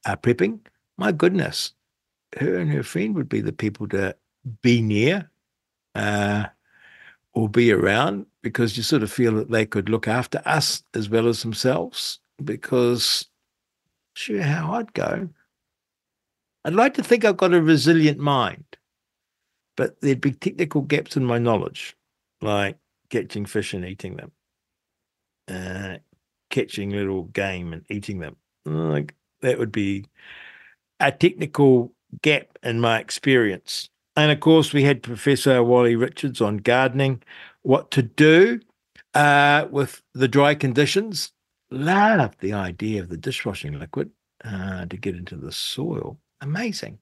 [0.07, 0.60] uh, prepping.
[0.97, 1.73] My goodness,
[2.39, 4.17] her and her friend would be the people to
[4.62, 5.31] be near
[5.94, 6.47] uh,
[7.33, 11.09] or be around because you sort of feel that they could look after us as
[11.09, 12.20] well as themselves.
[12.42, 13.26] Because,
[14.15, 15.28] sure, how I'd go.
[16.65, 18.65] I'd like to think I've got a resilient mind,
[19.76, 21.97] but there'd be technical gaps in my knowledge,
[22.41, 22.76] like
[23.09, 24.33] catching fish and eating them,
[25.49, 25.97] uh,
[26.50, 28.36] catching little game and eating them.
[28.67, 30.07] Like that would be
[31.00, 33.89] a technical gap in my experience.
[34.16, 37.22] And of course, we had Professor Wally Richards on gardening,
[37.62, 38.60] what to do
[39.14, 41.32] uh, with the dry conditions.
[41.70, 44.10] Loved the idea of the dishwashing liquid
[44.44, 46.18] uh, to get into the soil.
[46.40, 46.98] Amazing.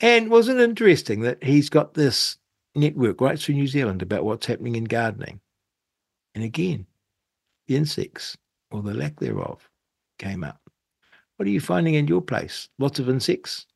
[0.00, 2.36] And wasn't it interesting that he's got this
[2.74, 5.40] network right through New Zealand about what's happening in gardening?
[6.34, 6.86] And again,
[7.66, 8.36] the insects
[8.70, 9.68] or the lack thereof
[10.18, 10.60] came up.
[11.36, 12.68] What are you finding in your place?
[12.78, 13.66] Lots of insects?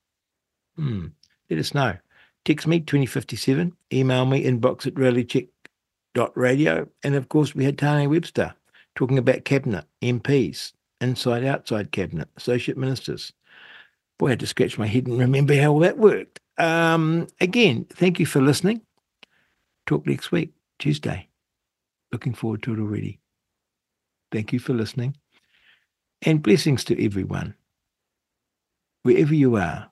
[0.76, 1.08] Hmm.
[1.50, 1.96] Let us know.
[2.44, 6.88] Text me 2057, email me inbox at realitycheck.radio.
[7.04, 8.54] And of course, we had Tane Webster
[8.96, 13.32] talking about cabinet, MPs, inside outside cabinet, associate ministers.
[14.18, 16.40] Boy, I had to scratch my head and remember how all that worked.
[16.58, 18.82] Um, again, thank you for listening.
[19.86, 21.28] Talk next week, Tuesday.
[22.12, 23.20] Looking forward to it already.
[24.30, 25.16] Thank you for listening.
[26.22, 27.54] And blessings to everyone,
[29.02, 29.91] wherever you are.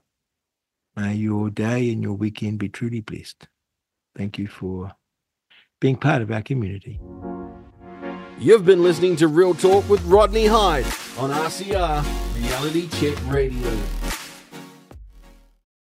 [0.97, 3.49] May your day and your weekend be truly blessed.
[4.17, 4.93] Thank you for
[5.81, 7.01] being part of our community.
[8.39, 10.87] You've been listening to Real Talk with Rodney Hide
[11.19, 12.05] on RCR
[12.37, 13.71] Reality Check Radio.